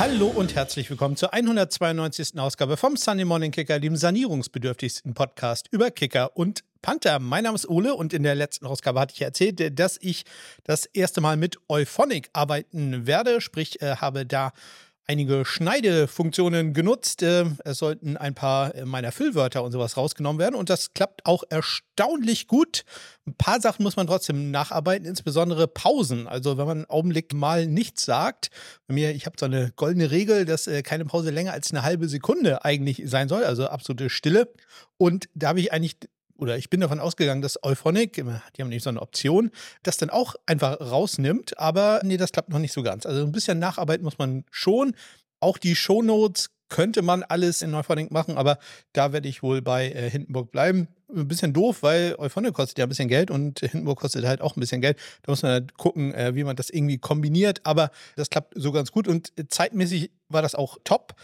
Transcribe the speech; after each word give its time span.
Hallo 0.00 0.28
und 0.28 0.54
herzlich 0.54 0.88
willkommen 0.88 1.16
zur 1.16 1.34
192. 1.34 2.38
Ausgabe 2.38 2.78
vom 2.78 2.96
Sunday 2.96 3.26
Morning 3.26 3.50
Kicker, 3.50 3.78
dem 3.78 3.96
sanierungsbedürftigsten 3.96 5.12
Podcast 5.12 5.68
über 5.72 5.90
Kicker 5.90 6.34
und 6.38 6.64
Panther. 6.80 7.18
Mein 7.18 7.44
Name 7.44 7.54
ist 7.54 7.68
Ole 7.68 7.94
und 7.94 8.14
in 8.14 8.22
der 8.22 8.34
letzten 8.34 8.64
Ausgabe 8.64 8.98
hatte 8.98 9.12
ich 9.14 9.20
erzählt, 9.20 9.78
dass 9.78 9.98
ich 10.00 10.24
das 10.64 10.86
erste 10.86 11.20
Mal 11.20 11.36
mit 11.36 11.58
Euphonic 11.68 12.30
arbeiten 12.32 13.06
werde, 13.06 13.42
sprich 13.42 13.82
äh, 13.82 13.96
habe 13.96 14.24
da 14.24 14.52
einige 15.10 15.44
Schneidefunktionen 15.44 16.72
genutzt. 16.72 17.24
Äh, 17.24 17.46
es 17.64 17.78
sollten 17.78 18.16
ein 18.16 18.32
paar 18.32 18.72
meiner 18.84 19.10
Füllwörter 19.10 19.64
und 19.64 19.72
sowas 19.72 19.96
rausgenommen 19.96 20.38
werden 20.38 20.54
und 20.54 20.70
das 20.70 20.94
klappt 20.94 21.26
auch 21.26 21.42
erstaunlich 21.50 22.46
gut. 22.46 22.84
Ein 23.26 23.34
paar 23.34 23.60
Sachen 23.60 23.82
muss 23.82 23.96
man 23.96 24.06
trotzdem 24.06 24.52
nacharbeiten, 24.52 25.08
insbesondere 25.08 25.66
Pausen. 25.66 26.28
Also 26.28 26.58
wenn 26.58 26.66
man 26.66 26.78
einen 26.78 26.90
Augenblick 26.90 27.34
mal 27.34 27.66
nichts 27.66 28.04
sagt, 28.04 28.50
bei 28.86 28.94
mir, 28.94 29.10
ich 29.10 29.26
habe 29.26 29.34
so 29.36 29.46
eine 29.46 29.72
goldene 29.74 30.12
Regel, 30.12 30.44
dass 30.44 30.68
äh, 30.68 30.82
keine 30.82 31.04
Pause 31.04 31.30
länger 31.30 31.54
als 31.54 31.72
eine 31.72 31.82
halbe 31.82 32.08
Sekunde 32.08 32.64
eigentlich 32.64 33.02
sein 33.06 33.28
soll, 33.28 33.42
also 33.42 33.66
absolute 33.66 34.10
Stille. 34.10 34.52
Und 34.96 35.28
da 35.34 35.48
habe 35.48 35.58
ich 35.58 35.72
eigentlich 35.72 35.96
oder 36.40 36.56
ich 36.56 36.70
bin 36.70 36.80
davon 36.80 37.00
ausgegangen, 37.00 37.42
dass 37.42 37.62
Euphonic, 37.62 38.14
die 38.14 38.22
haben 38.22 38.68
nämlich 38.68 38.82
so 38.82 38.90
eine 38.90 39.02
Option, 39.02 39.50
das 39.82 39.98
dann 39.98 40.10
auch 40.10 40.34
einfach 40.46 40.80
rausnimmt, 40.80 41.58
aber 41.58 42.00
nee, 42.02 42.16
das 42.16 42.32
klappt 42.32 42.48
noch 42.48 42.58
nicht 42.58 42.72
so 42.72 42.82
ganz. 42.82 43.06
Also 43.06 43.22
ein 43.22 43.32
bisschen 43.32 43.58
nacharbeiten 43.58 44.04
muss 44.04 44.18
man 44.18 44.44
schon. 44.50 44.94
Auch 45.40 45.58
die 45.58 45.76
Shownotes 45.76 46.50
könnte 46.68 47.02
man 47.02 47.22
alles 47.24 47.62
in 47.62 47.74
Euphonic 47.74 48.10
machen, 48.10 48.38
aber 48.38 48.58
da 48.92 49.12
werde 49.12 49.28
ich 49.28 49.42
wohl 49.42 49.60
bei 49.60 49.90
äh, 49.90 50.08
Hindenburg 50.08 50.50
bleiben. 50.50 50.88
Ein 51.14 51.28
bisschen 51.28 51.52
doof, 51.52 51.82
weil 51.82 52.14
Euphonic 52.16 52.54
kostet 52.54 52.78
ja 52.78 52.86
ein 52.86 52.88
bisschen 52.88 53.08
Geld 53.08 53.30
und 53.30 53.58
Hindenburg 53.60 53.98
kostet 53.98 54.24
halt 54.24 54.40
auch 54.40 54.56
ein 54.56 54.60
bisschen 54.60 54.80
Geld. 54.80 54.96
Da 55.22 55.32
muss 55.32 55.42
man 55.42 55.52
halt 55.52 55.76
gucken, 55.76 56.14
äh, 56.14 56.34
wie 56.34 56.44
man 56.44 56.56
das 56.56 56.70
irgendwie 56.70 56.98
kombiniert, 56.98 57.60
aber 57.64 57.90
das 58.16 58.30
klappt 58.30 58.54
so 58.56 58.72
ganz 58.72 58.92
gut 58.92 59.08
und 59.08 59.32
zeitmäßig 59.48 60.12
war 60.28 60.40
das 60.42 60.54
auch 60.54 60.78
top. 60.84 61.14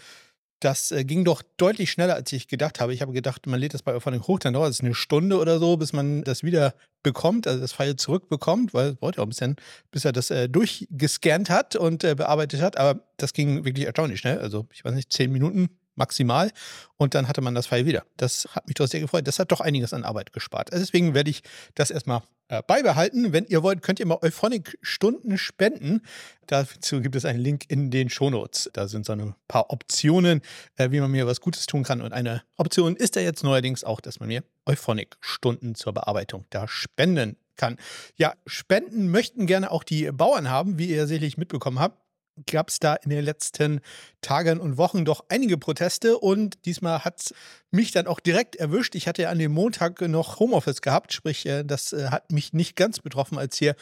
Das 0.59 0.91
äh, 0.91 1.03
ging 1.03 1.23
doch 1.23 1.43
deutlich 1.57 1.91
schneller, 1.91 2.15
als 2.15 2.31
ich 2.33 2.47
gedacht 2.47 2.79
habe. 2.79 2.93
Ich 2.93 3.01
habe 3.01 3.13
gedacht, 3.13 3.45
man 3.45 3.59
lädt 3.59 3.73
das 3.73 3.83
bei 3.83 3.93
Auphonic 3.93 4.27
hoch, 4.27 4.39
dann 4.39 4.53
dauert 4.53 4.71
es 4.71 4.79
eine 4.79 4.95
Stunde 4.95 5.37
oder 5.37 5.59
so, 5.59 5.77
bis 5.77 5.93
man 5.93 6.23
das 6.23 6.43
wieder 6.43 6.73
bekommt, 7.03 7.47
also 7.47 7.59
das 7.59 7.73
File 7.73 7.95
zurückbekommt, 7.95 8.73
weil 8.73 8.89
es 8.89 8.95
braucht 8.95 9.17
ja 9.17 9.21
auch 9.21 9.27
ein 9.27 9.29
bisschen, 9.29 9.55
bis 9.91 10.03
er 10.03 10.11
das 10.11 10.31
äh, 10.31 10.49
durchgescannt 10.49 11.49
hat 11.49 11.75
und 11.75 12.03
äh, 12.03 12.15
bearbeitet 12.15 12.61
hat. 12.61 12.77
Aber 12.77 13.01
das 13.17 13.33
ging 13.33 13.65
wirklich 13.65 13.85
erstaunlich 13.85 14.19
schnell. 14.19 14.39
Also, 14.39 14.67
ich 14.73 14.83
weiß 14.83 14.93
nicht, 14.93 15.13
zehn 15.13 15.31
Minuten 15.31 15.69
maximal. 15.97 16.51
Und 16.95 17.13
dann 17.15 17.27
hatte 17.27 17.41
man 17.41 17.55
das 17.55 17.67
Pfeil 17.67 17.85
wieder. 17.85 18.03
Das 18.17 18.47
hat 18.51 18.67
mich 18.67 18.75
doch 18.75 18.87
sehr 18.87 19.01
gefreut. 19.01 19.27
Das 19.27 19.39
hat 19.39 19.51
doch 19.51 19.61
einiges 19.61 19.93
an 19.93 20.03
Arbeit 20.03 20.31
gespart. 20.31 20.71
Also 20.71 20.83
deswegen 20.83 21.13
werde 21.13 21.29
ich 21.29 21.41
das 21.75 21.91
erstmal 21.91 22.21
beibehalten. 22.65 23.33
Wenn 23.33 23.45
ihr 23.45 23.63
wollt, 23.63 23.81
könnt 23.81 23.99
ihr 23.99 24.05
mal 24.05 24.19
Euphonic-Stunden 24.21 25.37
spenden. 25.37 26.01
Dazu 26.47 27.01
gibt 27.01 27.15
es 27.15 27.25
einen 27.25 27.39
Link 27.39 27.65
in 27.67 27.91
den 27.91 28.09
Shownotes. 28.09 28.69
Da 28.73 28.87
sind 28.87 29.05
so 29.05 29.13
ein 29.13 29.35
paar 29.47 29.69
Optionen, 29.69 30.41
äh, 30.77 30.91
wie 30.91 30.99
man 30.99 31.11
mir 31.11 31.27
was 31.27 31.41
Gutes 31.41 31.65
tun 31.65 31.83
kann. 31.83 32.01
Und 32.01 32.13
eine 32.13 32.43
Option 32.55 32.95
ist 32.95 33.15
da 33.15 33.19
jetzt 33.19 33.43
neuerdings 33.43 33.83
auch, 33.83 33.99
dass 33.99 34.19
man 34.19 34.27
mir 34.27 34.43
Euphonic-Stunden 34.65 35.75
zur 35.75 35.93
Bearbeitung 35.93 36.45
da 36.49 36.67
spenden 36.67 37.37
kann. 37.57 37.77
Ja, 38.15 38.33
Spenden 38.45 39.09
möchten 39.09 39.47
gerne 39.47 39.71
auch 39.71 39.83
die 39.83 40.11
Bauern 40.11 40.49
haben, 40.49 40.77
wie 40.77 40.87
ihr 40.87 41.07
sicherlich 41.07 41.37
mitbekommen 41.37 41.79
habt 41.79 42.06
gab 42.45 42.69
es 42.69 42.79
da 42.79 42.95
in 42.95 43.09
den 43.09 43.23
letzten 43.23 43.81
Tagen 44.21 44.59
und 44.59 44.77
Wochen 44.77 45.05
doch 45.05 45.25
einige 45.29 45.57
Proteste 45.57 46.17
und 46.17 46.65
diesmal 46.65 47.03
hat 47.03 47.33
mich 47.71 47.91
dann 47.91 48.07
auch 48.07 48.19
direkt 48.19 48.55
erwischt. 48.55 48.95
Ich 48.95 49.07
hatte 49.07 49.23
ja 49.23 49.29
an 49.29 49.39
dem 49.39 49.51
Montag 49.51 50.01
noch 50.01 50.39
Homeoffice 50.39 50.81
gehabt, 50.81 51.13
sprich, 51.13 51.45
äh, 51.45 51.63
das 51.63 51.93
äh, 51.93 52.07
hat 52.09 52.31
mich 52.31 52.53
nicht 52.53 52.75
ganz 52.75 52.99
betroffen, 52.99 53.37
als 53.37 53.57
hier 53.57 53.75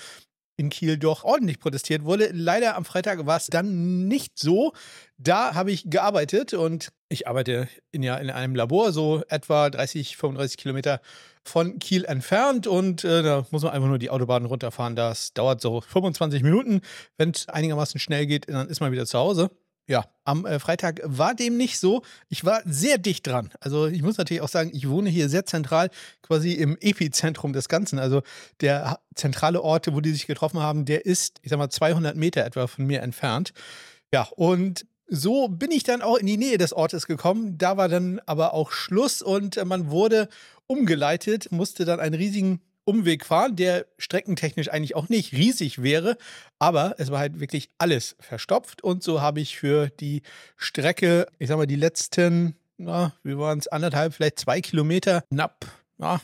in 0.57 0.69
Kiel 0.69 0.97
doch 0.97 1.23
ordentlich 1.23 1.59
protestiert 1.59 2.05
wurde. 2.05 2.29
Leider 2.31 2.75
am 2.75 2.85
Freitag 2.85 3.25
war 3.25 3.37
es 3.37 3.47
dann 3.47 4.07
nicht 4.07 4.39
so. 4.39 4.73
Da 5.17 5.53
habe 5.53 5.71
ich 5.71 5.89
gearbeitet 5.89 6.53
und 6.53 6.93
ich 7.09 7.27
arbeite 7.27 7.67
in, 7.91 8.03
ja 8.03 8.15
in 8.17 8.29
einem 8.29 8.55
Labor, 8.55 8.91
so 8.93 9.23
etwa 9.27 9.69
30, 9.69 10.17
35 10.17 10.57
Kilometer 10.57 11.01
von 11.45 11.79
Kiel 11.79 12.05
entfernt 12.05 12.67
und 12.67 13.03
äh, 13.03 13.21
da 13.23 13.45
muss 13.51 13.63
man 13.63 13.71
einfach 13.71 13.87
nur 13.87 13.99
die 13.99 14.09
Autobahn 14.09 14.45
runterfahren. 14.45 14.95
Das 14.95 15.33
dauert 15.33 15.61
so 15.61 15.81
25 15.81 16.43
Minuten. 16.43 16.81
Wenn 17.17 17.31
es 17.31 17.47
einigermaßen 17.47 17.99
schnell 17.99 18.25
geht, 18.25 18.49
dann 18.49 18.67
ist 18.67 18.81
man 18.81 18.91
wieder 18.91 19.05
zu 19.05 19.19
Hause. 19.19 19.51
Ja, 19.87 20.05
am 20.23 20.47
äh, 20.47 20.57
Freitag 20.57 20.99
war 21.03 21.35
dem 21.35 21.57
nicht 21.57 21.79
so. 21.79 22.01
Ich 22.27 22.43
war 22.43 22.61
sehr 22.65 22.97
dicht 22.97 23.27
dran. 23.27 23.51
Also 23.59 23.85
ich 23.85 24.01
muss 24.01 24.17
natürlich 24.17 24.41
auch 24.41 24.49
sagen, 24.49 24.71
ich 24.73 24.89
wohne 24.89 25.11
hier 25.11 25.29
sehr 25.29 25.45
zentral, 25.45 25.91
quasi 26.23 26.53
im 26.53 26.75
Epizentrum 26.81 27.53
des 27.53 27.69
Ganzen. 27.69 27.99
Also 27.99 28.23
der 28.61 28.99
zentrale 29.13 29.61
Ort, 29.61 29.93
wo 29.93 30.01
die 30.01 30.11
sich 30.11 30.25
getroffen 30.25 30.59
haben, 30.59 30.85
der 30.85 31.05
ist, 31.05 31.37
ich 31.43 31.51
sag 31.51 31.59
mal, 31.59 31.69
200 31.69 32.15
Meter 32.15 32.43
etwa 32.43 32.65
von 32.65 32.87
mir 32.87 33.03
entfernt. 33.03 33.53
Ja, 34.11 34.27
und 34.35 34.87
so 35.07 35.47
bin 35.47 35.71
ich 35.71 35.83
dann 35.83 36.01
auch 36.01 36.17
in 36.17 36.25
die 36.25 36.37
Nähe 36.37 36.57
des 36.57 36.73
Ortes 36.73 37.07
gekommen. 37.07 37.57
Da 37.57 37.77
war 37.77 37.89
dann 37.89 38.19
aber 38.25 38.53
auch 38.53 38.71
Schluss 38.71 39.21
und 39.21 39.57
äh, 39.57 39.65
man 39.65 39.89
wurde 39.89 40.29
umgeleitet, 40.67 41.51
musste 41.51 41.85
dann 41.85 41.99
einen 41.99 42.15
riesigen 42.15 42.61
Umweg 42.85 43.25
fahren, 43.25 43.55
der 43.55 43.87
streckentechnisch 43.97 44.69
eigentlich 44.69 44.95
auch 44.95 45.09
nicht 45.09 45.33
riesig 45.33 45.81
wäre, 45.81 46.17
aber 46.59 46.95
es 46.99 47.09
war 47.09 47.19
halt 47.19 47.39
wirklich 47.39 47.69
alles 47.79 48.15
verstopft 48.19 48.83
und 48.83 49.03
so 49.03 49.21
habe 49.21 49.41
ich 49.41 49.57
für 49.57 49.89
die 49.89 50.21
Strecke, 50.55 51.27
ich 51.39 51.47
sag 51.47 51.57
mal, 51.57 51.65
die 51.65 51.75
letzten, 51.75 52.55
na, 52.77 53.13
wie 53.23 53.37
waren 53.37 53.57
es, 53.57 53.67
anderthalb, 53.67 54.13
vielleicht 54.13 54.39
zwei 54.39 54.61
Kilometer, 54.61 55.23
knapp, 55.31 55.65
na, 55.97 56.21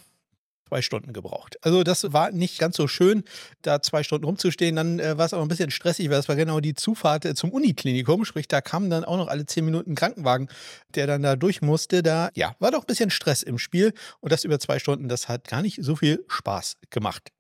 zwei 0.71 0.81
Stunden 0.81 1.11
gebraucht. 1.11 1.57
Also 1.63 1.83
das 1.83 2.13
war 2.13 2.31
nicht 2.31 2.57
ganz 2.57 2.77
so 2.77 2.87
schön, 2.87 3.23
da 3.61 3.81
zwei 3.81 4.03
Stunden 4.03 4.23
rumzustehen. 4.23 4.77
Dann 4.77 4.99
äh, 4.99 5.17
war 5.17 5.25
es 5.25 5.33
auch 5.33 5.41
ein 5.41 5.49
bisschen 5.49 5.69
stressig, 5.69 6.09
weil 6.09 6.15
das 6.15 6.29
war 6.29 6.37
genau 6.37 6.61
die 6.61 6.75
Zufahrt 6.75 7.25
äh, 7.25 7.35
zum 7.35 7.51
Uniklinikum. 7.51 8.23
Sprich, 8.23 8.47
da 8.47 8.61
kam 8.61 8.89
dann 8.89 9.03
auch 9.03 9.17
noch 9.17 9.27
alle 9.27 9.45
zehn 9.45 9.65
Minuten 9.65 9.91
ein 9.91 9.95
Krankenwagen, 9.95 10.47
der 10.95 11.07
dann 11.07 11.23
da 11.23 11.35
durch 11.35 11.61
musste. 11.61 12.03
Da, 12.03 12.29
ja, 12.35 12.55
war 12.59 12.71
doch 12.71 12.83
ein 12.83 12.87
bisschen 12.87 13.09
Stress 13.09 13.43
im 13.43 13.57
Spiel. 13.57 13.93
Und 14.21 14.31
das 14.31 14.45
über 14.45 14.59
zwei 14.59 14.79
Stunden, 14.79 15.09
das 15.09 15.27
hat 15.27 15.49
gar 15.49 15.61
nicht 15.61 15.83
so 15.83 15.97
viel 15.97 16.23
Spaß 16.29 16.77
gemacht. 16.89 17.33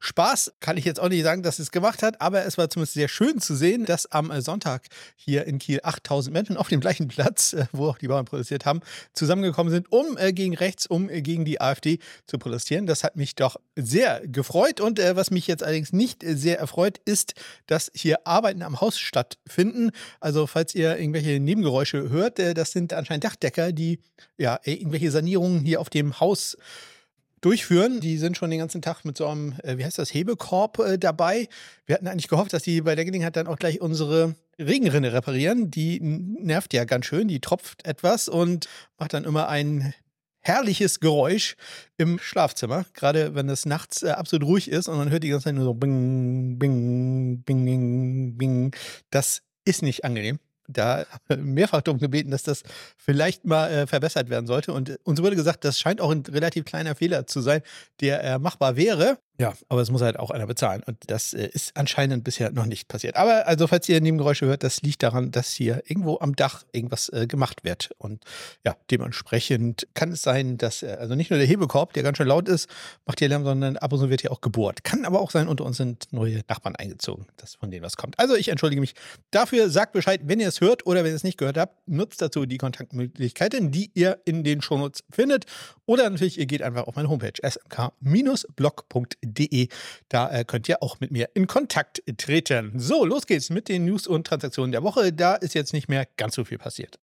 Spaß 0.00 0.54
kann 0.60 0.76
ich 0.76 0.84
jetzt 0.84 1.00
auch 1.00 1.08
nicht 1.08 1.22
sagen, 1.22 1.42
dass 1.42 1.58
es 1.58 1.70
gemacht 1.70 2.02
hat, 2.02 2.20
aber 2.20 2.44
es 2.44 2.58
war 2.58 2.68
zumindest 2.70 2.94
sehr 2.94 3.08
schön 3.08 3.40
zu 3.40 3.54
sehen, 3.54 3.84
dass 3.84 4.06
am 4.12 4.30
äh, 4.30 4.40
Sonntag 4.40 4.86
hier 5.16 5.46
in 5.46 5.58
Kiel 5.58 5.80
8000 5.82 6.32
Menschen 6.32 6.56
auf 6.56 6.68
dem 6.68 6.80
gleichen 6.80 7.08
Platz, 7.08 7.52
äh, 7.52 7.66
wo 7.72 7.88
auch 7.88 7.98
die 7.98 8.08
Bauern 8.08 8.24
protestiert 8.24 8.66
haben, 8.66 8.80
zusammengekommen 9.12 9.72
sind, 9.72 9.90
um 9.90 10.16
äh, 10.16 10.32
gegen 10.32 10.54
rechts, 10.54 10.86
um 10.86 11.08
gegen 11.08 11.44
die 11.44 11.60
AfD 11.60 11.98
zu 12.26 12.38
protestieren. 12.38 12.86
Das 12.86 13.04
hat 13.04 13.16
mich 13.16 13.34
doch 13.34 13.56
sehr 13.76 14.26
gefreut 14.26 14.80
und 14.80 14.98
was 14.98 15.30
mich 15.30 15.46
jetzt 15.46 15.62
allerdings 15.62 15.92
nicht 15.92 16.22
sehr 16.26 16.58
erfreut, 16.58 16.98
ist, 17.04 17.34
dass 17.66 17.90
hier 17.94 18.26
Arbeiten 18.26 18.62
am 18.62 18.80
Haus 18.80 18.98
stattfinden. 18.98 19.90
Also 20.20 20.46
falls 20.46 20.74
ihr 20.74 20.98
irgendwelche 20.98 21.38
Nebengeräusche 21.38 22.08
hört, 22.08 22.38
das 22.38 22.72
sind 22.72 22.92
anscheinend 22.92 23.24
Dachdecker, 23.24 23.72
die 23.72 24.00
ja 24.38 24.58
irgendwelche 24.64 25.10
Sanierungen 25.10 25.60
hier 25.60 25.80
auf 25.80 25.90
dem 25.90 26.18
Haus 26.20 26.56
durchführen. 27.40 28.00
Die 28.00 28.18
sind 28.18 28.36
schon 28.36 28.50
den 28.50 28.58
ganzen 28.58 28.82
Tag 28.82 29.04
mit 29.04 29.16
so 29.16 29.26
einem, 29.26 29.54
äh, 29.62 29.78
wie 29.78 29.84
heißt 29.84 29.98
das, 29.98 30.12
Hebekorb 30.12 30.78
äh, 30.78 30.98
dabei. 30.98 31.48
Wir 31.84 31.94
hatten 31.94 32.08
eigentlich 32.08 32.28
gehofft, 32.28 32.52
dass 32.52 32.62
die 32.62 32.80
bei 32.80 32.94
der 32.94 33.04
Gelegenheit 33.04 33.36
dann 33.36 33.46
auch 33.46 33.58
gleich 33.58 33.80
unsere 33.80 34.34
Regenrinne 34.58 35.12
reparieren. 35.12 35.70
Die 35.70 36.00
nervt 36.00 36.72
ja 36.72 36.84
ganz 36.84 37.06
schön, 37.06 37.28
die 37.28 37.40
tropft 37.40 37.86
etwas 37.86 38.28
und 38.28 38.68
macht 38.98 39.12
dann 39.12 39.24
immer 39.24 39.48
ein 39.48 39.94
herrliches 40.40 41.00
Geräusch 41.00 41.56
im 41.96 42.18
Schlafzimmer, 42.20 42.86
gerade 42.94 43.34
wenn 43.34 43.48
es 43.48 43.66
nachts 43.66 44.02
äh, 44.02 44.10
absolut 44.10 44.46
ruhig 44.46 44.70
ist 44.70 44.88
und 44.88 44.96
man 44.96 45.10
hört 45.10 45.24
die 45.24 45.28
ganze 45.28 45.44
Zeit 45.44 45.54
nur 45.54 45.64
so 45.64 45.74
bing, 45.74 46.58
bing, 46.58 47.42
bing, 47.42 47.64
bing, 47.64 48.38
bing. 48.38 48.76
Das 49.10 49.42
ist 49.64 49.82
nicht 49.82 50.04
angenehm 50.04 50.38
da 50.68 51.04
mehrfach 51.36 51.82
darum 51.82 52.00
gebeten, 52.00 52.30
dass 52.30 52.42
das 52.42 52.62
vielleicht 52.96 53.44
mal 53.44 53.70
äh, 53.70 53.86
verbessert 53.86 54.28
werden 54.30 54.46
sollte. 54.46 54.72
Und 54.72 54.98
uns 55.04 55.22
wurde 55.22 55.36
gesagt, 55.36 55.64
das 55.64 55.78
scheint 55.78 56.00
auch 56.00 56.10
ein 56.10 56.22
relativ 56.28 56.64
kleiner 56.64 56.94
Fehler 56.94 57.26
zu 57.26 57.40
sein, 57.40 57.62
der 58.00 58.22
äh, 58.22 58.38
machbar 58.38 58.76
wäre. 58.76 59.18
Ja, 59.38 59.52
aber 59.68 59.82
es 59.82 59.90
muss 59.90 60.00
halt 60.00 60.18
auch 60.18 60.30
einer 60.30 60.46
bezahlen. 60.46 60.82
Und 60.86 60.96
das 61.08 61.34
äh, 61.34 61.48
ist 61.52 61.76
anscheinend 61.76 62.24
bisher 62.24 62.50
noch 62.52 62.64
nicht 62.64 62.88
passiert. 62.88 63.16
Aber 63.16 63.46
also, 63.46 63.66
falls 63.66 63.86
ihr 63.88 64.00
Nebengeräusche 64.00 64.46
hört, 64.46 64.62
das 64.62 64.80
liegt 64.80 65.02
daran, 65.02 65.30
dass 65.30 65.52
hier 65.52 65.82
irgendwo 65.86 66.18
am 66.20 66.34
Dach 66.34 66.64
irgendwas 66.72 67.10
äh, 67.10 67.26
gemacht 67.26 67.62
wird. 67.62 67.90
Und 67.98 68.24
ja, 68.64 68.76
dementsprechend 68.90 69.88
kann 69.92 70.12
es 70.12 70.22
sein, 70.22 70.56
dass 70.56 70.82
äh, 70.82 70.96
also 70.98 71.14
nicht 71.14 71.30
nur 71.30 71.38
der 71.38 71.46
Hebekorb, 71.46 71.92
der 71.92 72.02
ganz 72.02 72.16
schön 72.16 72.28
laut 72.28 72.48
ist, 72.48 72.70
macht 73.04 73.18
hier 73.18 73.28
Lärm, 73.28 73.44
sondern 73.44 73.76
ab 73.76 73.92
und 73.92 73.98
zu 73.98 74.08
wird 74.08 74.22
hier 74.22 74.32
auch 74.32 74.40
gebohrt. 74.40 74.84
Kann 74.84 75.04
aber 75.04 75.20
auch 75.20 75.30
sein, 75.30 75.48
unter 75.48 75.64
uns 75.64 75.76
sind 75.76 76.12
neue 76.12 76.40
Nachbarn 76.48 76.74
eingezogen, 76.74 77.26
dass 77.36 77.56
von 77.56 77.70
denen 77.70 77.84
was 77.84 77.96
kommt. 77.96 78.18
Also 78.18 78.36
ich 78.36 78.48
entschuldige 78.48 78.80
mich 78.80 78.94
dafür. 79.30 79.68
Sagt 79.68 79.92
Bescheid, 79.92 80.22
wenn 80.24 80.40
ihr 80.40 80.48
es 80.48 80.62
hört 80.62 80.86
oder 80.86 81.04
wenn 81.04 81.10
ihr 81.10 81.16
es 81.16 81.24
nicht 81.24 81.36
gehört 81.36 81.58
habt. 81.58 81.86
Nutzt 81.86 82.22
dazu 82.22 82.46
die 82.46 82.56
Kontaktmöglichkeiten, 82.56 83.70
die 83.70 83.90
ihr 83.92 84.18
in 84.24 84.44
den 84.44 84.62
Shownotes 84.62 85.04
findet. 85.10 85.44
Oder 85.86 86.10
natürlich, 86.10 86.38
ihr 86.38 86.46
geht 86.46 86.62
einfach 86.62 86.86
auf 86.86 86.96
meine 86.96 87.08
Homepage 87.08 87.32
smk-blog.de. 87.42 88.48
Da 90.08 90.30
äh, 90.30 90.44
könnt 90.44 90.68
ihr 90.68 90.82
auch 90.82 91.00
mit 91.00 91.12
mir 91.12 91.30
in 91.34 91.46
Kontakt 91.46 92.02
treten. 92.18 92.72
So, 92.78 93.04
los 93.04 93.26
geht's 93.26 93.50
mit 93.50 93.68
den 93.68 93.84
News 93.84 94.06
und 94.06 94.26
Transaktionen 94.26 94.72
der 94.72 94.82
Woche. 94.82 95.12
Da 95.12 95.36
ist 95.36 95.54
jetzt 95.54 95.72
nicht 95.72 95.88
mehr 95.88 96.06
ganz 96.16 96.34
so 96.34 96.44
viel 96.44 96.58
passiert. 96.58 96.98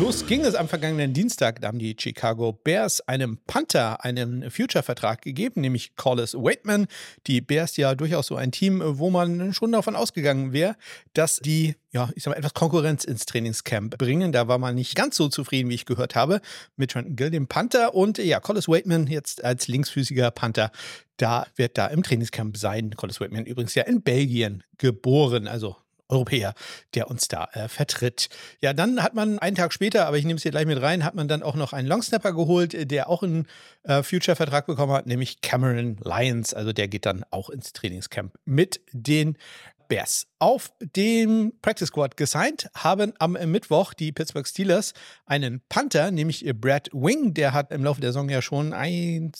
Los 0.00 0.26
ging 0.26 0.44
es 0.44 0.54
am 0.54 0.68
vergangenen 0.68 1.12
Dienstag. 1.12 1.60
Da 1.60 1.68
haben 1.68 1.80
die 1.80 1.96
Chicago 1.98 2.52
Bears 2.52 3.00
einem 3.08 3.38
Panther 3.48 4.04
einen 4.04 4.48
Future-Vertrag 4.48 5.22
gegeben, 5.22 5.60
nämlich 5.60 5.96
Collis 5.96 6.34
Waitman. 6.34 6.86
Die 7.26 7.40
Bears 7.40 7.76
ja 7.76 7.96
durchaus 7.96 8.28
so 8.28 8.36
ein 8.36 8.52
Team, 8.52 8.80
wo 8.84 9.10
man 9.10 9.52
schon 9.52 9.72
davon 9.72 9.96
ausgegangen 9.96 10.52
wäre, 10.52 10.76
dass 11.14 11.40
die, 11.40 11.74
ja, 11.90 12.10
ich 12.14 12.22
sag 12.22 12.30
mal, 12.30 12.38
etwas 12.38 12.54
Konkurrenz 12.54 13.02
ins 13.02 13.26
Trainingscamp 13.26 13.98
bringen. 13.98 14.30
Da 14.30 14.46
war 14.46 14.58
man 14.58 14.76
nicht 14.76 14.94
ganz 14.94 15.16
so 15.16 15.28
zufrieden, 15.28 15.68
wie 15.68 15.74
ich 15.74 15.84
gehört 15.84 16.14
habe, 16.14 16.42
mit 16.76 16.92
Trenton 16.92 17.16
Gill, 17.16 17.30
dem 17.30 17.48
Panther. 17.48 17.92
Und 17.92 18.18
ja, 18.18 18.38
Collis 18.38 18.68
Waitman 18.68 19.08
jetzt 19.08 19.42
als 19.42 19.66
linksfüßiger 19.66 20.30
Panther, 20.30 20.70
da 21.16 21.48
wird 21.56 21.76
da 21.76 21.88
im 21.88 22.04
Trainingscamp 22.04 22.56
sein. 22.56 22.92
Collis 22.92 23.20
Waitman 23.20 23.46
übrigens 23.46 23.74
ja 23.74 23.82
in 23.82 24.02
Belgien 24.02 24.62
geboren, 24.76 25.48
also 25.48 25.76
Europäer, 26.08 26.54
der 26.94 27.10
uns 27.10 27.28
da 27.28 27.48
äh, 27.52 27.68
vertritt. 27.68 28.28
Ja, 28.60 28.72
dann 28.72 29.02
hat 29.02 29.14
man 29.14 29.38
einen 29.38 29.56
Tag 29.56 29.72
später, 29.72 30.06
aber 30.06 30.18
ich 30.18 30.24
nehme 30.24 30.36
es 30.36 30.42
hier 30.42 30.52
gleich 30.52 30.66
mit 30.66 30.80
rein, 30.80 31.04
hat 31.04 31.14
man 31.14 31.28
dann 31.28 31.42
auch 31.42 31.54
noch 31.54 31.72
einen 31.72 31.88
Longsnapper 31.88 32.32
geholt, 32.32 32.90
der 32.90 33.08
auch 33.08 33.22
einen 33.22 33.46
äh, 33.84 34.02
Future-Vertrag 34.02 34.66
bekommen 34.66 34.92
hat, 34.92 35.06
nämlich 35.06 35.40
Cameron 35.40 35.98
Lyons. 36.02 36.54
Also 36.54 36.72
der 36.72 36.88
geht 36.88 37.06
dann 37.06 37.24
auch 37.30 37.50
ins 37.50 37.72
Trainingscamp 37.72 38.34
mit 38.44 38.80
den 38.92 39.36
Bears 39.88 40.26
auf 40.38 40.70
dem 40.80 41.52
Practice 41.62 41.88
Squad 41.88 42.16
gesigned 42.16 42.70
haben 42.74 43.12
am 43.18 43.32
Mittwoch 43.32 43.94
die 43.94 44.12
Pittsburgh 44.12 44.46
Steelers 44.46 44.92
einen 45.26 45.62
Panther, 45.68 46.10
nämlich 46.10 46.44
Brad 46.54 46.88
Wing. 46.92 47.34
Der 47.34 47.52
hat 47.52 47.72
im 47.72 47.82
Laufe 47.82 48.00
der 48.00 48.12
Saison 48.12 48.28
ja 48.28 48.40
schon 48.40 48.72
ein, 48.72 49.32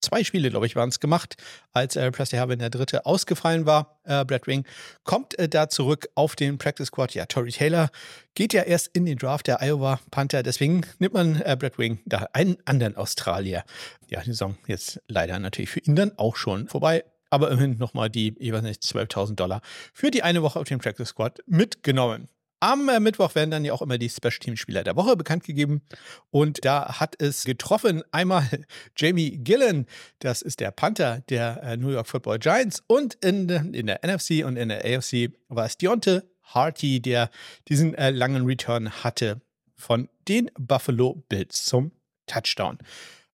zwei 0.00 0.24
Spiele, 0.24 0.48
glaube 0.50 0.66
ich, 0.66 0.76
waren 0.76 0.88
es 0.88 1.00
gemacht, 1.00 1.36
als 1.72 1.96
äh, 1.96 2.10
Presley 2.10 2.38
Harvin 2.38 2.58
der 2.58 2.70
dritte 2.70 3.04
ausgefallen 3.04 3.66
war. 3.66 4.00
Äh, 4.04 4.24
Brad 4.24 4.46
Wing 4.46 4.64
kommt 5.04 5.38
äh, 5.38 5.48
da 5.48 5.68
zurück 5.68 6.08
auf 6.14 6.36
den 6.36 6.56
Practice 6.56 6.86
Squad. 6.86 7.14
Ja, 7.14 7.26
Tory 7.26 7.50
Taylor 7.50 7.90
geht 8.34 8.52
ja 8.52 8.62
erst 8.62 8.88
in 8.94 9.04
den 9.04 9.18
Draft 9.18 9.46
der 9.48 9.60
Iowa 9.60 10.00
Panther. 10.10 10.42
Deswegen 10.42 10.86
nimmt 10.98 11.14
man 11.14 11.42
äh, 11.42 11.56
Brad 11.58 11.78
Wing 11.78 11.98
da 12.06 12.28
einen 12.32 12.56
anderen 12.64 12.96
Australier. 12.96 13.64
Ja, 14.08 14.20
die 14.20 14.30
Saison 14.30 14.56
jetzt 14.66 15.00
leider 15.08 15.38
natürlich 15.38 15.70
für 15.70 15.80
ihn 15.80 15.96
dann 15.96 16.16
auch 16.16 16.36
schon 16.36 16.68
vorbei 16.68 17.04
aber 17.30 17.50
immerhin 17.50 17.78
nochmal 17.78 18.10
die, 18.10 18.34
ich 18.38 18.52
weiß 18.52 18.62
nicht, 18.62 18.82
12.000 18.82 19.34
Dollar 19.34 19.60
für 19.92 20.10
die 20.10 20.22
eine 20.22 20.42
Woche 20.42 20.58
auf 20.58 20.68
dem 20.68 20.78
Practice 20.78 21.08
Squad 21.08 21.40
mitgenommen. 21.46 22.28
Am 22.60 22.88
äh, 22.88 23.00
Mittwoch 23.00 23.34
werden 23.34 23.50
dann 23.50 23.64
ja 23.66 23.74
auch 23.74 23.82
immer 23.82 23.98
die 23.98 24.08
Special 24.08 24.38
Team 24.38 24.56
Spieler 24.56 24.82
der 24.82 24.96
Woche 24.96 25.14
bekannt 25.14 25.44
gegeben. 25.44 25.82
Und 26.30 26.64
da 26.64 26.98
hat 27.00 27.20
es 27.20 27.44
getroffen 27.44 28.02
einmal 28.12 28.48
Jamie 28.96 29.38
Gillen, 29.38 29.86
das 30.20 30.40
ist 30.40 30.60
der 30.60 30.70
Panther 30.70 31.20
der 31.28 31.62
äh, 31.62 31.76
New 31.76 31.90
York 31.90 32.06
Football 32.06 32.38
Giants. 32.38 32.82
Und 32.86 33.14
in, 33.16 33.48
in 33.74 33.86
der 33.86 34.00
NFC 34.02 34.44
und 34.44 34.56
in 34.56 34.70
der 34.70 34.84
AFC 34.84 35.32
war 35.48 35.66
es 35.66 35.76
Deontay 35.76 36.22
Harty, 36.42 37.00
der 37.00 37.30
diesen 37.68 37.94
äh, 37.94 38.10
langen 38.10 38.46
Return 38.46 38.90
hatte 38.90 39.42
von 39.74 40.08
den 40.26 40.50
Buffalo 40.58 41.22
Bills 41.28 41.66
zum 41.66 41.92
Touchdown. 42.26 42.78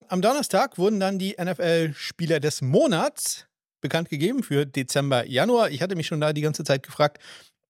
Am 0.09 0.21
Donnerstag 0.21 0.79
wurden 0.79 0.99
dann 0.99 1.19
die 1.19 1.37
NFL-Spieler 1.41 2.41
des 2.41 2.61
Monats 2.61 3.47
bekannt 3.83 4.09
gegeben 4.09 4.43
für 4.43 4.65
Dezember, 4.65 5.27
Januar. 5.27 5.71
Ich 5.71 5.83
hatte 5.83 5.97
mich 5.97 6.07
schon 6.07 6.21
da 6.21 6.33
die 6.33 6.41
ganze 6.41 6.65
Zeit 6.65 6.83
gefragt, 6.83 7.23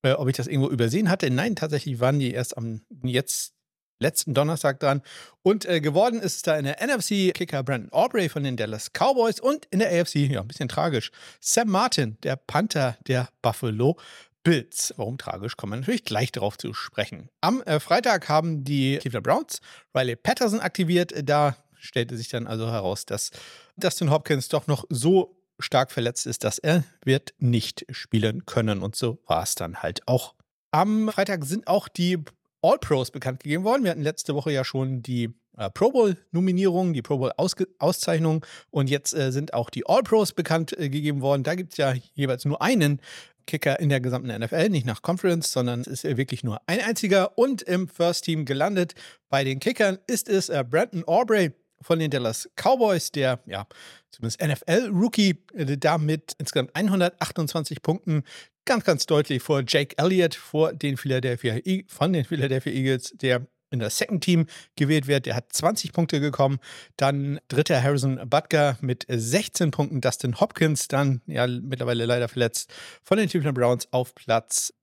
äh, 0.02 0.12
ob 0.12 0.28
ich 0.28 0.36
das 0.36 0.46
irgendwo 0.46 0.70
übersehen 0.70 1.10
hatte. 1.10 1.28
Nein, 1.30 1.56
tatsächlich 1.56 1.98
waren 1.98 2.20
die 2.20 2.32
erst 2.32 2.56
am 2.56 2.82
jetzt 3.02 3.54
letzten 3.98 4.34
Donnerstag 4.34 4.80
dran. 4.80 5.00
Und 5.42 5.64
äh, 5.64 5.80
geworden 5.80 6.20
ist 6.20 6.46
da 6.46 6.56
in 6.56 6.64
der 6.64 6.78
NFC 6.84 7.32
Kicker 7.32 7.62
Brandon 7.62 7.90
Aubrey 7.92 8.28
von 8.28 8.44
den 8.44 8.56
Dallas 8.56 8.90
Cowboys 8.92 9.40
und 9.40 9.66
in 9.70 9.78
der 9.78 9.88
AFC, 9.88 10.16
ja, 10.16 10.40
ein 10.40 10.48
bisschen 10.48 10.68
tragisch, 10.68 11.10
Sam 11.40 11.68
Martin, 11.68 12.18
der 12.22 12.36
Panther 12.36 12.98
der 13.06 13.28
Buffalo 13.40 13.96
Bills. 14.44 14.92
Warum 14.96 15.18
tragisch, 15.18 15.56
kommen 15.56 15.72
wir 15.72 15.76
natürlich 15.78 16.04
gleich 16.04 16.32
darauf 16.32 16.58
zu 16.58 16.74
sprechen. 16.74 17.28
Am 17.40 17.62
äh, 17.62 17.80
Freitag 17.80 18.28
haben 18.28 18.64
die 18.64 18.98
Cleveland 18.98 19.24
Browns 19.24 19.60
Riley 19.94 20.16
Patterson 20.16 20.60
aktiviert. 20.60 21.14
Da 21.24 21.56
stellte 21.78 22.16
sich 22.16 22.28
dann 22.28 22.46
also 22.46 22.70
heraus, 22.70 23.06
dass 23.06 23.30
Dustin 23.76 24.10
Hopkins 24.10 24.48
doch 24.48 24.66
noch 24.66 24.84
so 24.88 25.36
stark 25.62 25.90
verletzt 25.90 26.26
ist, 26.26 26.44
dass 26.44 26.58
er 26.58 26.84
wird 27.04 27.34
nicht 27.38 27.86
spielen 27.90 28.46
können. 28.46 28.82
Und 28.82 28.96
so 28.96 29.18
war 29.26 29.42
es 29.42 29.54
dann 29.54 29.76
halt 29.76 30.06
auch. 30.06 30.34
Am 30.70 31.08
Freitag 31.08 31.44
sind 31.44 31.66
auch 31.66 31.88
die 31.88 32.18
All-Pros 32.62 33.10
bekannt 33.10 33.42
gegeben 33.42 33.64
worden. 33.64 33.84
Wir 33.84 33.90
hatten 33.90 34.02
letzte 34.02 34.34
Woche 34.34 34.52
ja 34.52 34.64
schon 34.64 35.02
die 35.02 35.34
äh, 35.58 35.68
Pro 35.70 35.90
Bowl-Nominierungen, 35.90 36.94
die 36.94 37.02
Pro 37.02 37.18
Bowl-Auszeichnungen 37.18 38.40
und 38.70 38.88
jetzt 38.88 39.14
äh, 39.14 39.32
sind 39.32 39.52
auch 39.52 39.68
die 39.68 39.86
All-Pros 39.86 40.32
bekannt 40.32 40.78
äh, 40.78 40.88
gegeben 40.88 41.20
worden. 41.20 41.42
Da 41.42 41.54
gibt 41.54 41.72
es 41.72 41.78
ja 41.78 41.94
jeweils 42.14 42.44
nur 42.44 42.62
einen 42.62 43.00
Kicker 43.46 43.80
in 43.80 43.88
der 43.88 44.00
gesamten 44.00 44.28
NFL, 44.28 44.68
nicht 44.68 44.86
nach 44.86 45.02
Conference, 45.02 45.50
sondern 45.50 45.80
es 45.80 45.88
ist 45.88 46.04
wirklich 46.16 46.44
nur 46.44 46.60
ein 46.66 46.80
einziger. 46.80 47.36
Und 47.36 47.62
im 47.62 47.88
First 47.88 48.24
Team 48.24 48.44
gelandet 48.44 48.94
bei 49.28 49.44
den 49.44 49.58
Kickern 49.58 49.98
ist 50.06 50.28
es 50.28 50.48
äh, 50.48 50.64
Brandon 50.68 51.04
Aubrey 51.06 51.52
von 51.82 51.98
den 51.98 52.10
Dallas 52.10 52.48
Cowboys, 52.56 53.12
der 53.12 53.40
ja 53.46 53.66
zumindest 54.10 54.42
NFL-Rookie, 54.42 55.42
äh, 55.54 55.76
da 55.76 55.98
mit 55.98 56.34
insgesamt 56.38 56.74
128 56.74 57.82
Punkten 57.82 58.24
ganz, 58.64 58.84
ganz 58.84 59.06
deutlich 59.06 59.42
vor 59.42 59.62
Jake 59.66 59.96
Elliott, 59.98 60.34
vor 60.34 60.72
den 60.72 60.96
Philadelphia, 60.96 61.56
e 61.64 61.84
von 61.88 62.12
den 62.12 62.24
Philadelphia 62.24 62.72
Eagles, 62.72 63.12
der 63.14 63.46
in 63.72 63.80
das 63.80 63.98
Second 63.98 64.22
Team 64.22 64.46
gewählt 64.76 65.06
wird. 65.06 65.26
Der 65.26 65.34
hat 65.34 65.52
20 65.52 65.92
Punkte 65.92 66.20
gekommen. 66.20 66.58
Dann 66.96 67.40
dritter 67.48 67.82
Harrison 67.82 68.20
Butker 68.28 68.76
mit 68.80 69.06
16 69.08 69.70
Punkten. 69.70 70.00
Dustin 70.00 70.38
Hopkins, 70.38 70.88
dann 70.88 71.22
ja 71.26 71.46
mittlerweile 71.46 72.04
leider 72.04 72.28
verletzt, 72.28 72.72
von 73.02 73.18
den 73.18 73.28
Cleveland 73.28 73.56
Browns 73.56 73.88
auf 73.90 74.14
Platz 74.14 74.74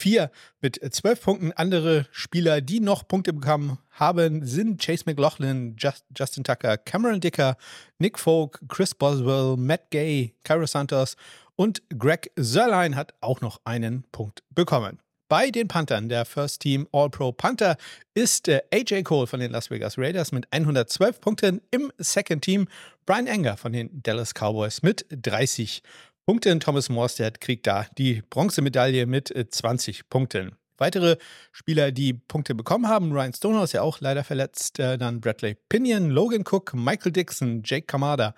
Vier 0.00 0.30
mit 0.62 0.80
zwölf 0.94 1.20
Punkten. 1.20 1.52
Andere 1.52 2.06
Spieler, 2.10 2.62
die 2.62 2.80
noch 2.80 3.06
Punkte 3.06 3.34
bekommen 3.34 3.76
haben, 3.90 4.46
sind 4.46 4.80
Chase 4.80 5.04
McLaughlin, 5.04 5.76
Just, 5.78 6.06
Justin 6.16 6.42
Tucker, 6.42 6.78
Cameron 6.78 7.20
Dicker, 7.20 7.58
Nick 7.98 8.18
Folk, 8.18 8.62
Chris 8.66 8.94
Boswell, 8.94 9.58
Matt 9.58 9.90
Gay, 9.90 10.32
Cairo 10.42 10.64
Santos 10.64 11.16
und 11.54 11.82
Greg 11.98 12.30
Sörlein 12.36 12.96
hat 12.96 13.12
auch 13.20 13.42
noch 13.42 13.60
einen 13.64 14.04
Punkt 14.10 14.42
bekommen. 14.48 15.00
Bei 15.28 15.50
den 15.50 15.68
Panthern, 15.68 16.08
der 16.08 16.24
First 16.24 16.62
Team 16.62 16.88
All-Pro 16.92 17.32
Panther, 17.32 17.76
ist 18.14 18.48
äh, 18.48 18.62
AJ 18.72 19.02
Cole 19.02 19.26
von 19.26 19.38
den 19.38 19.52
Las 19.52 19.70
Vegas 19.70 19.98
Raiders 19.98 20.32
mit 20.32 20.48
112 20.50 21.20
Punkten. 21.20 21.60
Im 21.70 21.92
Second 21.98 22.42
Team 22.42 22.68
Brian 23.04 23.26
Enger 23.26 23.56
von 23.56 23.72
den 23.72 24.02
Dallas 24.02 24.32
Cowboys 24.32 24.82
mit 24.82 25.04
30 25.10 25.82
Punkten. 26.30 26.60
Thomas 26.60 26.88
Morstead 26.88 27.40
kriegt 27.40 27.66
da 27.66 27.86
die 27.98 28.22
Bronzemedaille 28.30 29.06
mit 29.06 29.34
20 29.50 29.98
äh, 29.98 30.02
Punkten. 30.08 30.52
Weitere 30.78 31.16
Spieler, 31.50 31.90
die 31.90 32.12
Punkte 32.12 32.54
bekommen 32.54 32.86
haben, 32.86 33.10
Ryan 33.10 33.32
Stonehouse 33.32 33.72
ja 33.72 33.82
auch 33.82 34.00
leider 34.00 34.22
verletzt, 34.22 34.78
äh, 34.78 34.96
dann 34.96 35.20
Bradley 35.20 35.56
Pinion, 35.68 36.08
Logan 36.08 36.44
Cook, 36.48 36.72
Michael 36.72 37.10
Dixon, 37.10 37.62
Jake 37.64 37.86
Kamada, 37.86 38.36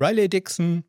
Riley 0.00 0.30
Dixon, 0.30 0.84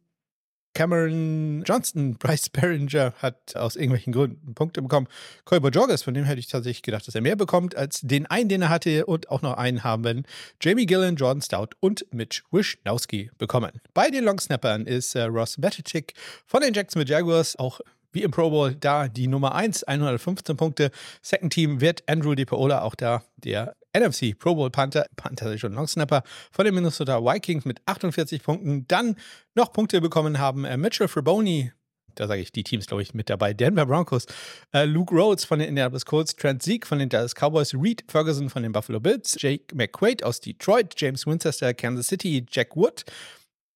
Cameron 0.75 1.63
Johnston, 1.65 2.15
Bryce 2.19 2.49
Behringer 2.49 3.13
hat 3.17 3.55
aus 3.55 3.75
irgendwelchen 3.75 4.13
Gründen 4.13 4.53
Punkte 4.53 4.83
bekommen. 4.83 5.07
Colby 5.45 5.69
Joggers, 5.69 6.03
von 6.03 6.13
dem 6.13 6.25
hätte 6.25 6.39
ich 6.39 6.47
tatsächlich 6.47 6.83
gedacht, 6.83 7.07
dass 7.07 7.15
er 7.15 7.21
mehr 7.21 7.35
bekommt 7.35 7.75
als 7.75 8.01
den 8.01 8.27
einen, 8.27 8.49
den 8.49 8.61
er 8.61 8.69
hatte 8.69 9.07
und 9.07 9.29
auch 9.29 9.41
noch 9.41 9.57
einen 9.57 9.83
haben. 9.83 10.23
Jamie 10.61 10.85
Gillen, 10.85 11.15
Jordan 11.15 11.41
Stout 11.41 11.69
und 11.79 12.05
Mitch 12.13 12.43
Wischnowski 12.51 13.31
bekommen. 13.39 13.71
Bei 13.95 14.11
den 14.11 14.23
Longsnappern 14.25 14.85
ist 14.85 15.15
äh, 15.15 15.23
Ross 15.23 15.55
Betichick 15.57 16.13
von 16.45 16.61
den 16.61 16.73
Jacksonville 16.73 17.09
Jaguars 17.09 17.57
auch 17.57 17.79
wie 18.11 18.23
im 18.23 18.31
Pro 18.31 18.49
Bowl 18.49 18.73
da 18.73 19.07
die 19.07 19.27
Nummer 19.27 19.55
1, 19.55 19.83
115 19.83 20.55
Punkte. 20.55 20.91
Second 21.21 21.51
Team 21.51 21.81
wird 21.81 22.03
Andrew 22.07 22.33
DiPaola 22.33 22.81
auch 22.81 22.95
da 22.95 23.23
der 23.37 23.75
NFC 23.97 24.37
Pro 24.37 24.55
Bowl 24.55 24.69
Panther, 24.69 25.05
Panther 25.15 25.53
ist 25.53 25.61
schon 25.61 25.73
Longsnapper 25.73 26.23
von 26.51 26.65
den 26.65 26.75
Minnesota 26.75 27.23
Vikings 27.23 27.65
mit 27.65 27.81
48 27.85 28.43
Punkten. 28.43 28.87
Dann 28.87 29.15
noch 29.53 29.71
Punkte 29.71 30.01
bekommen 30.01 30.39
haben 30.39 30.65
äh, 30.65 30.77
Mitchell 30.77 31.07
Fraboni, 31.07 31.71
da 32.15 32.27
sage 32.27 32.41
ich 32.41 32.51
die 32.51 32.63
Teams, 32.63 32.87
glaube 32.87 33.03
ich, 33.03 33.13
mit 33.13 33.29
dabei. 33.29 33.53
Denver 33.53 33.85
Broncos, 33.85 34.25
äh, 34.73 34.85
Luke 34.85 35.13
Rhodes 35.13 35.45
von 35.45 35.59
den 35.59 35.69
Indianapolis 35.69 36.05
Colts, 36.05 36.35
Trent 36.35 36.63
Sieg 36.63 36.87
von 36.87 36.99
den 36.99 37.09
Dallas 37.09 37.35
Cowboys, 37.35 37.73
Reed 37.73 38.03
Ferguson 38.07 38.49
von 38.49 38.63
den 38.63 38.71
Buffalo 38.71 38.99
Bills, 38.99 39.35
Jake 39.39 39.75
McQuaid 39.75 40.23
aus 40.23 40.39
Detroit, 40.39 40.93
James 40.97 41.25
Winchester, 41.27 41.73
Kansas 41.73 42.07
City, 42.07 42.45
Jack 42.49 42.75
Wood 42.75 43.03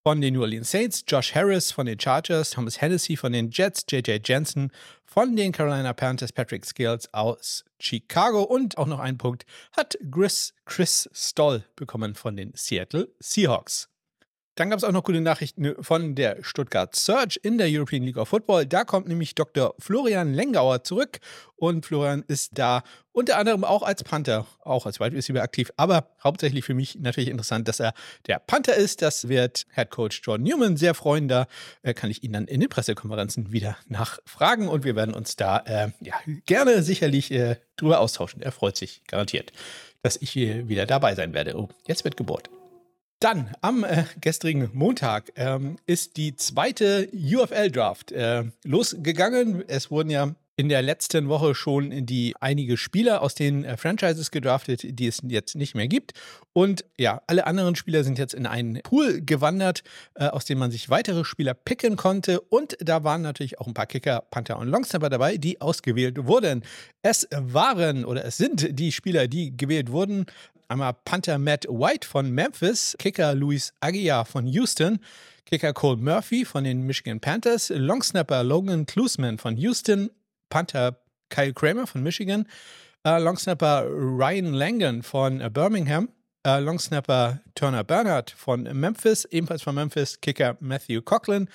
von 0.04 0.22
den 0.22 0.34
New 0.34 0.42
Orleans 0.42 0.72
Saints, 0.72 1.04
Josh 1.08 1.36
Harris 1.36 1.72
von 1.72 1.86
den 1.86 2.00
Chargers, 2.00 2.52
Thomas 2.52 2.82
Hennessy 2.82 3.18
von 3.18 3.34
den 3.34 3.50
Jets, 3.52 3.86
JJ 3.90 4.20
Jensen 4.24 4.72
von 5.06 5.36
den 5.36 5.52
Carolina 5.52 5.94
Panthers, 5.94 6.32
Patrick 6.32 6.66
Scales 6.66 7.14
aus 7.14 7.66
Chicago 7.80 8.44
und 8.44 8.78
auch 8.78 8.88
noch 8.88 9.00
einen 9.00 9.18
Punkt 9.18 9.46
hat 9.74 9.98
Chris, 10.12 10.54
Chris 10.66 11.10
Stoll 11.14 11.66
bekommen 11.76 12.16
von 12.16 12.38
den 12.38 12.54
Seattle 12.56 13.10
Seahawks. 13.20 13.90
Dann 14.60 14.70
gab 14.70 14.78
es 14.78 14.84
auch 14.84 14.92
noch 14.92 15.06
gute 15.06 15.22
Nachrichten 15.22 15.74
von 15.82 16.16
der 16.16 16.44
Stuttgart 16.44 16.94
Search 16.94 17.40
in 17.44 17.58
der 17.58 17.68
European 17.70 18.04
League 18.04 18.18
of 18.18 18.28
Football. 18.28 18.66
Da 18.66 18.84
kommt 18.84 19.08
nämlich 19.08 19.34
Dr. 19.34 19.74
Florian 19.80 20.34
Lengauer 20.34 20.84
zurück 20.84 21.20
und 21.56 21.86
Florian 21.86 22.26
ist 22.28 22.58
da 22.58 22.84
unter 23.14 23.38
anderem 23.38 23.64
auch 23.64 23.84
als 23.84 24.04
Panther, 24.04 24.46
auch 24.60 24.86
als 24.86 25.00
Wide 25.00 25.16
Receiver 25.16 25.42
aktiv, 25.42 25.72
aber 25.78 26.10
hauptsächlich 26.22 26.66
für 26.66 26.74
mich 26.74 26.96
natürlich 27.00 27.30
interessant, 27.30 27.70
dass 27.70 27.80
er 27.80 27.94
der 28.28 28.40
Panther 28.40 28.76
ist. 28.76 29.02
Das 29.02 29.30
wird 29.30 29.66
Head 29.76 29.92
Coach 29.92 30.20
John 30.26 30.44
Newman 30.44 30.76
sehr 30.76 30.94
freuen. 30.94 31.30
Da 31.30 31.48
äh, 31.82 31.94
kann 31.94 32.12
ich 32.12 32.22
ihn 32.24 32.34
dann 32.34 32.46
in 32.46 32.60
den 32.60 32.68
Pressekonferenzen 32.68 33.54
wieder 33.54 33.78
nachfragen 33.88 34.68
und 34.68 34.84
wir 34.84 34.98
werden 34.98 35.16
uns 35.16 35.38
da 35.38 35.60
äh, 35.60 35.92
ja, 36.02 36.16
gerne 36.46 36.84
sicherlich 36.84 37.32
äh, 37.32 37.56
drüber 37.78 38.02
austauschen. 38.02 38.42
Er 38.42 38.52
freut 38.52 38.76
sich 38.76 39.04
garantiert. 39.08 39.54
dass 40.02 40.18
ich 40.18 40.32
hier 40.32 40.68
wieder 40.68 40.86
dabei 40.86 41.16
sein 41.16 41.34
werde. 41.34 41.58
Oh, 41.58 41.70
jetzt 41.86 42.04
wird 42.04 42.18
Geburt. 42.18 42.50
Dann 43.20 43.52
am 43.60 43.84
äh, 43.84 44.06
gestrigen 44.22 44.70
Montag 44.72 45.34
ähm, 45.36 45.76
ist 45.86 46.16
die 46.16 46.38
zweite 46.38 47.10
UFL-Draft 47.12 48.14
äh, 48.14 48.46
losgegangen. 48.64 49.68
Es 49.68 49.92
wurden 49.92 50.10
ja 50.10 50.36
in 50.56 50.70
der 50.70 50.82
letzten 50.82 51.28
Woche 51.28 51.54
schon 51.54 52.06
die 52.06 52.34
einige 52.40 52.78
Spieler 52.78 53.22
aus 53.22 53.36
den 53.36 53.66
äh, 53.66 53.76
Franchises 53.76 54.32
gedraftet, 54.32 54.98
die 54.98 55.08
es 55.08 55.22
jetzt 55.28 55.56
nicht 55.56 55.76
mehr 55.76 55.90
gibt. 55.90 56.14
Und 56.54 56.86
ja, 56.98 57.22
alle 57.28 57.46
anderen 57.46 57.76
Spieler 57.76 58.06
sind 58.06 58.18
jetzt 58.18 58.34
in 58.34 58.46
einen 58.46 58.82
Pool 58.84 59.20
gewandert, 59.20 59.84
äh, 60.16 60.28
aus 60.28 60.46
dem 60.46 60.58
man 60.58 60.72
sich 60.72 60.90
weitere 60.90 61.26
Spieler 61.26 61.54
picken 61.54 61.98
konnte. 61.98 62.40
Und 62.40 62.78
da 62.80 63.04
waren 63.04 63.22
natürlich 63.22 63.60
auch 63.60 63.68
ein 63.68 63.74
paar 63.74 63.86
Kicker, 63.86 64.24
Panther 64.32 64.58
und 64.58 64.70
Longsnapper 64.70 65.10
dabei, 65.10 65.36
die 65.36 65.60
ausgewählt 65.60 66.26
wurden. 66.26 66.64
Es 67.02 67.28
waren 67.32 68.06
oder 68.06 68.24
es 68.24 68.38
sind 68.38 68.80
die 68.80 68.94
Spieler, 68.94 69.28
die 69.28 69.58
gewählt 69.58 69.92
wurden. 69.92 70.26
Einmal 70.72 70.94
Panther 70.94 71.40
Matt 71.40 71.66
White 71.68 72.08
von 72.08 72.32
Memphis, 72.32 72.96
Kicker 73.00 73.34
Luis 73.34 73.74
Aguiar 73.80 74.24
von 74.24 74.46
Houston, 74.46 75.00
Kicker 75.46 75.74
Cole 75.74 75.98
Murphy 75.98 76.46
von 76.46 76.64
den 76.64 76.86
Michigan 76.86 77.20
Panthers, 77.20 77.70
Longsnapper 77.70 78.44
Logan 78.44 78.86
Klusman 78.86 79.40
von 79.40 79.58
Houston, 79.58 80.12
Panther 80.50 81.02
Kyle 81.30 81.54
Kramer 81.54 81.88
von 81.88 82.04
Michigan, 82.04 82.48
äh, 83.04 83.18
Longsnapper 83.18 83.88
Ryan 83.90 84.54
Langan 84.54 85.02
von 85.02 85.42
äh, 85.42 85.50
Birmingham, 85.50 86.10
äh, 86.46 86.60
Longsnapper 86.60 87.42
Turner 87.56 87.84
Bernhardt 87.84 88.30
von 88.30 88.62
Memphis, 88.62 89.26
ebenfalls 89.26 89.64
von 89.64 89.74
Memphis, 89.74 90.22
Kicker 90.22 90.56
Matthew 90.60 91.02
Coughlin 91.02 91.50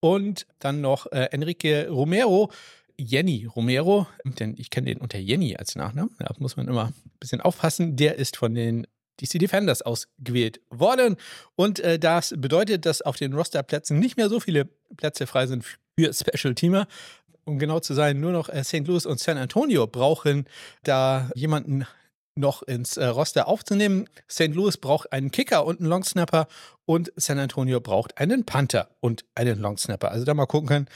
und 0.00 0.46
dann 0.58 0.80
noch 0.80 1.04
äh, 1.12 1.28
Enrique 1.32 1.86
Romero, 1.90 2.50
Jenny 2.98 3.46
Romero, 3.46 4.06
denn 4.24 4.54
ich 4.58 4.70
kenne 4.70 4.86
den 4.86 4.98
unter 4.98 5.18
Jenny 5.18 5.56
als 5.56 5.76
Nachnamen, 5.76 6.14
da 6.18 6.34
muss 6.38 6.56
man 6.56 6.68
immer 6.68 6.86
ein 6.86 7.12
bisschen 7.20 7.40
aufpassen, 7.40 7.96
der 7.96 8.16
ist 8.16 8.36
von 8.36 8.54
den 8.54 8.86
DC 9.20 9.38
Defenders 9.38 9.82
ausgewählt 9.82 10.60
worden. 10.70 11.16
Und 11.56 11.80
äh, 11.80 11.98
das 11.98 12.34
bedeutet, 12.36 12.86
dass 12.86 13.02
auf 13.02 13.16
den 13.16 13.34
Rosterplätzen 13.34 13.98
nicht 13.98 14.16
mehr 14.16 14.28
so 14.28 14.40
viele 14.40 14.66
Plätze 14.96 15.26
frei 15.26 15.46
sind 15.46 15.64
für 15.64 16.12
Special 16.12 16.54
Teamer 16.54 16.86
um 17.48 17.58
genau 17.58 17.80
zu 17.80 17.94
sein, 17.94 18.20
nur 18.20 18.30
noch 18.30 18.48
äh, 18.48 18.62
St. 18.62 18.86
Louis 18.86 19.06
und 19.06 19.18
San 19.18 19.38
Antonio 19.38 19.86
brauchen, 19.86 20.46
da 20.84 21.30
jemanden 21.34 21.86
noch 22.36 22.62
ins 22.62 22.96
äh, 22.96 23.06
Roster 23.06 23.48
aufzunehmen. 23.48 24.08
St. 24.30 24.54
Louis 24.54 24.76
braucht 24.76 25.12
einen 25.12 25.30
Kicker 25.32 25.64
und 25.64 25.80
einen 25.80 25.88
Longsnapper 25.88 26.46
und 26.84 27.12
San 27.16 27.38
Antonio 27.38 27.80
braucht 27.80 28.18
einen 28.18 28.44
Panther 28.44 28.90
und 29.00 29.24
einen 29.34 29.58
Longsnapper. 29.58 30.10
Also 30.10 30.24
da 30.24 30.34
mal 30.34 30.46
gucken 30.46 30.68
können, 30.68 30.86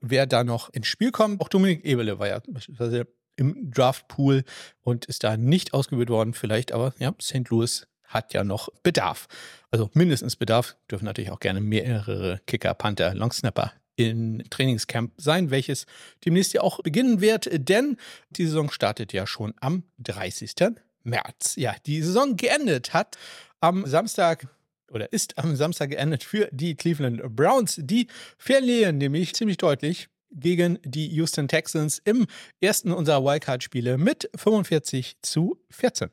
wer 0.00 0.26
da 0.26 0.44
noch 0.44 0.70
ins 0.70 0.86
Spiel 0.86 1.10
kommt. 1.10 1.40
Auch 1.40 1.48
Dominik 1.48 1.84
Ebele 1.84 2.18
war 2.18 2.28
ja 2.28 2.40
beispielsweise 2.48 3.06
im 3.36 3.70
Draftpool 3.70 4.44
und 4.82 5.06
ist 5.06 5.24
da 5.24 5.36
nicht 5.36 5.72
ausgewählt 5.72 6.10
worden. 6.10 6.34
Vielleicht 6.34 6.72
aber, 6.72 6.94
ja, 6.98 7.14
St. 7.20 7.48
Louis 7.48 7.86
hat 8.04 8.34
ja 8.34 8.44
noch 8.44 8.68
Bedarf. 8.82 9.28
Also 9.70 9.90
mindestens 9.94 10.36
Bedarf, 10.36 10.76
dürfen 10.90 11.04
natürlich 11.04 11.30
auch 11.30 11.40
gerne 11.40 11.60
mehrere 11.60 12.40
Kicker, 12.46 12.74
Panther, 12.74 13.14
Longsnapper 13.14 13.72
in 13.96 14.42
Trainingscamp 14.50 15.12
sein, 15.16 15.50
welches 15.50 15.86
demnächst 16.24 16.52
ja 16.52 16.62
auch 16.62 16.82
beginnen 16.82 17.20
wird, 17.20 17.48
denn 17.52 17.96
die 18.30 18.46
Saison 18.46 18.70
startet 18.70 19.12
ja 19.12 19.26
schon 19.26 19.54
am 19.60 19.84
30. 19.98 20.54
März. 21.02 21.56
Ja, 21.56 21.74
die 21.86 22.02
Saison 22.02 22.36
geendet 22.36 22.94
hat 22.94 23.16
am 23.60 23.86
Samstag 23.86 24.48
oder 24.90 25.12
ist 25.12 25.38
am 25.38 25.56
Samstag 25.56 25.90
geendet 25.90 26.24
für 26.24 26.48
die 26.52 26.74
Cleveland 26.74 27.22
Browns. 27.34 27.80
Die 27.82 28.08
verlieren 28.36 28.98
nämlich 28.98 29.34
ziemlich 29.34 29.56
deutlich 29.56 30.08
gegen 30.32 30.78
die 30.84 31.08
Houston 31.08 31.48
Texans 31.48 32.00
im 32.04 32.26
ersten 32.60 32.92
unserer 32.92 33.24
Wildcard-Spiele 33.24 33.98
mit 33.98 34.30
45 34.36 35.16
zu 35.22 35.58
14. 35.70 36.10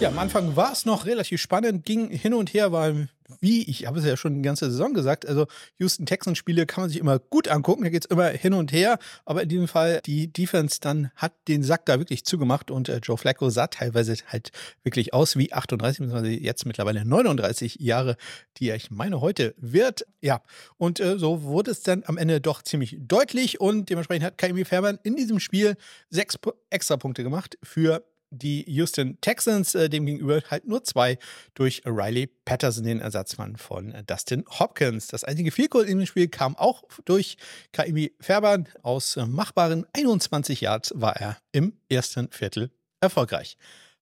Ja, 0.00 0.10
am 0.10 0.18
Anfang 0.20 0.54
war 0.54 0.70
es 0.70 0.86
noch 0.86 1.06
relativ 1.06 1.40
spannend, 1.40 1.84
ging 1.84 2.08
hin 2.08 2.32
und 2.32 2.54
her, 2.54 2.70
weil, 2.70 3.08
wie, 3.40 3.62
ich 3.68 3.86
habe 3.86 3.98
es 3.98 4.04
ja 4.04 4.16
schon 4.16 4.34
die 4.34 4.42
ganze 4.42 4.70
Saison 4.70 4.94
gesagt, 4.94 5.26
also 5.26 5.46
Houston 5.78 6.06
Texans 6.06 6.38
Spiele 6.38 6.66
kann 6.66 6.82
man 6.82 6.90
sich 6.90 6.98
immer 6.98 7.18
gut 7.18 7.48
angucken, 7.48 7.84
da 7.84 7.90
geht 7.90 8.04
es 8.04 8.10
immer 8.10 8.28
hin 8.28 8.54
und 8.54 8.72
her, 8.72 8.98
aber 9.24 9.42
in 9.42 9.48
diesem 9.48 9.68
Fall, 9.68 10.00
die 10.06 10.32
Defense 10.32 10.78
dann 10.80 11.10
hat 11.16 11.32
den 11.48 11.62
Sack 11.62 11.86
da 11.86 11.98
wirklich 11.98 12.24
zugemacht 12.24 12.70
und 12.70 12.88
äh, 12.88 13.00
Joe 13.02 13.18
Flacco 13.18 13.50
sah 13.50 13.66
teilweise 13.66 14.14
halt 14.26 14.50
wirklich 14.82 15.14
aus 15.14 15.36
wie 15.36 15.52
38, 15.52 15.98
beziehungsweise 15.98 16.30
jetzt 16.30 16.66
mittlerweile 16.66 17.04
39 17.04 17.76
Jahre, 17.80 18.16
die 18.56 18.70
ich 18.70 18.90
meine 18.90 19.20
heute 19.20 19.54
wird. 19.58 20.06
Ja, 20.20 20.42
und 20.76 21.00
äh, 21.00 21.18
so 21.18 21.42
wurde 21.42 21.70
es 21.70 21.82
dann 21.82 22.02
am 22.06 22.16
Ende 22.16 22.40
doch 22.40 22.62
ziemlich 22.62 22.96
deutlich 23.00 23.60
und 23.60 23.90
dementsprechend 23.90 24.24
hat 24.24 24.38
Kaimi 24.38 24.64
Fairman 24.64 24.98
in 25.02 25.16
diesem 25.16 25.40
Spiel 25.40 25.76
sechs 26.10 26.38
extra 26.70 26.96
Punkte 26.96 27.22
gemacht 27.22 27.58
für 27.62 28.04
die 28.30 28.64
Houston 28.70 29.18
Texans 29.20 29.74
äh, 29.74 29.88
demgegenüber 29.88 30.42
halt 30.50 30.66
nur 30.66 30.84
zwei 30.84 31.18
durch 31.54 31.82
Riley 31.84 32.28
Patterson, 32.44 32.84
den 32.84 33.00
Ersatzmann 33.00 33.56
von 33.56 33.92
äh, 33.92 34.04
Dustin 34.04 34.44
Hopkins. 34.58 35.08
Das 35.08 35.24
einzige 35.24 35.50
Vielkohl 35.50 35.84
in 35.84 35.98
dem 35.98 36.06
Spiel 36.06 36.28
kam 36.28 36.56
auch 36.56 36.84
durch 37.04 37.36
Kaimi 37.72 38.12
Färber. 38.20 38.64
Aus 38.82 39.16
äh, 39.16 39.26
machbaren 39.26 39.86
21 39.92 40.60
Yards 40.60 40.92
war 40.94 41.16
er 41.16 41.38
im 41.52 41.74
ersten 41.88 42.30
Viertel 42.30 42.70
erfolgreich. 43.00 43.56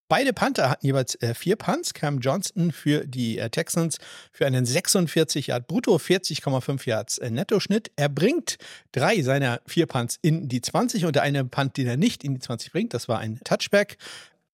Beide 0.09 0.33
Panther 0.33 0.71
hatten 0.71 0.87
jeweils 0.87 1.17
äh, 1.17 1.35
vier 1.35 1.57
Punts. 1.57 1.93
Cam 1.93 2.21
Johnston 2.21 2.71
für 2.71 3.07
die 3.07 3.39
äh, 3.39 3.51
Texans 3.51 3.99
für 4.31 4.47
einen 4.47 4.65
46 4.65 5.49
Yard 5.49 5.67
brutto, 5.67 5.97
40,5 5.97 6.89
Yards 6.89 7.19
äh, 7.19 7.31
Nettoschnitt. 7.31 7.91
Er 7.97 8.09
bringt 8.09 8.57
drei 8.93 9.21
seiner 9.23 9.61
vier 9.67 9.87
Punts 9.87 10.19
in 10.23 10.49
die 10.49 10.61
20 10.61 11.07
und 11.07 11.17
der 11.17 11.23
eine 11.23 11.45
Punt, 11.45 11.77
den 11.77 11.89
er 11.89 11.97
nicht 11.97 12.23
in 12.23 12.35
die 12.35 12.41
20 12.41 12.71
bringt, 12.71 12.95
das 12.95 13.09
war 13.09 13.19
ein 13.19 13.41
Touchback. 13.45 13.97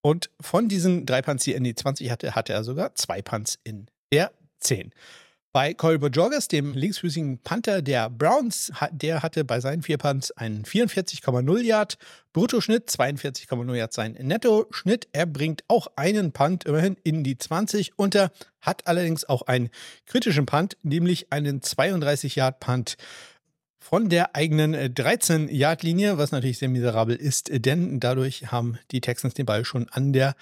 Und 0.01 0.31
von 0.41 0.69
diesen 0.69 1.07
drei 1.07 1.23
Punts, 1.23 1.45
die 1.45 1.53
er 1.53 1.59
in 1.59 1.65
die 1.65 1.75
20 1.75 2.11
hatte, 2.11 2.35
hatte 2.35 2.53
er 2.53 2.65
sogar 2.65 2.95
zwei 2.95 3.23
Punts 3.23 3.59
in 3.63 3.87
der 4.11 4.33
10. 4.61 4.93
Bei 5.55 5.75
Corey 5.75 5.99
Bojorges, 5.99 6.49
dem 6.49 6.73
linksfüßigen 6.73 7.37
Panther 7.43 7.83
der 7.83 8.09
Browns, 8.09 8.73
der 8.91 9.23
hatte 9.23 9.45
bei 9.45 9.61
seinen 9.61 9.83
vier 9.83 9.99
Punts 9.99 10.31
einen 10.31 10.65
44,0 10.65 11.61
Yard 11.61 11.99
Bruttoschnitt, 12.33 12.89
42,0 12.89 13.75
Yard 13.75 13.93
sein 13.93 14.13
Nettoschnitt. 14.13 15.09
Er 15.13 15.27
bringt 15.27 15.63
auch 15.69 15.89
einen 15.95 16.33
Punt 16.33 16.65
immerhin 16.65 16.97
in 17.05 17.23
die 17.23 17.37
20 17.37 17.99
und 17.99 18.15
er 18.15 18.33
hat 18.63 18.87
allerdings 18.87 19.29
auch 19.29 19.43
einen 19.43 19.69
kritischen 20.07 20.47
Punt, 20.47 20.79
nämlich 20.83 21.31
einen 21.31 21.61
32 21.61 22.37
Yard 22.37 22.59
Punt 22.59 22.97
von 23.79 24.09
der 24.09 24.35
eigenen 24.35 24.75
13-Yard-Linie, 24.75 26.17
was 26.17 26.33
natürlich 26.33 26.57
sehr 26.57 26.71
miserabel 26.71 27.15
ist, 27.15 27.51
denn 27.53 28.01
dadurch 28.01 28.51
haben 28.51 28.79
die 28.91 29.03
Texans 29.03 29.35
den 29.35 29.45
Ball 29.45 29.67
schon 29.67 29.87
an 29.91 30.15
der 30.15 30.35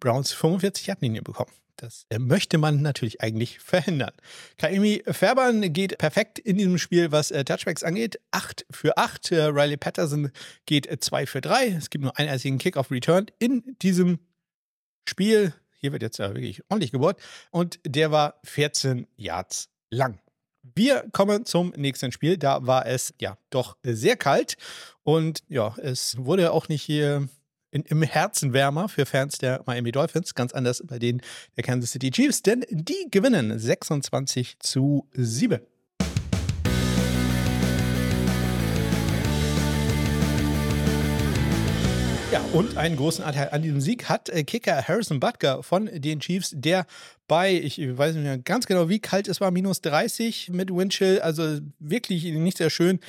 Browns 0.00 0.34
45-Yard-Linie 0.34 1.22
bekommen. 1.22 1.52
Das 1.80 2.04
äh, 2.10 2.18
möchte 2.18 2.58
man 2.58 2.82
natürlich 2.82 3.22
eigentlich 3.22 3.58
verhindern. 3.58 4.12
Kaimi 4.58 5.02
Färbern 5.06 5.72
geht 5.72 5.96
perfekt 5.96 6.38
in 6.38 6.58
diesem 6.58 6.76
Spiel, 6.76 7.10
was 7.10 7.30
äh, 7.30 7.42
Touchbacks 7.42 7.82
angeht. 7.82 8.20
8 8.32 8.66
für 8.70 8.98
8. 8.98 9.32
Äh, 9.32 9.44
Riley 9.44 9.78
Patterson 9.78 10.30
geht 10.66 10.88
2 11.02 11.26
für 11.26 11.40
3. 11.40 11.68
Es 11.68 11.88
gibt 11.88 12.04
nur 12.04 12.18
einen 12.18 12.28
einzigen 12.28 12.58
Kick-Off-Return 12.58 13.26
in 13.38 13.76
diesem 13.80 14.18
Spiel. 15.08 15.54
Hier 15.78 15.92
wird 15.92 16.02
jetzt 16.02 16.18
ja 16.18 16.28
wirklich 16.34 16.62
ordentlich 16.68 16.92
gebohrt. 16.92 17.18
Und 17.50 17.80
der 17.86 18.10
war 18.10 18.40
14 18.44 19.06
Yards 19.16 19.70
lang. 19.88 20.20
Wir 20.62 21.08
kommen 21.12 21.46
zum 21.46 21.70
nächsten 21.76 22.12
Spiel. 22.12 22.36
Da 22.36 22.66
war 22.66 22.84
es 22.84 23.14
ja 23.18 23.38
doch 23.48 23.78
sehr 23.82 24.16
kalt 24.16 24.58
und 25.02 25.42
ja, 25.48 25.74
es 25.78 26.18
wurde 26.18 26.52
auch 26.52 26.68
nicht 26.68 26.82
hier 26.82 27.26
in, 27.70 27.82
im 27.82 28.02
Herzen 28.02 28.52
wärmer 28.52 28.88
für 28.88 29.06
Fans 29.06 29.38
der 29.38 29.62
Miami 29.66 29.92
Dolphins. 29.92 30.34
Ganz 30.34 30.52
anders 30.52 30.82
bei 30.86 30.98
denen 30.98 31.20
der 31.56 31.64
Kansas 31.64 31.92
City 31.92 32.10
Chiefs, 32.10 32.42
denn 32.42 32.64
die 32.70 33.08
gewinnen 33.10 33.58
26 33.58 34.58
zu 34.58 35.08
7. 35.12 35.60
Ja, 42.32 42.40
und 42.52 42.76
einen 42.76 42.94
großen 42.94 43.24
Anteil 43.24 43.48
an 43.50 43.62
diesem 43.62 43.80
Sieg 43.80 44.08
hat 44.08 44.28
äh, 44.28 44.44
Kicker 44.44 44.86
Harrison 44.86 45.18
Butker 45.18 45.64
von 45.64 45.90
den 45.92 46.20
Chiefs, 46.20 46.52
der 46.54 46.86
bei, 47.26 47.52
ich 47.54 47.78
weiß 47.80 48.14
nicht 48.14 48.22
mehr 48.22 48.38
ganz 48.38 48.66
genau, 48.66 48.88
wie 48.88 49.00
kalt 49.00 49.26
es 49.26 49.40
war, 49.40 49.50
minus 49.50 49.80
30 49.80 50.50
mit 50.50 50.72
Windchill, 50.72 51.20
also 51.20 51.58
wirklich 51.80 52.22
nicht 52.22 52.58
sehr 52.58 52.70
schön, 52.70 53.00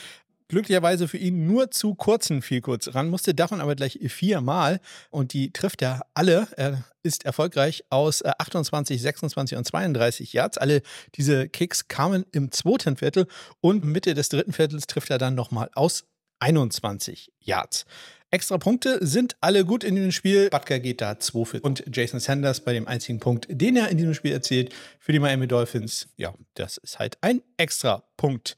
glücklicherweise 0.52 1.08
für 1.08 1.18
ihn 1.18 1.48
nur 1.48 1.72
zu 1.72 1.96
kurzen 1.96 2.42
viel 2.42 2.60
kurz 2.60 2.94
ran, 2.94 3.10
musste 3.10 3.34
davon 3.34 3.62
aber 3.62 3.76
gleich 3.76 4.00
viermal 4.08 4.82
und 5.10 5.32
die 5.32 5.52
trifft 5.54 5.82
er 5.82 6.02
alle. 6.14 6.48
Er 6.58 6.84
ist 7.04 7.26
erfolgreich 7.26 7.86
aus 7.90 8.24
28, 8.24 8.98
äh, 8.98 9.00
26 9.00 9.58
und 9.58 9.66
32 9.66 10.34
Yards. 10.34 10.58
Alle 10.58 10.82
diese 11.16 11.48
Kicks 11.48 11.88
kamen 11.88 12.26
im 12.34 12.52
zweiten 12.52 12.98
Viertel 12.98 13.28
und 13.62 13.86
Mitte 13.86 14.14
des 14.14 14.28
dritten 14.28 14.52
Viertels 14.52 14.88
trifft 14.88 15.10
er 15.10 15.18
dann 15.18 15.36
nochmal 15.36 15.70
aus 15.74 16.04
21 16.40 17.32
Yards. 17.40 17.86
Extra 18.30 18.58
Punkte 18.58 19.06
sind 19.06 19.38
alle 19.40 19.64
gut 19.64 19.86
in 19.86 19.96
dem 19.96 20.12
Spiel. 20.12 20.50
Butker 20.50 20.80
geht 20.80 21.00
da 21.00 21.18
2 21.18 21.46
für 21.46 21.62
und 21.62 21.84
Jason 21.94 22.20
Sanders 22.20 22.60
bei 22.62 22.74
dem 22.74 22.90
einzigen 22.90 23.20
Punkt, 23.20 23.48
den 23.50 23.78
er 23.78 23.88
in 23.88 23.98
diesem 23.98 24.14
Spiel 24.14 24.34
erzielt 24.34 24.74
für 25.00 25.14
die 25.14 25.20
Miami 25.20 25.48
Dolphins. 25.48 26.10
Ja, 26.18 26.34
das 26.56 26.78
ist 26.78 27.00
halt 27.00 27.18
ein 27.22 27.42
extra 27.58 28.04
Punkt. 28.18 28.58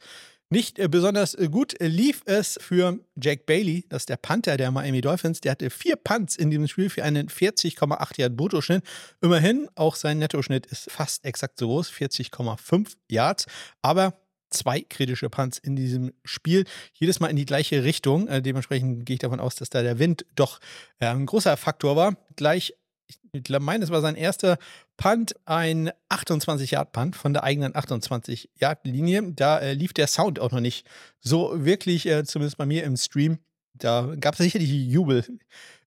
Nicht 0.50 0.78
äh, 0.78 0.88
besonders 0.88 1.34
äh, 1.34 1.48
gut 1.50 1.76
lief 1.80 2.22
es 2.26 2.58
für 2.62 3.00
Jake 3.16 3.44
Bailey, 3.46 3.86
das 3.90 4.04
ist 4.04 4.10
der 4.10 4.18
Panther 4.18 4.58
der 4.58 4.72
Miami 4.72 5.02
Dolphins. 5.02 5.42
Der 5.42 5.52
hatte 5.52 5.70
vier 5.70 5.96
Punts 5.96 6.36
in 6.36 6.52
diesem 6.52 6.68
Spiel 6.68 6.90
für 6.90 7.04
einen 7.04 7.28
40,8 7.28 8.20
Yard 8.20 8.38
Bruttoschnitt. 8.38 8.84
Immerhin, 9.22 9.68
auch 9.76 9.96
sein 9.96 10.20
Nettoschnitt 10.20 10.66
ist 10.68 10.92
fast 10.92 11.26
exakt 11.26 11.58
so 11.58 11.68
groß, 11.68 11.92
40,5 11.92 12.94
Yards. 13.10 13.48
Aber 13.82 14.20
zwei 14.54 14.82
kritische 14.82 15.30
Punts 15.30 15.58
in 15.58 15.76
diesem 15.76 16.14
Spiel. 16.24 16.66
Jedes 16.94 17.20
Mal 17.20 17.28
in 17.28 17.36
die 17.36 17.46
gleiche 17.46 17.84
Richtung. 17.84 18.28
Äh, 18.28 18.42
dementsprechend 18.42 19.06
gehe 19.06 19.16
ich 19.16 19.20
davon 19.20 19.40
aus, 19.40 19.56
dass 19.56 19.70
da 19.70 19.82
der 19.82 20.00
Wind 20.00 20.26
doch 20.36 20.60
äh, 21.00 21.08
ein 21.08 21.26
großer 21.26 21.58
Faktor 21.58 21.96
war. 21.96 22.16
Gleich 22.36 22.74
ich 23.08 23.50
meine, 23.60 23.84
es 23.84 23.90
war 23.90 24.02
sein 24.02 24.16
erster 24.16 24.58
Punt, 24.98 25.36
ein 25.46 25.92
28-Yard-Punt 26.10 27.16
von 27.16 27.34
der 27.34 27.44
eigenen 27.44 27.74
28-Yard-Linie. 27.74 29.34
Da 29.34 29.60
äh, 29.60 29.74
lief 29.74 29.94
der 29.94 30.08
Sound 30.08 30.40
auch 30.40 30.52
noch 30.52 30.60
nicht 30.60 30.86
so 31.20 31.66
wirklich, 31.66 32.06
äh, 32.06 32.24
zumindest 32.24 32.58
bei 32.58 32.66
mir 32.66 32.84
im 32.84 32.96
Stream. 32.96 33.40
Da 33.74 34.14
gab 34.20 34.36
es 34.36 34.40
sicherlich 34.40 34.70
Jubel 34.70 35.26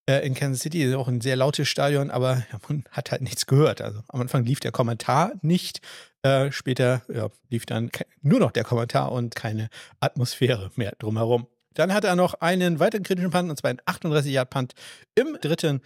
äh, 0.09 0.27
in 0.27 0.35
Kansas 0.35 0.63
City, 0.63 0.95
auch 0.95 1.09
ein 1.09 1.21
sehr 1.21 1.37
lautes 1.37 1.69
Stadion, 1.69 2.11
aber 2.11 2.45
man 2.69 2.85
hat 2.91 3.13
halt 3.13 3.23
nichts 3.23 3.47
gehört. 3.47 3.81
Also 3.81 4.01
am 4.09 4.21
Anfang 4.21 4.45
lief 4.45 4.61
der 4.61 4.73
Kommentar 4.73 5.33
nicht, 5.43 5.81
äh, 6.23 6.51
später 6.51 7.03
ja, 7.13 7.29
lief 7.51 7.67
dann 7.67 7.91
nur 8.23 8.41
noch 8.41 8.51
der 8.51 8.65
Kommentar 8.65 9.13
und 9.13 9.35
keine 9.35 9.69
Atmosphäre 10.01 10.71
mehr 10.77 10.95
drumherum. 10.99 11.47
Dann 11.75 11.93
hat 11.93 12.05
er 12.05 12.17
noch 12.17 12.35
einen 12.35 12.81
weiteren 12.81 13.03
kritischen 13.03 13.31
Punt, 13.31 13.51
und 13.51 13.57
zwar 13.57 13.71
einen 13.71 13.81
38-Yard-Punt 13.81 14.73
im 15.15 15.37
dritten 15.41 15.83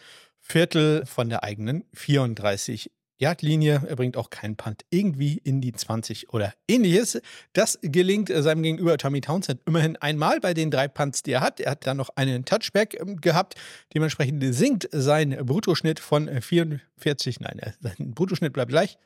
Viertel 0.51 1.07
von 1.07 1.29
der 1.29 1.45
eigenen 1.45 1.85
34 1.95 2.91
Yard-Linie. 3.19 3.83
Er 3.87 3.95
bringt 3.95 4.17
auch 4.17 4.31
keinen 4.31 4.57
Punt 4.57 4.83
irgendwie 4.91 5.39
in 5.39 5.61
die 5.61 5.73
20 5.73 6.33
oder 6.33 6.53
ähnliches. 6.67 7.21
Das 7.53 7.79
gelingt 7.83 8.33
seinem 8.35 8.65
Gegenüber 8.65 8.99
Tommy 8.99 9.21
Townsend 9.21 9.61
immerhin 9.65 9.97
einmal 9.99 10.41
bei 10.41 10.53
den 10.53 10.73
drei 10.73 10.89
Punts, 10.89 11.23
die 11.23 11.31
er 11.31 11.41
hat. 11.41 11.61
Er 11.61 11.71
hat 11.71 11.87
dann 11.87 11.99
noch 11.99 12.11
einen 12.17 12.45
Touchback 12.45 12.99
ähm, 13.01 13.21
gehabt. 13.21 13.55
Dementsprechend 13.95 14.43
sinkt 14.53 14.89
sein 14.91 15.39
Bruttoschnitt 15.47 16.01
von 16.01 16.29
44, 16.29 17.39
nein, 17.39 17.61
sein 17.79 18.13
Bruttoschnitt 18.13 18.53
bleibt 18.53 18.73
gleich. 18.73 18.99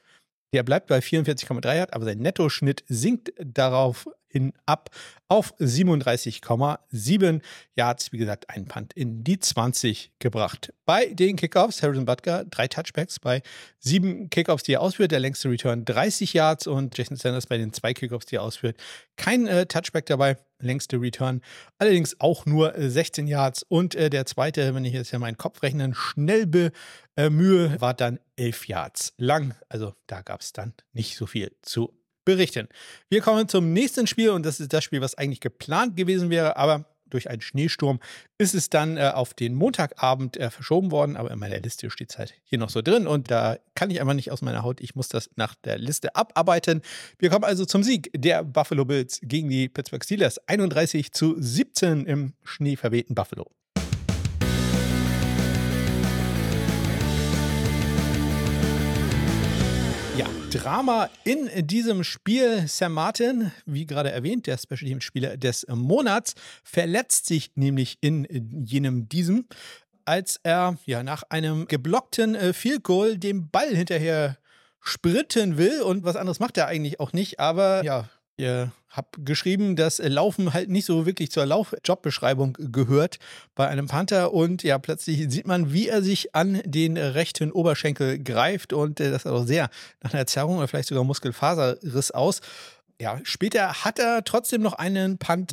Der 0.54 0.62
bleibt 0.62 0.86
bei 0.86 1.00
44,3 1.00 1.76
Yard, 1.76 1.92
aber 1.92 2.06
sein 2.06 2.20
Nettoschnitt 2.20 2.84
sinkt 2.88 3.34
darauf 3.36 4.08
hin 4.34 4.52
ab 4.66 4.90
auf 5.28 5.54
37,7 5.58 7.40
Yards. 7.76 8.12
Wie 8.12 8.18
gesagt, 8.18 8.50
ein 8.50 8.66
Punt 8.66 8.92
in 8.92 9.22
die 9.22 9.38
20 9.38 10.10
gebracht. 10.18 10.72
Bei 10.84 11.06
den 11.06 11.36
Kickoffs, 11.36 11.82
Harrison 11.82 12.04
Butker, 12.04 12.44
drei 12.44 12.66
Touchbacks 12.66 13.20
bei 13.20 13.42
sieben 13.78 14.28
Kickoffs, 14.28 14.64
die 14.64 14.72
er 14.72 14.80
ausführt. 14.80 15.12
Der 15.12 15.20
längste 15.20 15.48
Return 15.48 15.84
30 15.84 16.34
Yards 16.34 16.66
und 16.66 16.98
Jason 16.98 17.16
Sanders 17.16 17.46
bei 17.46 17.56
den 17.56 17.72
zwei 17.72 17.94
Kickoffs, 17.94 18.26
die 18.26 18.36
er 18.36 18.42
ausführt, 18.42 18.76
kein 19.16 19.46
äh, 19.46 19.66
Touchback 19.66 20.06
dabei. 20.06 20.36
Längste 20.58 21.00
Return 21.00 21.40
allerdings 21.78 22.20
auch 22.20 22.44
nur 22.44 22.74
16 22.76 23.28
Yards. 23.28 23.62
Und 23.62 23.94
äh, 23.94 24.10
der 24.10 24.26
zweite, 24.26 24.74
wenn 24.74 24.84
ich 24.84 24.94
jetzt 24.94 25.12
ja 25.12 25.20
meinen 25.20 25.38
Kopf 25.38 25.62
rechnen, 25.62 25.94
schnell 25.94 26.46
bemühe, 26.46 27.80
war 27.80 27.94
dann 27.94 28.18
11 28.36 28.66
Yards 28.66 29.14
lang. 29.16 29.54
Also 29.68 29.94
da 30.08 30.22
gab 30.22 30.40
es 30.40 30.52
dann 30.52 30.74
nicht 30.92 31.16
so 31.16 31.26
viel 31.26 31.52
zu 31.62 31.92
berichten. 32.24 32.68
Wir 33.08 33.20
kommen 33.20 33.48
zum 33.48 33.72
nächsten 33.72 34.06
Spiel 34.06 34.30
und 34.30 34.44
das 34.44 34.60
ist 34.60 34.72
das 34.72 34.84
Spiel, 34.84 35.00
was 35.00 35.16
eigentlich 35.16 35.40
geplant 35.40 35.96
gewesen 35.96 36.30
wäre, 36.30 36.56
aber 36.56 36.86
durch 37.14 37.30
einen 37.30 37.40
Schneesturm 37.40 38.00
ist 38.38 38.54
es 38.54 38.70
dann 38.70 38.96
äh, 38.96 39.12
auf 39.14 39.34
den 39.34 39.54
Montagabend 39.54 40.36
äh, 40.36 40.50
verschoben 40.50 40.90
worden, 40.90 41.16
aber 41.16 41.30
in 41.30 41.38
meiner 41.38 41.60
Liste 41.60 41.88
steht 41.90 42.10
es 42.10 42.18
halt 42.18 42.34
hier 42.42 42.58
noch 42.58 42.70
so 42.70 42.82
drin 42.82 43.06
und 43.06 43.30
da 43.30 43.58
kann 43.74 43.90
ich 43.90 44.00
einfach 44.00 44.14
nicht 44.14 44.32
aus 44.32 44.42
meiner 44.42 44.62
Haut. 44.62 44.80
Ich 44.80 44.94
muss 44.94 45.08
das 45.08 45.30
nach 45.36 45.54
der 45.54 45.78
Liste 45.78 46.14
abarbeiten. 46.16 46.82
Wir 47.18 47.30
kommen 47.30 47.44
also 47.44 47.64
zum 47.64 47.82
Sieg 47.82 48.10
der 48.16 48.42
Buffalo 48.42 48.84
Bills 48.84 49.20
gegen 49.22 49.48
die 49.48 49.68
Pittsburgh 49.68 50.04
Steelers. 50.04 50.38
31 50.48 51.12
zu 51.12 51.36
17 51.38 52.04
im 52.06 52.34
schneeverwehten 52.42 53.14
Buffalo. 53.14 53.50
Drama 60.54 61.10
in 61.24 61.50
diesem 61.66 62.04
Spiel. 62.04 62.68
Sam 62.68 62.92
Martin, 62.92 63.50
wie 63.66 63.86
gerade 63.86 64.12
erwähnt, 64.12 64.46
der 64.46 64.56
Special 64.56 64.88
Team 64.88 65.00
Spieler 65.00 65.36
des 65.36 65.66
Monats, 65.68 66.34
verletzt 66.62 67.26
sich 67.26 67.50
nämlich 67.56 67.98
in 68.00 68.24
jenem 68.64 69.08
diesem, 69.08 69.46
als 70.04 70.38
er 70.44 70.78
ja 70.86 71.02
nach 71.02 71.24
einem 71.28 71.66
geblockten 71.66 72.36
äh, 72.36 72.52
Field 72.52 72.84
Goal 72.84 73.18
dem 73.18 73.50
Ball 73.50 73.74
hinterher 73.74 74.38
sprinten 74.80 75.56
will 75.56 75.82
und 75.82 76.04
was 76.04 76.14
anderes 76.14 76.38
macht 76.38 76.56
er 76.56 76.68
eigentlich 76.68 77.00
auch 77.00 77.12
nicht, 77.12 77.40
aber 77.40 77.82
ja, 77.82 78.08
Ihr 78.36 78.72
habt 78.88 79.24
geschrieben, 79.24 79.76
dass 79.76 79.98
Laufen 79.98 80.52
halt 80.52 80.68
nicht 80.68 80.86
so 80.86 81.06
wirklich 81.06 81.30
zur 81.30 81.46
Laufjobbeschreibung 81.46 82.56
gehört 82.58 83.18
bei 83.54 83.68
einem 83.68 83.86
Panther 83.86 84.32
und 84.32 84.62
ja, 84.62 84.78
plötzlich 84.78 85.30
sieht 85.30 85.46
man, 85.46 85.72
wie 85.72 85.88
er 85.88 86.02
sich 86.02 86.34
an 86.34 86.60
den 86.64 86.96
rechten 86.96 87.52
Oberschenkel 87.52 88.22
greift 88.22 88.72
und 88.72 89.00
äh, 89.00 89.10
das 89.10 89.22
sah 89.22 89.32
auch 89.32 89.44
sehr 89.44 89.68
nach 90.02 90.14
einer 90.14 90.26
Zerrung 90.26 90.58
oder 90.58 90.68
vielleicht 90.68 90.88
sogar 90.88 91.04
Muskelfaserriss 91.04 92.10
aus. 92.10 92.40
Ja, 93.00 93.20
später 93.22 93.84
hat 93.84 93.98
er 93.98 94.24
trotzdem 94.24 94.62
noch 94.62 94.74
einen 94.74 95.18
Punt 95.18 95.52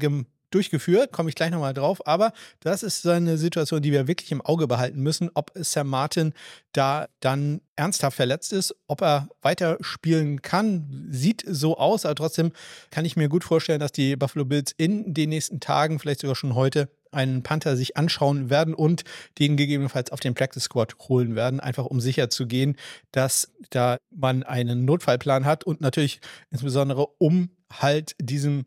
durchgeführt, 0.51 1.11
komme 1.11 1.29
ich 1.29 1.35
gleich 1.35 1.51
nochmal 1.51 1.73
drauf. 1.73 2.05
Aber 2.05 2.33
das 2.59 2.83
ist 2.83 3.01
so 3.01 3.09
eine 3.09 3.37
Situation, 3.37 3.81
die 3.81 3.91
wir 3.91 4.07
wirklich 4.07 4.31
im 4.31 4.41
Auge 4.41 4.67
behalten 4.67 5.01
müssen, 5.01 5.29
ob 5.33 5.51
Sam 5.55 5.87
Martin 5.87 6.33
da 6.73 7.07
dann 7.19 7.61
ernsthaft 7.75 8.15
verletzt 8.15 8.53
ist, 8.53 8.75
ob 8.87 9.01
er 9.01 9.29
weiterspielen 9.41 10.41
kann. 10.41 11.07
Sieht 11.09 11.43
so 11.47 11.77
aus, 11.77 12.05
aber 12.05 12.15
trotzdem 12.15 12.51
kann 12.91 13.05
ich 13.05 13.15
mir 13.15 13.29
gut 13.29 13.43
vorstellen, 13.43 13.79
dass 13.79 13.91
die 13.91 14.15
Buffalo 14.15 14.45
Bills 14.45 14.73
in 14.77 15.13
den 15.13 15.29
nächsten 15.29 15.59
Tagen, 15.59 15.99
vielleicht 15.99 16.21
sogar 16.21 16.35
schon 16.35 16.55
heute, 16.55 16.89
einen 17.11 17.43
Panther 17.43 17.75
sich 17.75 17.97
anschauen 17.97 18.49
werden 18.49 18.73
und 18.73 19.03
den 19.37 19.57
gegebenenfalls 19.57 20.11
auf 20.11 20.19
den 20.19 20.33
Practice 20.33 20.63
Squad 20.63 20.95
holen 21.09 21.35
werden, 21.35 21.59
einfach 21.59 21.85
um 21.85 21.99
sicher 21.99 22.29
zu 22.29 22.47
gehen, 22.47 22.77
dass 23.11 23.51
da 23.69 23.97
man 24.11 24.43
einen 24.43 24.85
Notfallplan 24.85 25.45
hat 25.45 25.63
und 25.63 25.81
natürlich 25.81 26.21
insbesondere 26.51 27.07
um 27.17 27.49
halt 27.69 28.15
diesem 28.19 28.65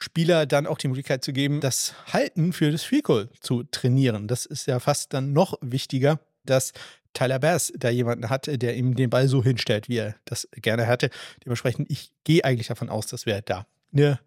Spieler 0.00 0.46
dann 0.46 0.66
auch 0.66 0.78
die 0.78 0.88
Möglichkeit 0.88 1.22
zu 1.22 1.32
geben, 1.32 1.60
das 1.60 1.94
Halten 2.12 2.52
für 2.52 2.70
das 2.72 2.82
Field 2.82 3.04
Goal 3.04 3.28
zu 3.40 3.64
trainieren. 3.64 4.28
Das 4.28 4.46
ist 4.46 4.66
ja 4.66 4.80
fast 4.80 5.12
dann 5.12 5.32
noch 5.32 5.58
wichtiger, 5.60 6.18
dass 6.44 6.72
Tyler 7.12 7.38
Bass 7.38 7.72
da 7.76 7.90
jemanden 7.90 8.30
hat, 8.30 8.46
der 8.46 8.76
ihm 8.76 8.94
den 8.94 9.10
Ball 9.10 9.28
so 9.28 9.42
hinstellt, 9.42 9.88
wie 9.88 9.98
er 9.98 10.14
das 10.24 10.48
gerne 10.52 10.84
hätte. 10.84 11.10
Dementsprechend, 11.44 11.90
ich 11.90 12.12
gehe 12.24 12.44
eigentlich 12.44 12.68
davon 12.68 12.88
aus, 12.88 13.06
dass 13.08 13.26
wir 13.26 13.42
da 13.42 13.66
eine 13.92 14.20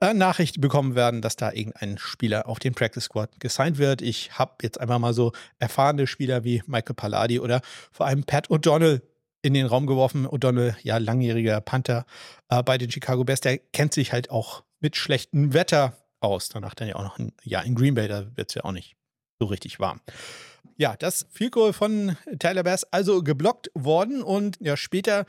äh, 0.00 0.12
Nachricht 0.12 0.60
bekommen 0.60 0.94
werden, 0.94 1.22
dass 1.22 1.36
da 1.36 1.52
irgendein 1.52 1.98
Spieler 1.98 2.48
auf 2.48 2.58
den 2.58 2.74
Practice 2.74 3.04
Squad 3.04 3.38
gesigned 3.38 3.78
wird. 3.78 4.02
Ich 4.02 4.38
habe 4.38 4.54
jetzt 4.62 4.80
einfach 4.80 4.98
mal 4.98 5.14
so 5.14 5.32
erfahrene 5.58 6.06
Spieler 6.06 6.44
wie 6.44 6.62
Michael 6.66 6.94
Palladi 6.94 7.38
oder 7.38 7.60
vor 7.92 8.06
allem 8.06 8.24
Pat 8.24 8.48
O'Donnell 8.50 9.02
in 9.42 9.54
den 9.54 9.66
Raum 9.66 9.86
geworfen. 9.86 10.26
O'Donnell, 10.26 10.74
ja, 10.82 10.98
langjähriger 10.98 11.60
Panther 11.60 12.06
äh, 12.48 12.62
bei 12.62 12.78
den 12.78 12.90
Chicago 12.90 13.24
Bears, 13.24 13.40
der 13.40 13.58
kennt 13.58 13.94
sich 13.94 14.12
halt 14.12 14.30
auch 14.30 14.64
mit 14.84 14.96
schlechtem 14.96 15.54
Wetter 15.54 15.96
aus. 16.20 16.50
Danach 16.50 16.74
dann 16.74 16.88
ja 16.88 16.96
auch 16.96 17.02
noch 17.02 17.18
ein 17.18 17.32
Jahr 17.42 17.64
in 17.64 17.74
Green 17.74 17.94
Bay, 17.94 18.06
da 18.06 18.26
wird 18.36 18.50
es 18.50 18.54
ja 18.54 18.64
auch 18.64 18.72
nicht 18.72 18.96
so 19.40 19.46
richtig 19.46 19.80
warm. 19.80 20.02
Ja, 20.76 20.94
das 20.98 21.26
Goal 21.50 21.72
von 21.72 22.18
Tyler 22.38 22.64
Bass 22.64 22.84
also 22.92 23.22
geblockt 23.22 23.70
worden 23.74 24.22
und 24.22 24.58
ja, 24.60 24.76
später 24.76 25.24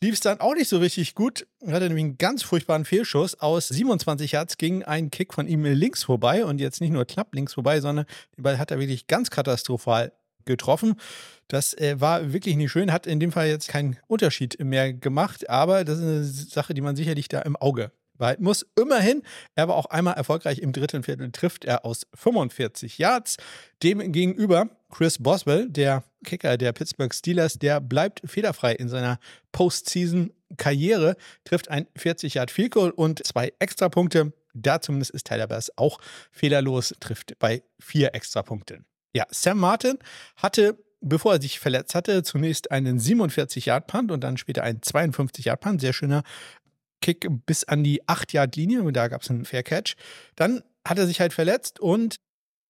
lief 0.00 0.14
es 0.14 0.20
dann 0.20 0.38
auch 0.38 0.54
nicht 0.54 0.68
so 0.68 0.78
richtig 0.78 1.16
gut. 1.16 1.44
Er 1.60 1.72
hatte 1.72 1.86
nämlich 1.86 2.04
einen 2.04 2.18
ganz 2.18 2.44
furchtbaren 2.44 2.84
Fehlschuss. 2.84 3.34
Aus 3.40 3.66
27 3.66 4.30
Yards 4.30 4.58
ging 4.58 4.84
ein 4.84 5.10
Kick 5.10 5.34
von 5.34 5.48
ihm 5.48 5.64
links 5.64 6.04
vorbei 6.04 6.44
und 6.44 6.60
jetzt 6.60 6.80
nicht 6.80 6.92
nur 6.92 7.04
knapp 7.04 7.34
links 7.34 7.54
vorbei, 7.54 7.80
sondern 7.80 8.06
den 8.36 8.44
Ball 8.44 8.58
hat 8.58 8.70
er 8.70 8.78
wirklich 8.78 9.08
ganz 9.08 9.30
katastrophal 9.30 10.12
getroffen. 10.44 10.94
Das 11.48 11.74
äh, 11.74 12.00
war 12.00 12.32
wirklich 12.32 12.54
nicht 12.54 12.70
schön, 12.70 12.92
hat 12.92 13.08
in 13.08 13.18
dem 13.18 13.32
Fall 13.32 13.48
jetzt 13.48 13.66
keinen 13.66 13.96
Unterschied 14.06 14.62
mehr 14.62 14.92
gemacht, 14.92 15.50
aber 15.50 15.84
das 15.84 15.98
ist 15.98 16.04
eine 16.04 16.24
Sache, 16.24 16.74
die 16.74 16.80
man 16.80 16.94
sicherlich 16.94 17.26
da 17.26 17.40
im 17.40 17.56
Auge 17.56 17.90
behalten 18.20 18.44
muss. 18.44 18.64
Immerhin, 18.78 19.22
er 19.56 19.66
war 19.68 19.74
auch 19.74 19.86
einmal 19.86 20.14
erfolgreich 20.14 20.60
im 20.60 20.72
dritten 20.72 21.02
Viertel, 21.02 21.32
trifft 21.32 21.64
er 21.64 21.84
aus 21.84 22.06
45 22.14 22.98
Yards. 22.98 23.36
Dem 23.82 24.12
gegenüber 24.12 24.68
Chris 24.90 25.18
Boswell, 25.18 25.68
der 25.68 26.04
Kicker 26.24 26.56
der 26.56 26.72
Pittsburgh 26.72 27.12
Steelers, 27.12 27.58
der 27.58 27.80
bleibt 27.80 28.22
fehlerfrei 28.24 28.74
in 28.74 28.88
seiner 28.88 29.18
Postseason-Karriere, 29.52 31.16
trifft 31.44 31.68
ein 31.68 31.86
40 31.96 32.34
Yard 32.34 32.50
Field 32.50 32.72
Goal 32.72 32.90
und 32.90 33.26
zwei 33.26 33.52
Extrapunkte. 33.58 34.32
Da 34.54 34.80
zumindest 34.80 35.12
ist 35.12 35.26
Tyler 35.26 35.46
Bass 35.46 35.70
auch 35.76 35.98
fehlerlos, 36.30 36.94
trifft 37.00 37.38
bei 37.38 37.62
vier 37.78 38.14
Extrapunkten. 38.14 38.84
Ja, 39.12 39.24
Sam 39.30 39.58
Martin 39.58 39.98
hatte 40.36 40.76
bevor 41.00 41.34
er 41.34 41.42
sich 41.42 41.58
verletzt 41.58 41.94
hatte, 41.94 42.22
zunächst 42.22 42.70
einen 42.70 42.98
47-Yard-Punt 42.98 44.10
und 44.10 44.22
dann 44.22 44.36
später 44.36 44.62
einen 44.62 44.80
52-Yard-Punt. 44.80 45.80
Sehr 45.80 45.92
schöner 45.92 46.22
Kick 47.00 47.26
bis 47.46 47.64
an 47.64 47.84
die 47.84 48.02
8-Yard-Linie 48.04 48.82
und 48.82 48.94
da 48.94 49.08
gab 49.08 49.22
es 49.22 49.30
einen 49.30 49.44
Fair 49.44 49.62
Catch. 49.62 49.94
Dann 50.36 50.62
hat 50.86 50.98
er 50.98 51.06
sich 51.06 51.20
halt 51.20 51.32
verletzt 51.32 51.80
und 51.80 52.16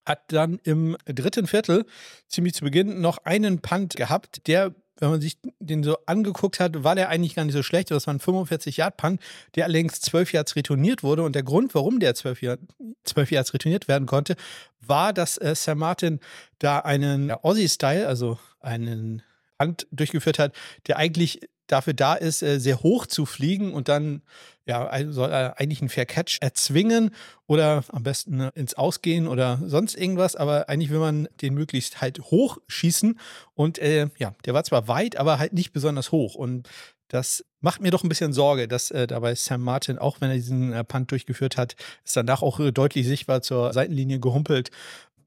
hat 0.06 0.32
dann 0.32 0.58
im 0.64 0.96
dritten 1.04 1.46
Viertel 1.46 1.84
ziemlich 2.28 2.54
zu 2.54 2.64
Beginn 2.64 3.00
noch 3.00 3.18
einen 3.24 3.60
Punt 3.60 3.96
gehabt, 3.96 4.46
der 4.46 4.74
wenn 5.00 5.10
man 5.10 5.20
sich 5.20 5.38
den 5.58 5.82
so 5.82 5.96
angeguckt 6.06 6.60
hat, 6.60 6.84
war 6.84 6.94
der 6.94 7.08
eigentlich 7.08 7.34
gar 7.34 7.44
nicht 7.44 7.54
so 7.54 7.62
schlecht. 7.62 7.90
Das 7.90 8.06
war 8.06 8.14
ein 8.14 8.20
45-Yard-Punt, 8.20 9.20
der 9.54 9.64
allerdings 9.64 10.00
12 10.00 10.34
Yards 10.34 10.56
retourniert 10.56 11.02
wurde. 11.02 11.22
Und 11.22 11.34
der 11.34 11.42
Grund, 11.42 11.74
warum 11.74 12.00
der 12.00 12.14
12, 12.14 12.42
Yard, 12.42 12.60
12 13.04 13.30
Yards 13.32 13.54
retourniert 13.54 13.88
werden 13.88 14.06
konnte, 14.06 14.36
war, 14.80 15.12
dass 15.12 15.38
äh, 15.38 15.54
Sam 15.54 15.78
Martin 15.78 16.20
da 16.58 16.80
einen 16.80 17.30
Aussie-Style, 17.30 18.06
also 18.06 18.38
einen 18.60 19.22
Punt 19.58 19.86
durchgeführt 19.90 20.38
hat, 20.38 20.54
der 20.86 20.98
eigentlich 20.98 21.40
dafür 21.72 21.94
da 21.94 22.14
ist, 22.14 22.42
äh, 22.42 22.58
sehr 22.58 22.82
hoch 22.82 23.06
zu 23.06 23.26
fliegen 23.26 23.72
und 23.72 23.88
dann 23.88 24.22
ja, 24.66 24.88
soll 25.10 25.30
er 25.30 25.58
eigentlich 25.58 25.80
einen 25.80 25.88
Fair 25.88 26.06
Catch 26.06 26.38
erzwingen 26.40 27.10
oder 27.46 27.82
am 27.88 28.02
besten 28.02 28.36
ne, 28.36 28.52
ins 28.54 28.74
Ausgehen 28.74 29.26
oder 29.26 29.60
sonst 29.64 29.96
irgendwas, 29.96 30.36
aber 30.36 30.68
eigentlich 30.68 30.90
will 30.90 31.00
man 31.00 31.28
den 31.40 31.54
möglichst 31.54 32.00
halt 32.00 32.20
hoch 32.20 32.58
schießen. 32.68 33.18
Und 33.54 33.78
äh, 33.78 34.08
ja, 34.18 34.34
der 34.44 34.54
war 34.54 34.62
zwar 34.62 34.86
weit, 34.86 35.16
aber 35.16 35.38
halt 35.38 35.52
nicht 35.52 35.72
besonders 35.72 36.12
hoch. 36.12 36.36
Und 36.36 36.68
das 37.08 37.44
macht 37.60 37.80
mir 37.80 37.90
doch 37.90 38.04
ein 38.04 38.08
bisschen 38.08 38.32
Sorge, 38.32 38.68
dass 38.68 38.92
äh, 38.92 39.06
dabei 39.06 39.34
Sam 39.34 39.62
Martin, 39.62 39.98
auch 39.98 40.20
wenn 40.20 40.30
er 40.30 40.36
diesen 40.36 40.72
äh, 40.72 40.84
Punt 40.84 41.10
durchgeführt 41.10 41.56
hat, 41.56 41.74
ist 42.04 42.16
danach 42.16 42.42
auch 42.42 42.60
äh, 42.60 42.70
deutlich 42.70 43.06
sichtbar 43.06 43.42
zur 43.42 43.72
Seitenlinie 43.72 44.20
gehumpelt, 44.20 44.70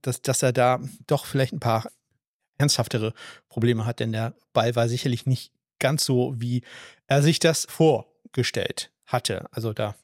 dass, 0.02 0.22
dass 0.22 0.42
er 0.42 0.54
da 0.54 0.80
doch 1.08 1.26
vielleicht 1.26 1.54
ein 1.54 1.60
paar 1.60 1.88
ernsthaftere 2.58 3.14
Probleme 3.50 3.86
hat, 3.86 4.00
denn 4.00 4.12
der 4.12 4.36
Ball 4.54 4.76
war 4.76 4.88
sicherlich 4.88 5.26
nicht 5.26 5.52
ganz 5.80 6.06
so, 6.06 6.34
wie 6.38 6.64
er 7.08 7.22
sich 7.22 7.40
das 7.40 7.66
vorgestellt 7.70 8.92
hatte. 9.06 9.46
Also 9.52 9.74
da 9.74 9.96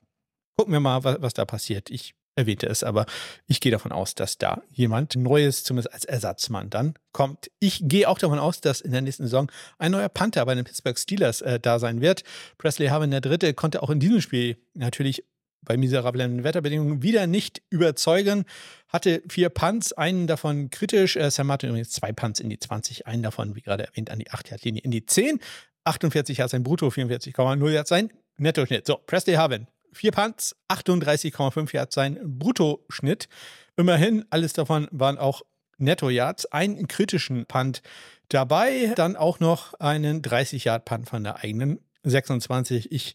gucken 0.58 0.74
wir 0.74 0.80
mal, 0.80 1.04
was, 1.04 1.22
was 1.22 1.34
da 1.34 1.46
passiert. 1.46 1.90
Ich 1.90 2.16
erwähnte 2.36 2.68
es, 2.68 2.84
aber 2.84 3.06
ich 3.48 3.60
gehe 3.60 3.72
davon 3.72 3.92
aus, 3.92 4.16
dass 4.16 4.38
da 4.38 4.62
jemand 4.72 5.16
Neues, 5.16 5.64
zumindest 5.64 5.94
als 5.94 6.06
Ersatzmann, 6.06 6.70
dann 6.70 6.94
kommt. 7.12 7.52
Ich 7.60 7.82
gehe 7.84 8.08
auch 8.08 8.18
davon 8.18 8.40
aus, 8.40 8.62
dass 8.62 8.82
in 8.82 8.92
der 8.92 9.02
nächsten 9.02 9.24
Saison 9.24 9.52
ein 9.78 9.92
neuer 9.92 10.10
Panther 10.10 10.46
bei 10.46 10.56
den 10.56 10.64
Pittsburgh 10.64 10.98
Steelers 10.98 11.42
äh, 11.42 11.60
da 11.60 11.80
sein 11.80 12.02
wird. 12.02 12.24
Presley 12.58 12.88
Harvin 12.88 13.12
der 13.12 13.22
Dritte 13.22 13.54
konnte 13.54 13.84
auch 13.84 13.90
in 13.90 14.00
diesem 14.00 14.22
Spiel 14.22 14.58
natürlich 14.74 15.26
bei 15.70 15.78
miserablen 15.78 16.44
Wetterbedingungen 16.44 17.04
wieder 17.04 17.28
nicht 17.28 17.62
überzeugen. 17.70 18.46
Hatte 18.88 19.22
vier 19.30 19.50
Punts, 19.50 19.94
einen 19.94 20.26
davon 20.26 20.72
kritisch. 20.72 21.16
Äh, 21.16 21.30
Sam 21.30 21.46
Martin 21.46 21.70
übrigens 21.70 21.92
zwei 21.92 22.12
Punts 22.12 22.40
in 22.40 22.50
die 22.50 22.58
20, 22.58 23.06
einen 23.06 23.22
davon, 23.22 23.56
wie 23.56 23.62
gerade 23.62 23.86
erwähnt, 23.86 24.10
an 24.10 24.18
die 24.18 24.32
8-Yard-Linie 24.32 24.82
in 24.82 24.90
die 24.90 25.06
10. 25.06 25.40
48 25.84 26.42
hat 26.42 26.50
sein 26.50 26.64
Brutto, 26.64 26.88
44,0 26.88 27.70
Yards 27.70 27.88
sein 27.88 28.10
Nettoschnitt. 28.38 28.88
So, 28.88 28.98
Presley 29.06 29.36
Harvin, 29.36 29.68
vier 29.94 30.12
Punts, 30.12 30.56
38,5 30.70 31.72
Yards 31.72 31.94
sein 31.94 32.20
Bruttoschnitt. 32.24 33.30
Immerhin, 33.78 34.26
alles 34.32 34.54
davon 34.54 34.88
waren 34.90 35.20
auch 35.20 35.44
Netto-Yards, 35.78 36.48
einen 36.48 36.88
kritischen 36.88 37.46
Punt 37.46 37.84
dabei, 38.30 38.92
dann 38.96 39.16
auch 39.16 39.40
noch 39.40 39.76
einen 39.76 40.24
30-Yard-Punt 40.24 41.08
von 41.08 41.24
der 41.24 41.44
eigenen 41.44 41.80
26. 42.04 42.92
Ich 42.92 43.14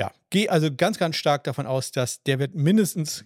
ja, 0.00 0.12
gehe 0.30 0.50
also 0.50 0.74
ganz, 0.74 0.98
ganz 0.98 1.16
stark 1.16 1.44
davon 1.44 1.66
aus, 1.66 1.90
dass 1.90 2.22
der 2.22 2.38
wird 2.38 2.54
mindestens 2.54 3.24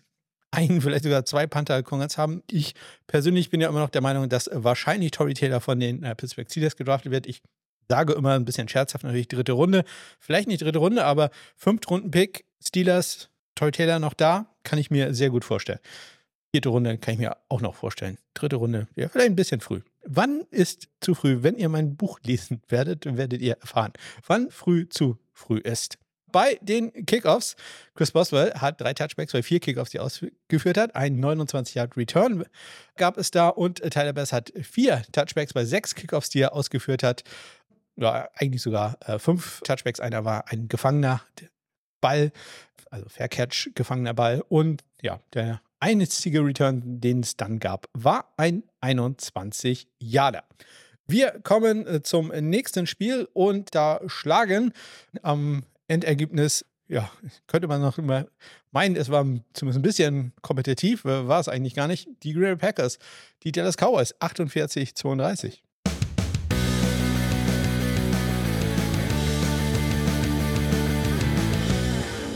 einen, 0.51 0.81
vielleicht 0.81 1.05
sogar 1.05 1.25
zwei 1.25 1.47
Panther-Kongress 1.47 2.19
haben. 2.19 2.43
Ich 2.51 2.75
persönlich 3.07 3.51
bin 3.51 3.61
ja 3.61 3.69
immer 3.69 3.81
noch 3.81 3.91
der 3.91 4.03
Meinung, 4.03 4.29
dass 4.29 4.51
wahrscheinlich 4.53 5.13
Tory 5.13 5.35
Taylor 5.35 5.61
von 5.61 5.79
den 5.79 6.03
äh, 6.03 6.15
Pittsburgh 6.15 6.51
Steelers 6.51 6.77
gedraftet 6.77 7.13
wird. 7.13 7.27
Ich 7.27 7.43
sage 7.89 8.13
immer 8.13 8.35
ein 8.35 8.45
bisschen 8.45 8.69
scherzhaft 8.69 9.05
natürlich 9.05 9.29
dritte 9.29 9.53
Runde. 9.53 9.85
Vielleicht 10.19 10.49
nicht 10.49 10.63
dritte 10.63 10.79
Runde, 10.79 11.05
aber 11.05 11.31
Fünftrunden-Pick, 11.57 12.45
Steelers, 12.63 13.31
Tory 13.55 13.73
Taylor 13.73 13.99
noch 13.99 14.15
da, 14.15 14.47
kann 14.63 14.79
ich 14.79 14.91
mir 14.91 15.15
sehr 15.15 15.31
gut 15.31 15.45
vorstellen. 15.45 15.81
Vierte 16.53 16.69
Runde 16.69 16.99
kann 16.99 17.15
ich 17.15 17.21
mir 17.21 17.37
auch 17.49 17.61
noch 17.61 17.77
vorstellen. 17.77 18.19
Dritte 18.35 18.57
Runde, 18.57 18.89
ja, 18.97 19.09
vielleicht 19.09 19.31
ein 19.31 19.37
bisschen 19.37 19.61
früh. 19.61 19.83
Wann 20.05 20.43
ist 20.51 20.89
zu 21.01 21.15
früh? 21.15 21.43
Wenn 21.43 21.57
ihr 21.57 21.69
mein 21.69 21.97
Buch 21.97 22.19
lesen 22.25 22.63
werdet, 22.69 23.07
werdet 23.07 23.41
ihr 23.41 23.57
erfahren, 23.61 23.93
wann 24.27 24.51
früh 24.51 24.89
zu 24.89 25.19
früh 25.33 25.59
ist 25.59 25.99
bei 26.33 26.59
den 26.63 26.93
Kickoffs. 27.07 27.57
Chris 27.95 28.11
Boswell 28.11 28.53
hat 28.55 28.81
drei 28.81 28.95
Touchbacks 28.95 29.33
bei 29.33 29.43
vier 29.43 29.61
Kickoffs, 29.61 29.91
die 29.91 29.99
er 29.99 30.05
ausgeführt 30.05 30.79
hat. 30.79 30.95
Ein 30.95 31.23
29-Yard-Return 31.23 32.45
gab 32.97 33.19
es 33.19 33.31
da 33.31 33.49
und 33.49 33.81
Tyler 33.91 34.13
Bass 34.13 34.33
hat 34.33 34.53
vier 34.63 35.03
Touchbacks 35.13 35.53
bei 35.53 35.65
sechs 35.65 35.95
Kickoffs, 35.95 36.31
die 36.31 36.41
er 36.41 36.55
ausgeführt 36.55 37.03
hat. 37.03 37.23
Ja, 37.97 38.29
eigentlich 38.35 38.63
sogar 38.63 38.97
äh, 39.07 39.19
fünf 39.19 39.61
Touchbacks. 39.61 40.01
Einer 40.01 40.25
war 40.25 40.51
ein 40.51 40.69
gefangener 40.69 41.23
Ball, 42.01 42.33
also 42.91 43.09
Fair 43.09 43.29
Catch, 43.29 43.71
gefangener 43.75 44.15
Ball. 44.15 44.43
Und 44.49 44.83
ja, 45.03 45.21
der 45.35 45.61
einzige 45.81 46.45
Return, 46.45 47.01
den 47.01 47.21
es 47.21 47.37
dann 47.37 47.59
gab, 47.59 47.89
war 47.93 48.33
ein 48.37 48.65
21-Yarder. 48.83 50.45
Wir 51.07 51.41
kommen 51.43 51.87
äh, 51.87 52.03
zum 52.03 52.29
nächsten 52.29 52.87
Spiel 52.87 53.29
und 53.33 53.75
da 53.75 54.01
schlagen 54.07 54.73
am 55.23 55.65
Endergebnis, 55.91 56.65
ja, 56.87 57.11
könnte 57.49 57.67
man 57.67 57.81
noch 57.81 57.99
immer 57.99 58.27
meinen, 58.71 58.95
es 58.95 59.11
war 59.11 59.25
zumindest 59.53 59.79
ein 59.81 59.83
bisschen 59.83 60.33
kompetitiv, 60.41 61.05
äh, 61.05 61.27
war 61.27 61.41
es 61.41 61.49
eigentlich 61.49 61.75
gar 61.75 61.89
nicht. 61.89 62.09
Die 62.23 62.33
Green 62.33 62.59
Packers, 62.59 62.99
die 63.43 63.51
Dallas 63.51 63.77
Cowboys 63.77 64.15
48, 64.21 64.95
32. 64.95 65.65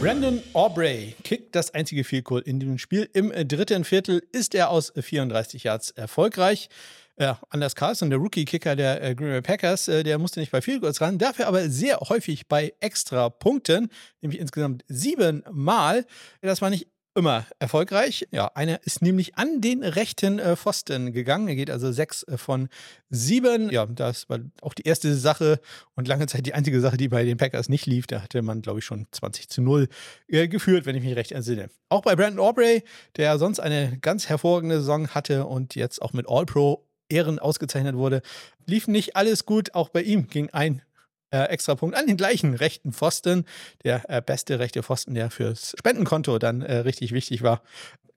Brandon 0.00 0.42
Aubrey 0.52 1.14
kickt 1.22 1.54
das 1.54 1.72
einzige 1.72 2.02
Field 2.04 2.24
Goal 2.24 2.42
in 2.44 2.58
dem 2.60 2.76
Spiel. 2.76 3.08
Im 3.12 3.30
dritten 3.48 3.84
Viertel 3.84 4.22
ist 4.32 4.54
er 4.54 4.68
aus 4.70 4.92
34 4.94 5.64
Yards 5.64 5.92
erfolgreich. 5.92 6.68
Ja, 7.16 7.40
Anders 7.48 7.76
Carlson, 7.76 8.10
der 8.10 8.18
Rookie-Kicker 8.18 8.74
der 8.74 9.00
äh, 9.02 9.14
Green 9.14 9.30
Bay 9.30 9.42
Packers, 9.42 9.86
äh, 9.86 10.02
der 10.02 10.18
musste 10.18 10.40
nicht 10.40 10.50
bei 10.50 10.60
Field 10.60 10.80
Goals 10.80 11.00
ran, 11.00 11.16
dafür 11.16 11.46
aber 11.46 11.68
sehr 11.70 12.00
häufig 12.00 12.48
bei 12.48 12.74
extra 12.80 13.30
Punkten, 13.30 13.88
nämlich 14.20 14.40
insgesamt 14.40 14.84
siebenmal. 14.88 16.06
Das 16.40 16.60
war 16.60 16.70
nicht 16.70 16.88
immer 17.14 17.46
erfolgreich. 17.60 18.26
Ja, 18.32 18.50
einer 18.54 18.80
ist 18.84 19.00
nämlich 19.00 19.36
an 19.36 19.60
den 19.60 19.84
rechten 19.84 20.38
äh, 20.38 20.56
Pfosten 20.56 21.12
gegangen. 21.12 21.46
Er 21.46 21.54
geht 21.54 21.70
also 21.70 21.92
sechs 21.92 22.24
äh, 22.24 22.36
von 22.36 22.68
sieben. 23.08 23.70
Ja, 23.70 23.86
das 23.86 24.28
war 24.28 24.40
auch 24.60 24.74
die 24.74 24.82
erste 24.82 25.14
Sache 25.14 25.60
und 25.94 26.08
lange 26.08 26.26
Zeit 26.26 26.46
die 26.46 26.54
einzige 26.54 26.80
Sache, 26.80 26.96
die 26.96 27.08
bei 27.08 27.24
den 27.24 27.36
Packers 27.36 27.68
nicht 27.68 27.86
lief. 27.86 28.06
Da 28.08 28.22
hatte 28.22 28.42
man, 28.42 28.62
glaube 28.62 28.80
ich, 28.80 28.84
schon 28.84 29.06
20 29.12 29.48
zu 29.48 29.62
0 29.62 29.88
äh, 30.26 30.48
geführt, 30.48 30.86
wenn 30.86 30.96
ich 30.96 31.04
mich 31.04 31.14
recht 31.14 31.32
entsinne. 31.32 31.68
Auch 31.88 32.02
bei 32.02 32.16
Brandon 32.16 32.44
Aubrey, 32.44 32.82
der 33.16 33.38
sonst 33.38 33.60
eine 33.60 33.98
ganz 34.00 34.28
hervorragende 34.28 34.80
Saison 34.80 35.08
hatte 35.08 35.46
und 35.46 35.76
jetzt 35.76 36.02
auch 36.02 36.12
mit 36.12 36.28
All-Pro 36.28 36.84
Ehren 37.14 37.38
ausgezeichnet 37.38 37.96
wurde, 37.96 38.22
lief 38.66 38.88
nicht 38.88 39.16
alles 39.16 39.46
gut. 39.46 39.74
Auch 39.74 39.88
bei 39.88 40.02
ihm 40.02 40.26
ging 40.26 40.50
ein 40.50 40.82
äh, 41.30 41.44
Extrapunkt 41.44 41.96
an 41.96 42.06
den 42.06 42.16
gleichen 42.16 42.54
rechten 42.54 42.92
Pfosten. 42.92 43.44
Der 43.84 44.08
äh, 44.08 44.20
beste 44.20 44.58
rechte 44.58 44.82
Pfosten, 44.82 45.14
der 45.14 45.30
fürs 45.30 45.74
Spendenkonto 45.78 46.38
dann 46.38 46.62
äh, 46.62 46.78
richtig 46.78 47.12
wichtig 47.12 47.42
war. 47.42 47.62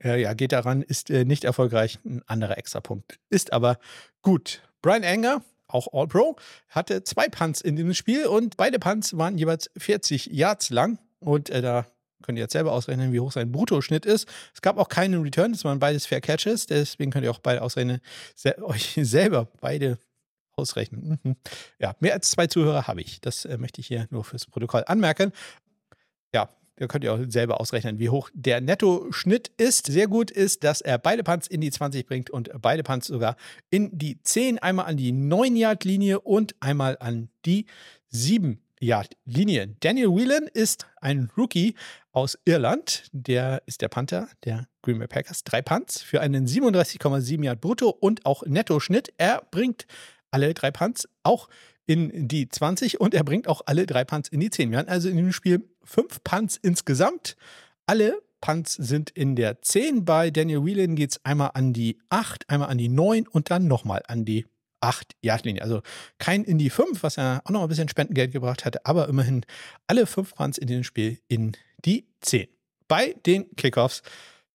Äh, 0.02 0.22
ja, 0.22 0.34
geht 0.34 0.52
daran, 0.52 0.82
ist 0.82 1.10
äh, 1.10 1.24
nicht 1.24 1.44
erfolgreich. 1.44 1.98
Ein 2.04 2.22
anderer 2.26 2.58
Extrapunkt 2.58 3.18
ist 3.30 3.52
aber 3.52 3.78
gut. 4.22 4.62
Brian 4.82 5.04
Anger, 5.04 5.42
auch 5.66 5.88
All-Pro, 5.92 6.36
hatte 6.68 7.04
zwei 7.04 7.28
Punts 7.28 7.60
in 7.60 7.76
diesem 7.76 7.94
Spiel 7.94 8.26
und 8.26 8.56
beide 8.56 8.78
Punts 8.78 9.16
waren 9.16 9.38
jeweils 9.38 9.70
40 9.76 10.26
Yards 10.26 10.70
lang. 10.70 10.98
Und 11.20 11.50
äh, 11.50 11.62
da 11.62 11.86
könnt 12.22 12.38
ihr 12.38 12.42
jetzt 12.42 12.52
selber 12.52 12.72
ausrechnen, 12.72 13.12
wie 13.12 13.20
hoch 13.20 13.32
sein 13.32 13.52
Bruttoschnitt 13.52 14.06
ist. 14.06 14.28
Es 14.54 14.62
gab 14.62 14.78
auch 14.78 14.88
keinen 14.88 15.22
Return, 15.22 15.52
das 15.52 15.64
waren 15.64 15.78
beides 15.78 16.06
Fair 16.06 16.20
Catches, 16.20 16.66
deswegen 16.66 17.10
könnt 17.10 17.24
ihr 17.24 17.30
auch 17.30 17.38
beide 17.40 17.62
ausrechnen, 17.62 18.00
se 18.34 18.56
euch 18.62 18.98
selber 19.02 19.48
beide 19.60 19.98
ausrechnen. 20.56 21.18
Mhm. 21.22 21.36
Ja, 21.78 21.94
mehr 22.00 22.14
als 22.14 22.30
zwei 22.30 22.46
Zuhörer 22.46 22.86
habe 22.86 23.00
ich. 23.00 23.20
Das 23.20 23.44
äh, 23.44 23.56
möchte 23.58 23.80
ich 23.80 23.86
hier 23.86 24.06
nur 24.10 24.24
fürs 24.24 24.46
Protokoll 24.46 24.84
anmerken. 24.86 25.32
Ja, 26.34 26.50
da 26.76 26.86
könnt 26.86 27.04
ihr 27.04 27.12
auch 27.12 27.20
selber 27.28 27.60
ausrechnen, 27.60 27.98
wie 27.98 28.08
hoch 28.08 28.30
der 28.34 28.60
Netto-Schnitt 28.60 29.50
ist. 29.56 29.86
Sehr 29.86 30.06
gut 30.06 30.30
ist, 30.30 30.64
dass 30.64 30.80
er 30.80 30.98
beide 30.98 31.24
Punts 31.24 31.46
in 31.46 31.60
die 31.60 31.70
20 31.70 32.06
bringt 32.06 32.30
und 32.30 32.50
beide 32.60 32.82
Punts 32.82 33.08
sogar 33.08 33.36
in 33.70 33.96
die 33.96 34.20
10, 34.22 34.58
einmal 34.58 34.86
an 34.86 34.96
die 34.96 35.12
9-Yard-Linie 35.12 36.20
und 36.20 36.54
einmal 36.60 36.96
an 37.00 37.30
die 37.44 37.66
7 38.08 38.60
Yard-Linie. 38.80 39.76
Daniel 39.80 40.08
Whelan 40.08 40.48
ist 40.52 40.86
ein 41.00 41.30
Rookie 41.36 41.74
aus 42.12 42.38
Irland. 42.44 43.04
Der 43.12 43.62
ist 43.66 43.82
der 43.82 43.88
Panther 43.88 44.28
der 44.44 44.68
Green 44.82 44.98
Bay 44.98 45.08
Packers. 45.08 45.44
Drei 45.44 45.62
Punts 45.62 46.02
für 46.02 46.20
einen 46.20 46.46
37,7 46.46 47.44
Yard 47.44 47.60
Brutto 47.60 47.90
und 47.90 48.26
auch 48.26 48.44
Netto-Schnitt. 48.44 49.12
Er 49.16 49.42
bringt 49.50 49.86
alle 50.30 50.54
drei 50.54 50.70
Punts 50.70 51.08
auch 51.22 51.48
in 51.86 52.28
die 52.28 52.48
20 52.48 53.00
und 53.00 53.14
er 53.14 53.24
bringt 53.24 53.48
auch 53.48 53.62
alle 53.66 53.86
drei 53.86 54.04
Punts 54.04 54.28
in 54.28 54.40
die 54.40 54.50
10. 54.50 54.70
Wir 54.70 54.78
hatten 54.78 54.90
also 54.90 55.08
in 55.08 55.16
dem 55.16 55.32
Spiel 55.32 55.68
fünf 55.82 56.22
Punts 56.22 56.58
insgesamt. 56.60 57.36
Alle 57.86 58.20
Punts 58.40 58.74
sind 58.74 59.10
in 59.10 59.36
der 59.36 59.62
10. 59.62 60.04
Bei 60.04 60.30
Daniel 60.30 60.64
Whelan 60.64 60.96
geht 60.96 61.12
es 61.12 61.24
einmal 61.24 61.52
an 61.54 61.72
die 61.72 61.98
8, 62.10 62.48
einmal 62.50 62.68
an 62.68 62.78
die 62.78 62.88
9 62.88 63.26
und 63.26 63.50
dann 63.50 63.66
nochmal 63.66 64.02
an 64.06 64.24
die 64.24 64.46
8 64.80 65.14
Yard-Linie. 65.22 65.62
Also 65.62 65.82
kein 66.18 66.44
in 66.44 66.58
die 66.58 66.70
5, 66.70 67.02
was 67.02 67.16
ja 67.16 67.40
auch 67.44 67.50
noch 67.50 67.62
ein 67.62 67.68
bisschen 67.68 67.88
Spendengeld 67.88 68.32
gebracht 68.32 68.64
hatte, 68.64 68.84
aber 68.86 69.08
immerhin 69.08 69.44
alle 69.86 70.06
fünf 70.06 70.34
Punts 70.34 70.58
in 70.58 70.68
dem 70.68 70.84
Spiel 70.84 71.18
in 71.28 71.52
die 71.84 72.06
10. 72.20 72.48
Bei 72.86 73.14
den 73.26 73.54
Kickoffs, 73.56 74.02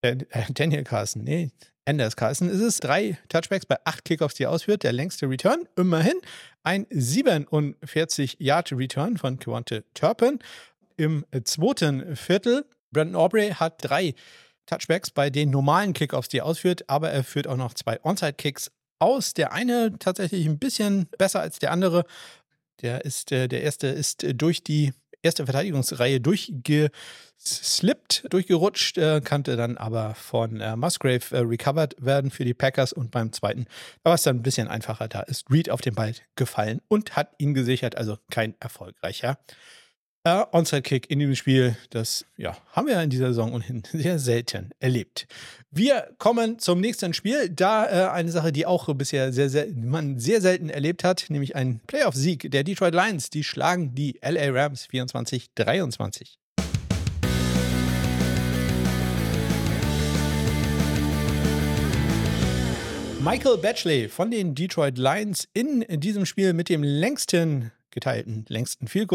äh, 0.01 0.17
Daniel 0.53 0.83
Carson, 0.83 1.23
nee, 1.23 1.51
Anders 1.86 2.15
Carson 2.15 2.49
ist 2.49 2.62
es 2.62 2.79
drei 2.79 3.17
Touchbacks 3.27 3.65
bei 3.65 3.75
acht 3.83 4.05
Kickoffs, 4.05 4.36
die 4.36 4.43
er 4.43 4.51
ausführt. 4.51 4.83
Der 4.83 4.93
längste 4.93 5.27
Return, 5.29 5.67
immerhin. 5.75 6.15
ein 6.63 6.86
47-Yard-Return 6.86 9.17
von 9.17 9.38
Quante 9.38 9.83
Turpin. 9.93 10.39
Im 10.95 11.25
zweiten 11.43 12.15
Viertel, 12.15 12.63
Brandon 12.91 13.17
Aubrey 13.17 13.49
hat 13.49 13.79
drei 13.81 14.15
Touchbacks 14.65 15.12
bei 15.12 15.29
den 15.29 15.49
normalen 15.49 15.91
Kickoffs, 15.91 16.29
die 16.29 16.38
er 16.38 16.45
ausführt, 16.45 16.86
aber 16.88 17.12
er 17.12 17.25
führt 17.25 17.47
auch 17.47 17.57
noch 17.57 17.73
zwei 17.73 17.99
Onside-Kicks 18.01 18.71
aus. 19.03 19.33
Der 19.33 19.53
eine 19.53 19.97
tatsächlich 19.99 20.47
ein 20.47 20.57
bisschen 20.57 21.07
besser 21.17 21.41
als 21.41 21.59
der 21.59 21.71
andere. 21.71 22.05
Der 22.81 23.05
ist, 23.05 23.31
äh, 23.31 23.47
der 23.47 23.63
erste 23.63 23.87
ist 23.87 24.25
durch 24.33 24.63
die 24.63 24.93
erste 25.23 25.45
Verteidigungsreihe 25.45 26.19
durchgeslippt, 26.19 28.25
durchgerutscht, 28.29 28.97
äh, 28.97 29.21
konnte 29.21 29.55
dann 29.55 29.77
aber 29.77 30.15
von 30.15 30.59
äh, 30.59 30.75
Musgrave 30.75 31.21
äh, 31.31 31.39
recovered 31.39 31.95
werden 31.97 32.29
für 32.29 32.43
die 32.45 32.53
Packers 32.53 32.93
und 32.93 33.09
beim 33.11 33.31
zweiten 33.31 33.65
war 34.03 34.15
es 34.15 34.23
dann 34.23 34.37
ein 34.37 34.43
bisschen 34.43 34.67
einfacher. 34.67 35.07
Da 35.07 35.21
ist 35.21 35.49
Reed 35.49 35.69
auf 35.69 35.79
den 35.81 35.95
Ball 35.95 36.13
gefallen 36.35 36.81
und 36.89 37.15
hat 37.15 37.31
ihn 37.37 37.53
gesichert, 37.53 37.95
also 37.95 38.17
kein 38.29 38.55
erfolgreicher 38.59 39.37
äh, 40.25 40.45
Onside-Kick 40.51 41.09
in 41.09 41.19
dem 41.19 41.36
Spiel, 41.36 41.75
das 41.89 42.25
ja, 42.38 42.57
haben 42.71 42.88
wir 42.88 43.01
in 43.01 43.09
dieser 43.09 43.27
Saison 43.27 43.53
ohnehin 43.53 43.83
sehr 43.91 44.19
selten 44.19 44.69
erlebt. 44.79 45.27
Wir 45.69 46.09
kommen 46.17 46.59
zum 46.59 46.79
nächsten 46.79 47.13
Spiel. 47.13 47.49
Da 47.49 47.86
äh, 47.86 48.09
eine 48.09 48.31
Sache, 48.31 48.51
die 48.51 48.65
auch 48.65 48.93
bisher 48.95 49.33
sehr, 49.33 49.49
sehr, 49.49 49.67
man 49.75 50.19
sehr 50.19 50.39
selten 50.39 50.69
erlebt 50.69 51.03
hat, 51.03 51.25
nämlich 51.29 51.55
ein 51.55 51.81
Playoff-Sieg 51.88 52.51
der 52.51 52.63
Detroit 52.63 52.93
Lions. 52.93 53.29
Die 53.31 53.43
schlagen 53.43 53.95
die 53.95 54.19
LA 54.23 54.51
Rams 54.51 54.88
24-23. 54.88 56.38
Michael 63.21 63.57
Batchley 63.57 64.09
von 64.09 64.31
den 64.31 64.53
Detroit 64.53 64.97
Lions 64.97 65.47
in 65.53 65.86
diesem 65.89 66.25
Spiel 66.25 66.51
mit 66.51 66.67
dem 66.67 66.83
längsten 66.83 67.71
geteilten 67.93 68.45
längsten 68.47 68.88
Field 68.88 69.12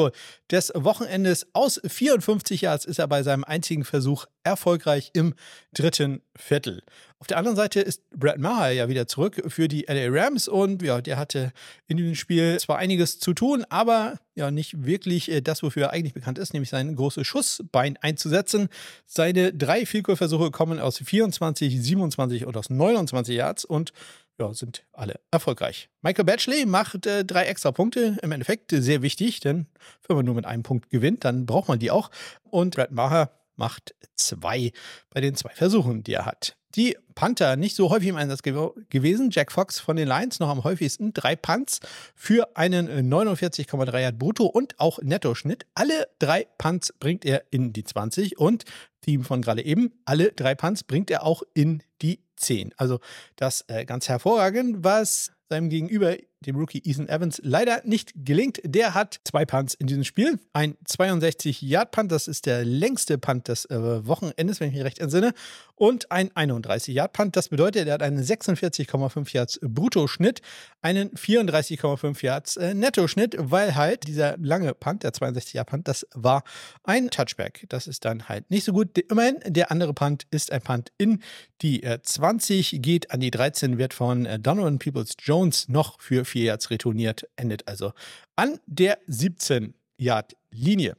des 0.50 0.72
Wochenendes. 0.74 1.46
Aus 1.52 1.80
54 1.84 2.62
Yards 2.62 2.84
ist 2.84 2.98
er 2.98 3.08
bei 3.08 3.22
seinem 3.22 3.44
einzigen 3.44 3.84
Versuch 3.84 4.26
erfolgreich 4.42 5.10
im 5.12 5.34
dritten 5.74 6.22
Viertel. 6.36 6.82
Auf 7.20 7.26
der 7.26 7.38
anderen 7.38 7.56
Seite 7.56 7.80
ist 7.80 8.08
Brad 8.10 8.38
Maher 8.38 8.72
ja 8.72 8.88
wieder 8.88 9.08
zurück 9.08 9.42
für 9.48 9.66
die 9.66 9.86
LA 9.88 10.06
Rams 10.08 10.46
und 10.46 10.82
ja, 10.82 11.00
der 11.00 11.16
hatte 11.16 11.52
in 11.88 11.96
diesem 11.96 12.14
Spiel 12.14 12.58
zwar 12.60 12.78
einiges 12.78 13.18
zu 13.18 13.34
tun, 13.34 13.64
aber 13.68 14.20
ja 14.36 14.50
nicht 14.52 14.84
wirklich 14.84 15.28
äh, 15.30 15.40
das, 15.40 15.62
wofür 15.62 15.84
er 15.84 15.92
eigentlich 15.92 16.14
bekannt 16.14 16.38
ist, 16.38 16.52
nämlich 16.52 16.70
sein 16.70 16.94
großes 16.94 17.26
Schussbein 17.26 17.96
einzusetzen. 18.00 18.68
Seine 19.04 19.52
drei 19.52 19.84
Field 19.84 20.04
Goal 20.04 20.16
Versuche 20.16 20.50
kommen 20.52 20.78
aus 20.78 20.98
24, 20.98 21.82
27 21.82 22.46
und 22.46 22.56
aus 22.56 22.70
29 22.70 23.34
Yards 23.34 23.64
und 23.64 23.92
ja, 24.38 24.52
sind 24.54 24.84
alle 24.92 25.20
erfolgreich. 25.30 25.88
Michael 26.02 26.24
Batchley 26.24 26.66
macht 26.66 27.06
äh, 27.06 27.24
drei 27.24 27.44
extra 27.44 27.72
Punkte. 27.72 28.18
Im 28.22 28.32
Endeffekt 28.32 28.70
sehr 28.70 29.02
wichtig, 29.02 29.40
denn 29.40 29.66
wenn 30.06 30.16
man 30.16 30.26
nur 30.26 30.34
mit 30.34 30.46
einem 30.46 30.62
Punkt 30.62 30.90
gewinnt, 30.90 31.24
dann 31.24 31.46
braucht 31.46 31.68
man 31.68 31.78
die 31.78 31.90
auch. 31.90 32.10
Und 32.42 32.76
Brad 32.76 32.92
Maher 32.92 33.32
macht 33.56 33.94
zwei 34.14 34.72
bei 35.10 35.20
den 35.20 35.34
zwei 35.34 35.50
Versuchen, 35.50 36.02
die 36.02 36.14
er 36.14 36.26
hat. 36.26 36.57
Die 36.74 36.96
Panther 37.14 37.56
nicht 37.56 37.74
so 37.74 37.90
häufig 37.90 38.08
im 38.08 38.16
Einsatz 38.16 38.42
gew 38.42 38.72
gewesen. 38.90 39.30
Jack 39.30 39.52
Fox 39.52 39.80
von 39.80 39.96
den 39.96 40.06
Lions 40.06 40.38
noch 40.38 40.48
am 40.48 40.64
häufigsten. 40.64 41.12
Drei 41.14 41.34
Punts 41.34 41.80
für 42.14 42.56
einen 42.56 43.10
49,3 43.10 44.00
Yard 44.00 44.18
Brutto 44.18 44.46
und 44.46 44.78
auch 44.78 45.00
Nettoschnitt. 45.00 45.66
Alle 45.74 46.08
drei 46.18 46.46
Punts 46.58 46.92
bringt 46.92 47.24
er 47.24 47.44
in 47.50 47.72
die 47.72 47.84
20 47.84 48.38
und 48.38 48.64
Team 49.00 49.24
von 49.24 49.40
gerade 49.40 49.64
eben, 49.64 49.92
alle 50.04 50.32
drei 50.32 50.54
Punts 50.54 50.84
bringt 50.84 51.10
er 51.10 51.24
auch 51.24 51.42
in 51.54 51.82
die 52.02 52.20
10. 52.36 52.74
Also 52.76 53.00
das 53.36 53.64
äh, 53.68 53.84
ganz 53.84 54.08
hervorragend, 54.08 54.84
was 54.84 55.32
seinem 55.48 55.70
Gegenüber, 55.70 56.16
dem 56.46 56.56
Rookie 56.56 56.82
Ethan 56.84 57.08
Evans, 57.08 57.40
leider 57.42 57.82
nicht 57.84 58.12
gelingt. 58.14 58.60
Der 58.64 58.94
hat 58.94 59.20
zwei 59.24 59.44
Punts 59.44 59.74
in 59.74 59.86
diesem 59.86 60.04
Spiel. 60.04 60.38
Ein 60.52 60.76
62-Yard-Punt, 60.86 62.12
das 62.12 62.28
ist 62.28 62.46
der 62.46 62.64
längste 62.64 63.18
Punt 63.18 63.48
des 63.48 63.64
äh, 63.66 64.06
Wochenendes, 64.06 64.60
wenn 64.60 64.68
ich 64.68 64.74
mich 64.74 64.84
recht 64.84 64.98
entsinne. 64.98 65.32
Und 65.74 66.10
ein 66.10 66.30
31-Yard-Punt, 66.30 67.36
das 67.36 67.48
bedeutet, 67.48 67.88
er 67.88 67.94
hat 67.94 68.02
einen 68.02 68.22
46,5 68.22 69.34
Yards 69.34 69.60
Bruttoschnitt, 69.62 70.40
einen 70.82 71.10
34,5 71.10 72.24
Yards 72.24 72.56
äh, 72.56 72.74
Nettoschnitt, 72.74 73.36
weil 73.38 73.74
halt 73.74 74.06
dieser 74.06 74.36
lange 74.38 74.74
Punt, 74.74 75.02
der 75.02 75.12
62-Yard-Punt, 75.12 75.88
das 75.88 76.06
war 76.14 76.42
ein 76.84 77.10
Touchback. 77.10 77.66
Das 77.68 77.86
ist 77.86 78.04
dann 78.04 78.28
halt 78.28 78.50
nicht 78.50 78.64
so 78.64 78.72
gut. 78.72 78.96
Immerhin, 78.98 79.38
der 79.46 79.70
andere 79.70 79.94
Punt 79.94 80.26
ist 80.30 80.52
ein 80.52 80.62
Punt 80.62 80.92
in 80.98 81.22
die 81.62 81.82
äh, 81.82 82.00
20, 82.00 82.80
geht 82.80 83.10
an 83.10 83.20
die 83.20 83.30
13, 83.30 83.78
wird 83.78 83.94
von 83.94 84.26
äh, 84.26 84.38
Donovan 84.38 84.78
Peoples-Jones 84.78 85.48
Jones 85.48 85.68
noch 85.68 86.00
für 86.00 86.24
vier 86.28 86.44
Yards 86.44 86.70
retourniert, 86.70 87.28
endet 87.36 87.66
also 87.66 87.92
an 88.36 88.60
der 88.66 89.00
17-Yard-Linie. 89.08 90.96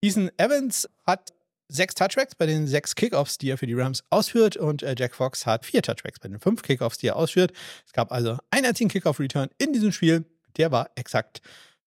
Ethan 0.00 0.30
Evans 0.36 0.88
hat 1.06 1.32
sechs 1.68 1.94
Touchbacks 1.94 2.34
bei 2.34 2.46
den 2.46 2.66
sechs 2.66 2.94
Kickoffs, 2.94 3.38
die 3.38 3.50
er 3.50 3.58
für 3.58 3.66
die 3.66 3.74
Rams 3.74 4.02
ausführt. 4.10 4.56
Und 4.56 4.82
äh, 4.82 4.94
Jack 4.96 5.14
Fox 5.14 5.46
hat 5.46 5.66
vier 5.66 5.82
Touchbacks 5.82 6.18
bei 6.20 6.28
den 6.28 6.40
fünf 6.40 6.62
Kickoffs, 6.62 6.98
die 6.98 7.08
er 7.08 7.16
ausführt. 7.16 7.52
Es 7.86 7.92
gab 7.92 8.12
also 8.12 8.38
einen 8.50 8.66
einzigen 8.66 8.90
Kickoff-Return 8.90 9.50
in 9.58 9.72
diesem 9.72 9.92
Spiel. 9.92 10.24
Der 10.56 10.72
war 10.72 10.90
exakt 10.94 11.40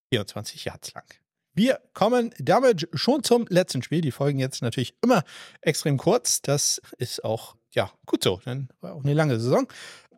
24 0.10 0.66
Yards 0.66 0.94
lang. 0.94 1.06
Wir 1.54 1.82
kommen 1.94 2.34
damit 2.38 2.88
schon 2.94 3.24
zum 3.24 3.46
letzten 3.50 3.84
Spiel. 3.84 4.02
Die 4.02 4.12
folgen 4.12 4.40
jetzt 4.40 4.62
natürlich 4.62 4.96
immer 5.02 5.24
extrem 5.62 5.98
kurz. 5.98 6.42
Das 6.42 6.82
ist 6.98 7.24
auch, 7.26 7.56
ja, 7.72 7.92
gut 8.06 8.24
so. 8.24 8.40
Dann 8.46 8.70
war 8.80 8.94
auch 8.94 9.04
eine 9.04 9.14
lange 9.14 9.40
Saison. 9.40 9.68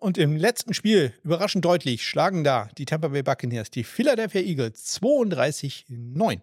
Und 0.04 0.18
im 0.18 0.36
letzten 0.36 0.74
Spiel, 0.74 1.14
überraschend 1.24 1.64
deutlich, 1.64 2.06
schlagen 2.06 2.44
da 2.44 2.68
die 2.78 2.84
Tampa 2.84 3.08
Bay 3.08 3.24
Buccaneers 3.24 3.72
die 3.72 3.86
Philadelphia 3.86 4.42
Eagles 4.42 5.00
32-9. 5.02 6.42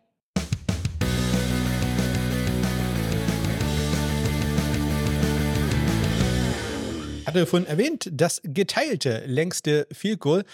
hatte 7.26 7.46
vorhin 7.46 7.68
erwähnt, 7.68 8.08
das 8.10 8.40
geteilte 8.42 9.22
längste 9.26 9.86
Field 9.92 10.18
Goal 10.18 10.44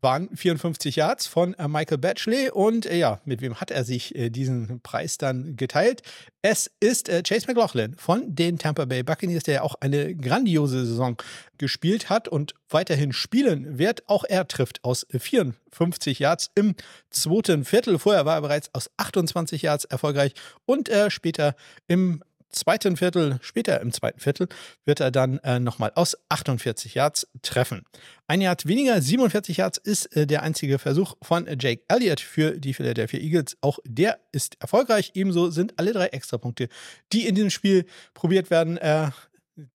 waren 0.00 0.34
54 0.34 0.96
Yards 0.96 1.26
von 1.26 1.54
äh, 1.54 1.68
Michael 1.68 1.98
Batchley. 1.98 2.50
Und 2.50 2.86
äh, 2.86 2.96
ja, 2.96 3.20
mit 3.24 3.40
wem 3.40 3.60
hat 3.60 3.70
er 3.70 3.84
sich 3.84 4.14
äh, 4.14 4.30
diesen 4.30 4.80
Preis 4.80 5.18
dann 5.18 5.56
geteilt? 5.56 6.02
Es 6.42 6.70
ist 6.80 7.08
Chase 7.08 7.46
McLaughlin 7.46 7.94
von 7.96 8.34
den 8.34 8.58
Tampa 8.58 8.86
Bay 8.86 9.02
Buccaneers, 9.02 9.42
der 9.42 9.54
ja 9.54 9.62
auch 9.62 9.74
eine 9.80 10.14
grandiose 10.14 10.86
Saison 10.86 11.18
gespielt 11.58 12.08
hat 12.08 12.28
und 12.28 12.54
weiterhin 12.70 13.12
spielen 13.12 13.78
wird. 13.78 14.08
Auch 14.08 14.24
er 14.24 14.48
trifft 14.48 14.82
aus 14.82 15.06
54 15.10 16.18
Yards 16.18 16.50
im 16.54 16.76
zweiten 17.10 17.66
Viertel. 17.66 17.98
Vorher 17.98 18.24
war 18.24 18.36
er 18.36 18.40
bereits 18.40 18.74
aus 18.74 18.90
28 18.96 19.60
Yards 19.60 19.84
erfolgreich 19.84 20.32
und 20.64 20.90
später 21.10 21.54
im 21.88 22.22
zweiten 22.50 22.96
Viertel, 22.96 23.38
später 23.42 23.80
im 23.80 23.92
zweiten 23.92 24.20
Viertel, 24.20 24.48
wird 24.84 25.00
er 25.00 25.10
dann 25.10 25.38
äh, 25.38 25.58
nochmal 25.58 25.92
aus 25.94 26.16
48 26.28 26.94
Yards 26.94 27.28
treffen. 27.42 27.84
Ein 28.26 28.40
Yard 28.40 28.66
weniger, 28.66 29.00
47 29.00 29.56
Yards 29.58 29.78
ist 29.78 30.14
äh, 30.16 30.26
der 30.26 30.42
einzige 30.42 30.78
Versuch 30.78 31.16
von 31.22 31.46
Jake 31.58 31.82
Elliott 31.88 32.20
für 32.20 32.58
die 32.58 32.74
Philadelphia 32.74 33.20
Eagles. 33.20 33.56
Auch 33.60 33.78
der 33.84 34.20
ist 34.32 34.56
erfolgreich. 34.60 35.12
Ebenso 35.14 35.50
sind 35.50 35.78
alle 35.78 35.92
drei 35.92 36.06
Extrapunkte, 36.06 36.68
die 37.12 37.26
in 37.26 37.34
diesem 37.34 37.50
Spiel 37.50 37.86
probiert 38.14 38.50
werden, 38.50 38.76
äh, 38.78 39.10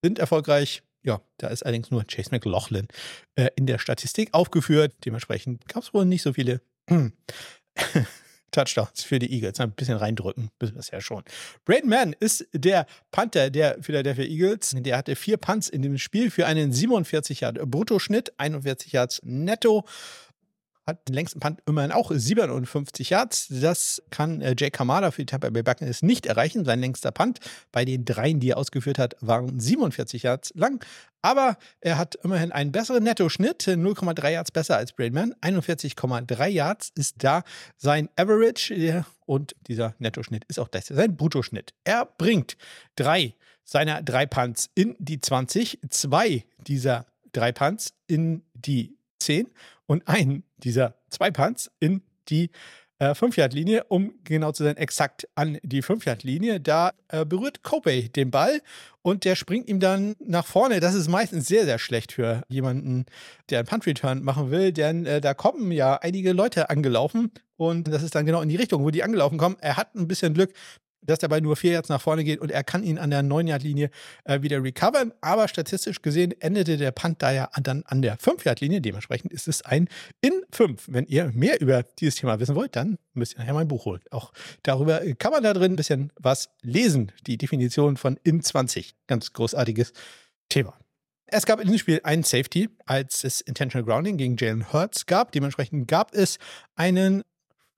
sind 0.02 0.20
erfolgreich. 0.20 0.84
Ja, 1.04 1.22
da 1.38 1.48
ist 1.48 1.64
allerdings 1.64 1.92
nur 1.92 2.04
Chase 2.06 2.30
McLaughlin 2.32 2.88
äh, 3.36 3.50
in 3.56 3.68
der 3.68 3.78
Statistik 3.78 4.34
aufgeführt. 4.34 4.94
Dementsprechend 5.06 5.68
gab 5.68 5.84
es 5.84 5.94
wohl 5.94 6.06
nicht 6.06 6.24
so 6.24 6.34
viele 6.34 6.62
Touchdowns 8.52 9.04
für 9.04 9.20
die 9.20 9.32
Eagles. 9.32 9.60
Ein 9.60 9.72
bisschen 9.72 9.98
reindrücken, 9.98 10.50
bisher 10.60 11.02
schon. 11.02 11.24
Braden 11.66 11.90
Mann 11.90 12.16
ist 12.20 12.46
der 12.54 12.86
Panther 13.12 13.50
der 13.50 13.78
Philadelphia 13.82 14.26
Eagles. 14.26 14.76
Der 14.78 14.98
hatte 14.98 15.16
vier 15.16 15.38
Punts 15.38 15.70
in 15.70 15.82
dem 15.82 15.98
Spiel 15.98 16.32
für 16.32 16.46
einen 16.46 16.72
47 16.72 17.42
Yard 17.42 17.60
Bruttoschnitt, 17.70 18.34
41 18.38 18.92
Yards 18.92 19.22
netto 19.24 19.86
hat 20.86 21.08
den 21.08 21.16
längsten 21.16 21.40
Punt 21.40 21.62
immerhin 21.66 21.92
auch 21.92 22.12
57 22.12 23.10
Yards. 23.10 23.48
Das 23.50 24.02
kann 24.12 24.42
äh, 24.42 24.56
Jay 24.58 24.70
Kamada 24.70 25.12
für 25.12 25.22
die 25.22 25.26
Tampa 25.26 25.50
Bay 25.50 25.64
Buccaneers 25.64 26.02
nicht 26.02 26.26
erreichen. 26.26 26.66
Sein 26.66 26.80
längster 26.80 27.12
Punt 27.12 27.40
bei 27.72 27.86
den 27.86 28.06
dreien, 28.06 28.40
die 28.40 28.52
er 28.52 28.58
ausgeführt 28.58 29.00
hat, 29.00 29.16
waren 29.22 29.60
47 29.60 30.24
Yards 30.24 30.54
lang. 30.56 30.84
Aber 31.22 31.58
er 31.82 31.98
hat 31.98 32.16
immerhin 32.24 32.52
einen 32.52 32.72
besseren 32.72 33.04
Nettoschnitt, 33.04 33.64
0,3 33.64 34.30
Yards 34.30 34.52
besser 34.52 34.78
als 34.78 34.94
Braidman. 34.94 35.34
41,3 35.42 36.48
Yards 36.48 36.92
ist 36.94 37.16
da 37.24 37.44
sein 37.78 38.10
Average 38.16 39.06
und 39.26 39.56
dieser 39.68 39.96
Nettoschnitt 39.98 40.46
ist 40.46 40.60
auch 40.60 40.68
das, 40.68 40.86
sein 40.86 41.18
Bruttoschnitt. 41.18 41.74
Er 41.84 42.06
bringt 42.06 42.58
drei 42.96 43.34
seiner 43.64 44.04
drei 44.04 44.28
Punts 44.28 44.70
in 44.76 44.96
die 45.00 45.20
20, 45.20 45.80
zwei 45.90 46.46
dieser 46.60 47.08
drei 47.34 47.52
Punts 47.52 47.94
in 48.08 48.44
die 48.54 48.96
10 49.26 49.48
und 49.86 50.08
einen 50.08 50.44
dieser 50.58 50.96
zwei 51.10 51.32
Punts 51.32 51.72
in 51.80 52.02
die 52.30 52.50
äh, 53.00 53.12
5-Yard-Linie, 53.12 53.86
um 53.90 54.14
genau 54.24 54.52
zu 54.52 54.64
sein, 54.64 54.78
exakt 54.78 55.28
an 55.36 55.58
die 55.64 55.84
5-Yard-Linie. 55.84 56.62
Da 56.62 56.94
äh, 57.10 57.26
berührt 57.26 57.64
Kobe 57.64 58.10
den 58.10 58.32
Ball 58.32 58.62
und 59.02 59.26
der 59.26 59.36
springt 59.36 59.68
ihm 59.68 59.80
dann 59.80 60.16
nach 60.20 60.46
vorne. 60.46 60.80
Das 60.80 60.96
ist 60.96 61.10
meistens 61.10 61.48
sehr, 61.48 61.66
sehr 61.66 61.78
schlecht 61.78 62.14
für 62.14 62.44
jemanden, 62.48 63.06
der 63.50 63.60
einen 63.60 63.68
Punt-Return 63.68 64.24
machen 64.24 64.52
will, 64.52 64.72
denn 64.72 65.06
äh, 65.06 65.22
da 65.22 65.34
kommen 65.34 65.72
ja 65.72 65.96
einige 65.98 66.32
Leute 66.32 66.70
angelaufen 66.70 67.32
und 67.58 67.88
das 67.88 68.04
ist 68.04 68.16
dann 68.16 68.26
genau 68.26 68.42
in 68.42 68.50
die 68.50 68.56
Richtung, 68.56 68.84
wo 68.84 68.90
die 68.90 69.04
angelaufen 69.04 69.38
kommen. 69.38 69.58
Er 69.60 69.78
hat 69.78 69.96
ein 69.96 70.08
bisschen 70.08 70.34
Glück, 70.34 70.54
dass 71.06 71.20
der 71.20 71.28
Ball 71.28 71.42
nur 71.42 71.56
vier 71.56 71.74
Yards 71.74 71.90
nach 71.90 72.02
vorne 72.02 72.24
geht 72.24 72.40
und 72.40 72.52
er 72.52 72.64
kann 72.64 72.84
ihn 72.84 72.98
an 72.98 73.10
der 73.10 73.22
9-Yard-Linie 73.22 73.90
äh, 74.24 74.42
wieder 74.42 74.64
recovern. 74.64 75.14
Aber 75.22 75.48
statistisch 75.48 76.02
gesehen 76.02 76.34
endete 76.40 76.78
der 76.78 76.92
Punt 76.92 77.22
ja 77.22 77.50
dann 77.62 77.84
an 77.88 78.02
der 78.02 78.18
5-Yard-Linie. 78.18 78.82
Dementsprechend 78.82 79.32
ist 79.32 79.48
es 79.48 79.62
ein 79.64 79.88
in 80.22 80.34
5. 80.52 80.86
Wenn 80.88 81.06
ihr 81.06 81.32
mehr 81.34 81.62
über 81.62 81.84
dieses 81.84 82.16
Thema 82.16 82.40
wissen 82.40 82.56
wollt, 82.56 82.76
dann 82.76 82.98
müsst 83.14 83.34
ihr 83.34 83.40
nachher 83.40 83.54
mein 83.54 83.68
Buch 83.68 83.86
holen. 83.86 84.02
Auch 84.12 84.32
darüber 84.64 85.02
kann 85.18 85.32
man 85.32 85.44
da 85.44 85.54
drin 85.54 85.74
ein 85.74 85.76
bisschen 85.76 86.12
was 86.20 86.50
lesen. 86.62 87.12
Die 87.28 87.38
Definition 87.38 87.98
von 87.98 88.20
in 88.24 88.42
20. 88.42 88.96
Ganz 89.08 89.34
großartiges 89.34 89.94
Thema. 90.50 90.78
Es 91.28 91.46
gab 91.46 91.60
in 91.60 91.66
diesem 91.66 91.80
Spiel 91.80 92.02
einen 92.04 92.24
Safety, 92.24 92.70
als 92.86 93.24
es 93.24 93.42
Intentional 93.42 93.86
Grounding 93.86 94.18
gegen 94.18 94.38
Jalen 94.38 94.72
Hurts 94.72 95.06
gab. 95.06 95.32
Dementsprechend 95.32 95.88
gab 95.88 96.14
es 96.14 96.38
einen 96.76 97.24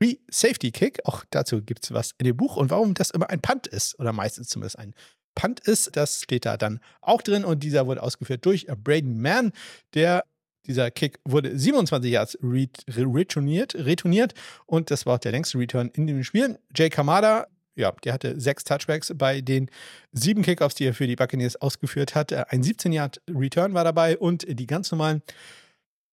Free 0.01 0.17
Safety 0.29 0.71
Kick. 0.71 0.99
Auch 1.05 1.23
dazu 1.29 1.61
gibt 1.61 1.85
es 1.85 1.93
was 1.93 2.11
in 2.17 2.25
dem 2.25 2.37
Buch. 2.37 2.57
Und 2.57 2.69
warum 2.69 2.93
das 2.93 3.11
immer 3.11 3.29
ein 3.29 3.41
Punt 3.41 3.67
ist, 3.67 3.99
oder 3.99 4.13
meistens 4.13 4.49
zumindest 4.49 4.79
ein 4.79 4.93
Punt 5.35 5.59
ist, 5.61 5.95
das 5.95 6.21
steht 6.23 6.45
da 6.45 6.57
dann 6.57 6.79
auch 7.01 7.21
drin. 7.21 7.45
Und 7.45 7.63
dieser 7.63 7.87
wurde 7.87 8.03
ausgeführt 8.03 8.45
durch 8.45 8.67
Braden 8.67 9.21
Mann, 9.21 9.51
der 9.93 10.23
dieser 10.67 10.91
Kick 10.91 11.19
wurde 11.25 11.57
27 11.57 12.11
Yards 12.11 12.37
retourniert, 12.43 13.75
retourniert 13.75 14.33
und 14.65 14.91
das 14.91 15.05
war 15.05 15.15
auch 15.15 15.19
der 15.19 15.31
längste 15.31 15.57
Return 15.57 15.89
in 15.93 16.07
dem 16.07 16.23
Spiel. 16.23 16.59
Jay 16.75 16.89
Kamada, 16.89 17.47
ja, 17.75 17.91
der 18.03 18.13
hatte 18.13 18.39
sechs 18.39 18.63
Touchbacks 18.65 19.13
bei 19.15 19.41
den 19.41 19.69
sieben 20.11 20.41
Kickoffs, 20.41 20.75
die 20.75 20.85
er 20.85 20.93
für 20.93 21.07
die 21.07 21.15
Buccaneers 21.15 21.55
ausgeführt 21.55 22.15
hat. 22.15 22.33
Ein 22.33 22.63
17 22.63 22.91
Yard 22.91 23.21
Return 23.29 23.73
war 23.73 23.83
dabei 23.83 24.17
und 24.17 24.45
die 24.47 24.67
ganz 24.67 24.91
normalen 24.91 25.21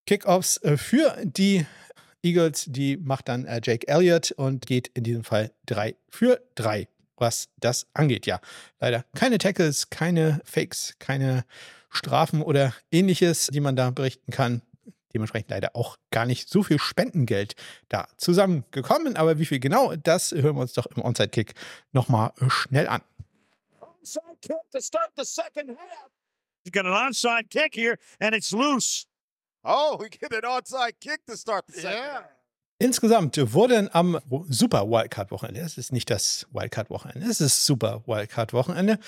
Kickoffs 0.06 0.58
äh, 0.58 0.76
für 0.76 1.16
die 1.24 1.66
Eagles, 2.24 2.64
die 2.68 2.96
macht 2.96 3.28
dann 3.28 3.44
äh, 3.44 3.60
Jake 3.62 3.86
Elliott 3.86 4.32
und 4.32 4.66
geht 4.66 4.88
in 4.94 5.04
diesem 5.04 5.24
Fall 5.24 5.52
3 5.66 5.94
für 6.08 6.40
3, 6.56 6.88
was 7.16 7.48
das 7.58 7.86
angeht. 7.94 8.26
Ja, 8.26 8.40
leider 8.80 9.04
keine 9.14 9.38
Tackles, 9.38 9.90
keine 9.90 10.40
Fakes, 10.44 10.94
keine 10.98 11.44
Strafen 11.90 12.42
oder 12.42 12.74
ähnliches, 12.90 13.48
die 13.48 13.60
man 13.60 13.76
da 13.76 13.90
berichten 13.90 14.32
kann. 14.32 14.62
Dementsprechend 15.12 15.50
leider 15.50 15.76
auch 15.76 15.96
gar 16.10 16.26
nicht 16.26 16.48
so 16.48 16.64
viel 16.64 16.80
Spendengeld 16.80 17.54
da 17.88 18.08
zusammengekommen. 18.16 19.16
Aber 19.16 19.38
wie 19.38 19.46
viel 19.46 19.60
genau, 19.60 19.94
das 19.94 20.32
hören 20.32 20.56
wir 20.56 20.62
uns 20.62 20.72
doch 20.72 20.86
im 20.86 21.02
Onside-Kick 21.02 21.54
nochmal 21.92 22.32
schnell 22.48 22.88
an. 22.88 23.02
Onside 23.80 24.36
kick 24.42 24.56
to 24.72 24.80
start 24.80 25.12
the 25.16 25.24
second 25.24 25.70
half. 25.70 26.10
You've 26.64 26.72
got 26.72 26.86
an 26.86 26.92
onside 26.92 27.48
kick 27.48 27.74
here 27.74 27.96
and 28.18 28.34
it's 28.34 28.52
loose. 28.52 29.06
Oh, 29.64 29.96
we 29.98 30.10
get 30.10 30.32
an 30.32 30.42
onside 30.42 31.00
kick 31.00 31.24
to 31.26 31.36
start 31.36 31.66
the 31.66 31.80
second. 31.80 31.98
Yeah. 31.98 32.22
Insgesamt 32.78 33.36
wurden 33.54 33.88
am 33.94 34.18
Super 34.48 34.82
Wildcard-Wochenende, 34.82 35.60
es 35.60 35.78
ist 35.78 35.92
nicht 35.92 36.10
das 36.10 36.46
Wildcard-Wochenende, 36.52 37.26
es 37.26 37.40
ist 37.40 37.64
Super 37.64 38.02
Wildcard-Wochenende, 38.06 38.98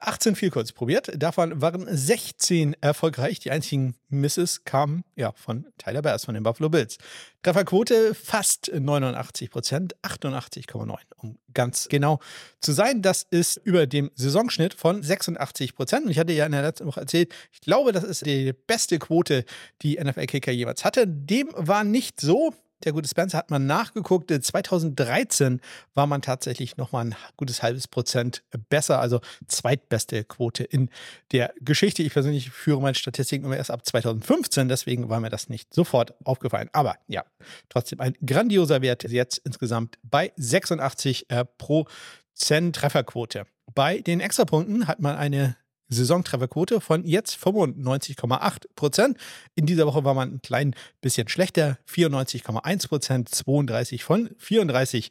18 0.00 0.34
Vielkurz 0.34 0.72
probiert. 0.72 1.10
Davon 1.16 1.60
waren 1.60 1.86
16 1.88 2.74
erfolgreich. 2.80 3.38
Die 3.38 3.50
einzigen 3.50 3.94
Misses 4.08 4.64
kamen 4.64 5.04
ja 5.14 5.32
von 5.32 5.66
Tyler 5.78 6.02
Bears 6.02 6.24
von 6.24 6.34
den 6.34 6.42
Buffalo 6.42 6.70
Bills. 6.70 6.98
Trefferquote 7.42 8.14
fast 8.14 8.70
89 8.72 9.50
Prozent, 9.50 9.94
88,9 10.02 10.96
um 11.18 11.38
ganz 11.52 11.88
genau 11.88 12.18
zu 12.60 12.72
sein. 12.72 13.02
Das 13.02 13.26
ist 13.30 13.58
über 13.64 13.86
dem 13.86 14.10
Saisonschnitt 14.14 14.74
von 14.74 15.02
86 15.02 15.74
Prozent. 15.74 16.06
Und 16.06 16.10
ich 16.10 16.18
hatte 16.18 16.32
ja 16.32 16.46
in 16.46 16.52
der 16.52 16.62
letzten 16.62 16.86
Woche 16.86 17.00
erzählt, 17.00 17.34
ich 17.52 17.60
glaube, 17.60 17.92
das 17.92 18.04
ist 18.04 18.24
die 18.24 18.52
beste 18.52 18.98
Quote, 18.98 19.44
die 19.82 20.02
NFL-Kicker 20.02 20.52
jemals 20.52 20.84
hatte. 20.84 21.06
Dem 21.06 21.50
war 21.54 21.84
nicht 21.84 22.20
so 22.20 22.54
der 22.84 22.92
gute 22.92 23.08
Spencer 23.08 23.38
hat 23.38 23.50
man 23.50 23.66
nachgeguckt. 23.66 24.30
2013 24.30 25.60
war 25.94 26.06
man 26.06 26.22
tatsächlich 26.22 26.76
nochmal 26.76 27.06
ein 27.06 27.14
gutes 27.36 27.62
halbes 27.62 27.88
Prozent 27.88 28.42
besser, 28.68 29.00
also 29.00 29.20
zweitbeste 29.46 30.24
Quote 30.24 30.64
in 30.64 30.90
der 31.32 31.52
Geschichte. 31.60 32.02
Ich 32.02 32.12
persönlich 32.12 32.50
führe 32.50 32.80
meine 32.80 32.94
Statistiken 32.94 33.44
immer 33.44 33.56
erst 33.56 33.70
ab 33.70 33.84
2015, 33.84 34.68
deswegen 34.68 35.08
war 35.08 35.20
mir 35.20 35.30
das 35.30 35.48
nicht 35.48 35.72
sofort 35.74 36.14
aufgefallen. 36.24 36.70
Aber 36.72 36.96
ja, 37.06 37.24
trotzdem 37.68 38.00
ein 38.00 38.14
grandioser 38.24 38.82
Wert 38.82 39.04
jetzt 39.04 39.38
insgesamt 39.38 39.98
bei 40.02 40.32
86 40.36 41.30
äh, 41.30 41.44
Prozent 41.44 42.76
Trefferquote. 42.76 43.46
Bei 43.74 44.00
den 44.00 44.20
Extrapunkten 44.20 44.88
hat 44.88 45.00
man 45.00 45.16
eine 45.16 45.56
Saisontrefferquote 45.90 46.80
von 46.80 47.04
jetzt 47.04 47.36
95,8 47.36 48.64
Prozent. 48.74 49.18
In 49.54 49.66
dieser 49.66 49.86
Woche 49.86 50.04
war 50.04 50.14
man 50.14 50.34
ein 50.34 50.42
klein 50.42 50.74
bisschen 51.00 51.28
schlechter, 51.28 51.78
94,1 51.88 52.88
Prozent, 52.88 53.28
32 53.28 54.04
von 54.04 54.30
34 54.38 55.10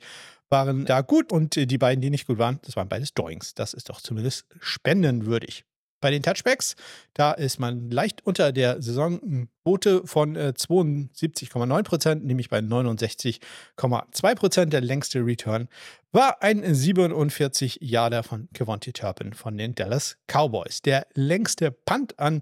waren 0.50 0.86
da 0.86 1.02
gut 1.02 1.32
und 1.32 1.56
die 1.56 1.78
beiden, 1.78 2.02
die 2.02 2.10
nicht 2.10 2.26
gut 2.26 2.40
waren, 2.40 2.60
das 2.64 2.76
waren 2.76 2.90
beides 2.90 3.14
Drawings. 3.14 3.54
Das 3.54 3.76
ist 3.76 3.90
doch 3.90 4.02
zumindest 4.02 4.48
spendenwürdig. 4.60 5.64
Bei 6.02 6.12
den 6.12 6.24
Touchbacks, 6.24 6.76
da 7.14 7.34
ist 7.34 7.60
man 7.60 7.92
leicht 7.92 8.26
unter 8.26 8.52
der 8.52 8.82
Saisonquote 8.82 10.06
von 10.06 10.36
äh, 10.36 10.54
72,9 10.56 11.84
Prozent, 11.84 12.26
nämlich 12.26 12.50
bei 12.50 12.60
69,2 12.60 14.36
Prozent. 14.36 14.74
Der 14.74 14.82
längste 14.82 15.26
Return 15.26 15.68
war 16.12 16.42
ein 16.42 16.64
47 16.74 17.80
Yarder 17.82 18.24
von 18.24 18.48
Kevonti 18.54 18.94
Turpin 18.94 19.34
von 19.34 19.58
den 19.58 19.76
Dallas 19.76 20.18
Cowboys. 20.28 20.82
Der 20.82 21.06
längste 21.14 21.72
Punt 21.72 22.18
an 22.18 22.42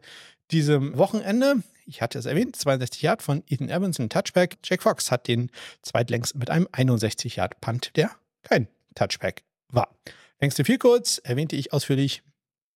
diesem 0.52 0.98
Wochenende, 0.98 1.64
ich 1.86 2.02
hatte 2.02 2.20
es 2.20 2.26
erwähnt, 2.26 2.56
62 2.56 3.02
Yard 3.02 3.24
von 3.24 3.44
Ethan 3.48 3.70
Evans, 3.70 4.00
ein 4.00 4.10
Touchback. 4.10 4.58
Jack 4.64 4.84
Fox 4.84 5.12
hat 5.12 5.28
den 5.28 5.50
zweitlängsten 5.82 6.40
mit 6.40 6.50
einem 6.50 6.68
61 6.72 7.38
Yard 7.38 7.60
Punt, 7.60 7.92
der 7.96 8.12
kein 8.44 8.68
Touchback 8.96 9.44
war. 9.70 9.90
Längste 10.40 10.64
Vielkurz 10.64 11.20
erwähnte 11.24 11.56
ich 11.56 11.74
ausführlich 11.74 12.22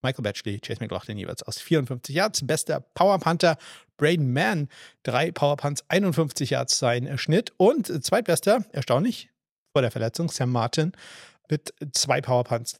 Michael 0.01 0.23
Batchley, 0.23 0.59
Chase 0.59 0.79
McLaughlin 0.79 1.17
jeweils 1.17 1.43
aus 1.43 1.59
54 1.59 2.15
Yards. 2.15 2.45
Bester 2.45 2.79
Power 2.93 3.19
Punter 3.19 3.57
Braden 3.97 4.33
Mann, 4.33 4.67
drei 5.03 5.31
Power 5.31 5.57
Punts, 5.57 5.83
51 5.89 6.49
Yards 6.49 6.79
sein 6.79 7.17
Schnitt. 7.17 7.53
Und 7.57 8.03
zweitbester, 8.03 8.65
erstaunlich, 8.71 9.29
vor 9.71 9.81
der 9.81 9.91
Verletzung, 9.91 10.29
Sam 10.29 10.51
Martin 10.51 10.93
mit 11.49 11.73
zwei 11.91 12.21
Power 12.21 12.43
Punts 12.43 12.79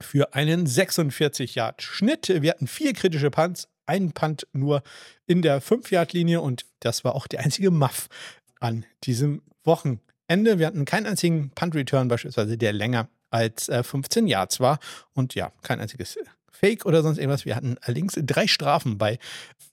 für 0.00 0.34
einen 0.34 0.66
46 0.66 1.54
Yard 1.54 1.82
Schnitt. 1.82 2.28
Wir 2.28 2.50
hatten 2.50 2.66
vier 2.66 2.92
kritische 2.92 3.30
Punts, 3.30 3.68
einen 3.86 4.12
Punt 4.12 4.46
nur 4.52 4.82
in 5.26 5.42
der 5.42 5.62
5-Yard-Linie 5.62 6.40
und 6.40 6.64
das 6.80 7.04
war 7.04 7.14
auch 7.14 7.26
der 7.26 7.40
einzige 7.40 7.70
Muff 7.70 8.08
an 8.60 8.86
diesem 9.04 9.42
Wochenende. 9.64 10.58
Wir 10.58 10.66
hatten 10.66 10.84
keinen 10.84 11.06
einzigen 11.06 11.50
Punt-Return 11.50 12.08
beispielsweise, 12.08 12.56
der 12.56 12.72
länger 12.72 13.08
als 13.30 13.66
15 13.66 14.26
Yards 14.26 14.60
war 14.60 14.78
und 15.12 15.34
ja, 15.34 15.52
kein 15.62 15.80
einziges 15.80 16.16
Fake 16.54 16.86
oder 16.86 17.02
sonst 17.02 17.18
irgendwas. 17.18 17.44
Wir 17.44 17.56
hatten 17.56 17.76
allerdings 17.82 18.14
drei 18.16 18.46
Strafen 18.46 18.96
bei 18.96 19.18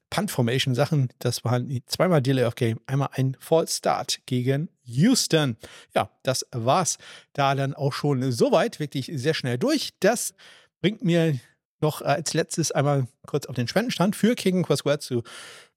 Punt-Formation-Sachen. 0.10 1.10
Das 1.20 1.44
waren 1.46 1.82
zweimal 1.86 2.22
Delay 2.22 2.46
of 2.46 2.56
Game, 2.56 2.80
einmal 2.86 3.10
ein 3.14 3.38
False 3.40 3.78
Start 3.78 4.20
gegen 4.26 4.70
Houston. 4.84 5.58
Ja, 5.96 6.12
das 6.24 6.46
war's 6.52 6.98
da 7.34 7.56
dann 7.56 7.74
auch 7.74 7.94
schon 7.94 8.32
soweit. 8.32 8.80
Wirklich 8.80 9.12
sehr 9.14 9.34
schnell 9.34 9.58
durch. 9.58 9.92
Das 10.00 10.34
bringt 10.82 11.04
mir 11.04 11.40
noch 11.80 12.02
als 12.02 12.34
letztes 12.34 12.72
einmal 12.72 13.08
kurz 13.26 13.46
auf 13.46 13.56
den 13.56 13.68
Spendenstand 13.68 14.16
für 14.16 14.36
King 14.36 14.66
Square 14.66 15.00
zu 15.00 15.24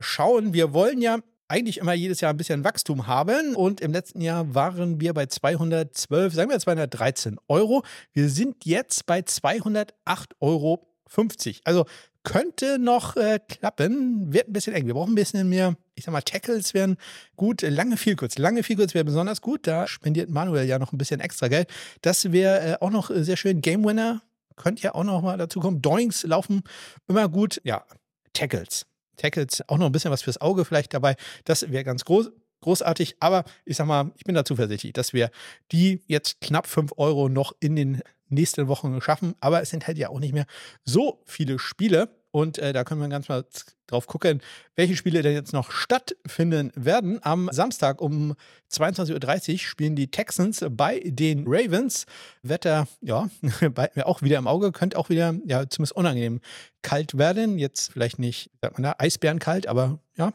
schauen. 0.01 0.53
Wir 0.53 0.73
wollen 0.73 1.01
ja 1.01 1.19
eigentlich 1.49 1.79
immer 1.79 1.93
jedes 1.93 2.21
Jahr 2.21 2.33
ein 2.33 2.37
bisschen 2.37 2.65
Wachstum 2.65 3.07
haben. 3.07 3.55
Und 3.55 3.81
im 3.81 3.93
letzten 3.93 4.21
Jahr 4.21 4.55
waren 4.55 5.01
wir 5.01 5.15
bei 5.15 5.27
212, 5.27 6.35
sagen 6.35 6.51
wir 6.51 6.59
213 6.59 7.39
Euro. 7.49 7.85
Wir 8.13 8.29
sind 8.29 8.65
jetzt 8.65 9.07
bei 9.07 9.23
208 9.23 10.35
Euro 10.41 10.94
50. 11.15 11.63
Also 11.65 11.87
könnte 12.25 12.79
noch 12.79 13.17
äh, 13.17 13.39
klappen, 13.47 14.33
wird 14.33 14.49
ein 14.49 14.53
bisschen 14.53 14.75
eng. 14.75 14.87
Wir 14.87 14.95
brauchen 14.95 15.13
ein 15.13 15.15
bisschen 15.15 15.49
mehr, 15.49 15.77
ich 15.95 16.05
sag 16.05 16.13
mal, 16.13 16.23
Tackles 16.23 16.75
wären 16.75 16.97
gut, 17.37 17.63
lange 17.63 17.97
viel 17.97 18.17
kurz. 18.17 18.39
Lange 18.39 18.63
viel 18.63 18.77
kurz 18.77 18.95
wäre 18.95 19.05
besonders 19.05 19.41
gut. 19.41 19.67
Da 19.67 19.87
spendiert 19.87 20.31
Manuel 20.31 20.67
ja 20.67 20.79
noch 20.79 20.93
ein 20.93 20.99
bisschen 20.99 21.21
extra 21.21 21.49
Geld. 21.49 21.69
Das 22.03 22.33
wäre 22.33 22.61
äh, 22.61 22.77
auch 22.81 22.91
noch 22.91 23.11
sehr 23.13 23.37
schön. 23.37 23.61
Game 23.61 23.85
Winner 23.85 24.23
könnte 24.57 24.83
ja 24.83 24.95
auch 24.95 25.05
noch 25.05 25.23
mal 25.23 25.37
dazu 25.37 25.61
kommen. 25.61 25.83
Doings 25.83 26.23
laufen 26.25 26.63
immer 27.09 27.29
gut. 27.29 27.61
Ja, 27.65 27.85
Tackles. 28.33 28.87
Tackles, 29.17 29.63
auch 29.69 29.79
noch 29.79 29.87
ein 29.87 29.93
bisschen 29.93 30.11
was 30.11 30.23
fürs 30.23 30.41
Auge 30.41 30.65
vielleicht 30.65 30.95
dabei. 30.95 31.17
Das 31.45 31.71
wäre 31.71 31.85
ganz 31.85 32.05
groß 32.05 32.31
großartig. 32.65 33.17
Aber 33.21 33.45
ich 33.65 33.77
sag 33.77 33.87
mal, 33.87 34.11
ich 34.17 34.25
bin 34.25 34.35
da 34.35 34.45
zuversichtlich, 34.45 34.95
dass 34.95 35.13
wir 35.13 35.31
die 35.71 36.03
jetzt 36.07 36.41
knapp 36.41 36.67
5 36.67 36.93
Euro 36.97 37.29
noch 37.29 37.53
in 37.61 37.77
den 37.77 38.03
nächsten 38.35 38.69
Wochen 38.69 39.01
schaffen. 39.01 39.35
Aber 39.41 39.63
es 39.63 39.71
sind 39.71 39.87
halt 39.87 39.99
ja 39.99 40.09
auch 40.09 40.21
nicht 40.21 40.35
mehr 40.35 40.47
so 40.85 41.23
viele 41.27 41.59
Spiele. 41.59 42.09
Und 42.35 42.59
äh, 42.59 42.73
da 42.73 42.83
können 42.83 43.01
wir 43.01 43.09
ganz 43.09 43.29
mal 43.29 43.45
drauf 43.87 44.09
gucken, 44.09 44.43
welche 44.75 44.97
Spiele 44.97 45.23
denn 45.23 45.35
jetzt 45.35 45.53
noch 45.53 45.71
stattfinden 45.71 46.73
werden. 46.75 47.21
Am 47.23 47.49
Samstag 47.53 48.01
um 48.01 48.35
22.30 48.73 49.53
Uhr 49.53 49.59
spielen 49.59 49.95
die 49.95 50.11
Texans 50.11 50.65
bei 50.71 51.01
den 51.05 51.45
Ravens. 51.47 52.07
Wetter, 52.43 52.89
ja, 53.03 53.29
auch 54.05 54.23
wieder 54.23 54.39
im 54.39 54.49
Auge, 54.49 54.73
könnte 54.73 54.99
auch 54.99 55.11
wieder, 55.11 55.35
ja, 55.47 55.69
zumindest 55.69 55.95
unangenehm 55.95 56.41
kalt 56.83 57.17
werden. 57.17 57.57
Jetzt 57.57 57.93
vielleicht 57.93 58.19
nicht, 58.19 58.51
sagt 58.61 58.79
man 58.79 58.83
da, 58.83 58.95
Eisbärenkalt, 58.99 59.69
aber 59.69 60.01
ja, 60.17 60.33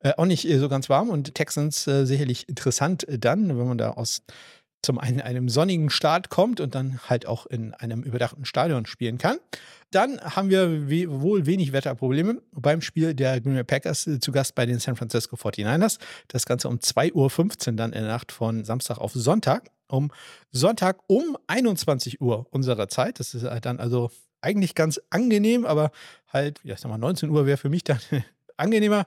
äh, 0.00 0.12
auch 0.16 0.24
nicht 0.24 0.48
so 0.48 0.68
ganz 0.70 0.88
warm. 0.88 1.10
Und 1.10 1.34
Texans 1.34 1.86
äh, 1.86 2.06
sicherlich 2.06 2.48
interessant 2.48 3.04
dann, 3.08 3.58
wenn 3.58 3.68
man 3.68 3.76
da 3.76 3.90
aus 3.90 4.22
zum 4.82 4.98
einen 4.98 5.20
einem 5.20 5.48
sonnigen 5.48 5.90
Start 5.90 6.28
kommt 6.28 6.60
und 6.60 6.74
dann 6.74 7.00
halt 7.08 7.26
auch 7.26 7.46
in 7.46 7.72
einem 7.74 8.02
überdachten 8.02 8.44
Stadion 8.44 8.86
spielen 8.86 9.18
kann. 9.18 9.38
Dann 9.92 10.20
haben 10.20 10.50
wir 10.50 10.88
wohl 11.20 11.46
wenig 11.46 11.72
Wetterprobleme 11.72 12.40
beim 12.52 12.80
Spiel 12.80 13.14
der 13.14 13.40
Green 13.40 13.54
Bay 13.54 13.64
Packers 13.64 14.06
äh, 14.06 14.20
zu 14.20 14.32
Gast 14.32 14.54
bei 14.54 14.66
den 14.66 14.78
San 14.78 14.96
Francisco 14.96 15.36
49ers. 15.36 15.98
Das 16.28 16.46
Ganze 16.46 16.68
um 16.68 16.78
2.15 16.78 17.68
Uhr 17.68 17.76
dann 17.76 17.92
in 17.92 18.02
der 18.02 18.10
Nacht 18.10 18.32
von 18.32 18.64
Samstag 18.64 18.98
auf 18.98 19.12
Sonntag. 19.12 19.70
Um 19.88 20.10
Sonntag 20.50 20.98
um 21.06 21.36
21 21.46 22.20
Uhr 22.22 22.46
unserer 22.50 22.88
Zeit. 22.88 23.20
Das 23.20 23.34
ist 23.34 23.46
dann 23.62 23.78
also 23.78 24.10
eigentlich 24.40 24.74
ganz 24.74 25.00
angenehm, 25.10 25.66
aber 25.66 25.92
halt, 26.32 26.60
ja, 26.64 26.74
ich 26.74 26.80
sag 26.80 26.88
mal, 26.88 26.98
19 26.98 27.28
Uhr 27.28 27.46
wäre 27.46 27.58
für 27.58 27.68
mich 27.68 27.84
dann 27.84 28.00
angenehmer. 28.56 29.06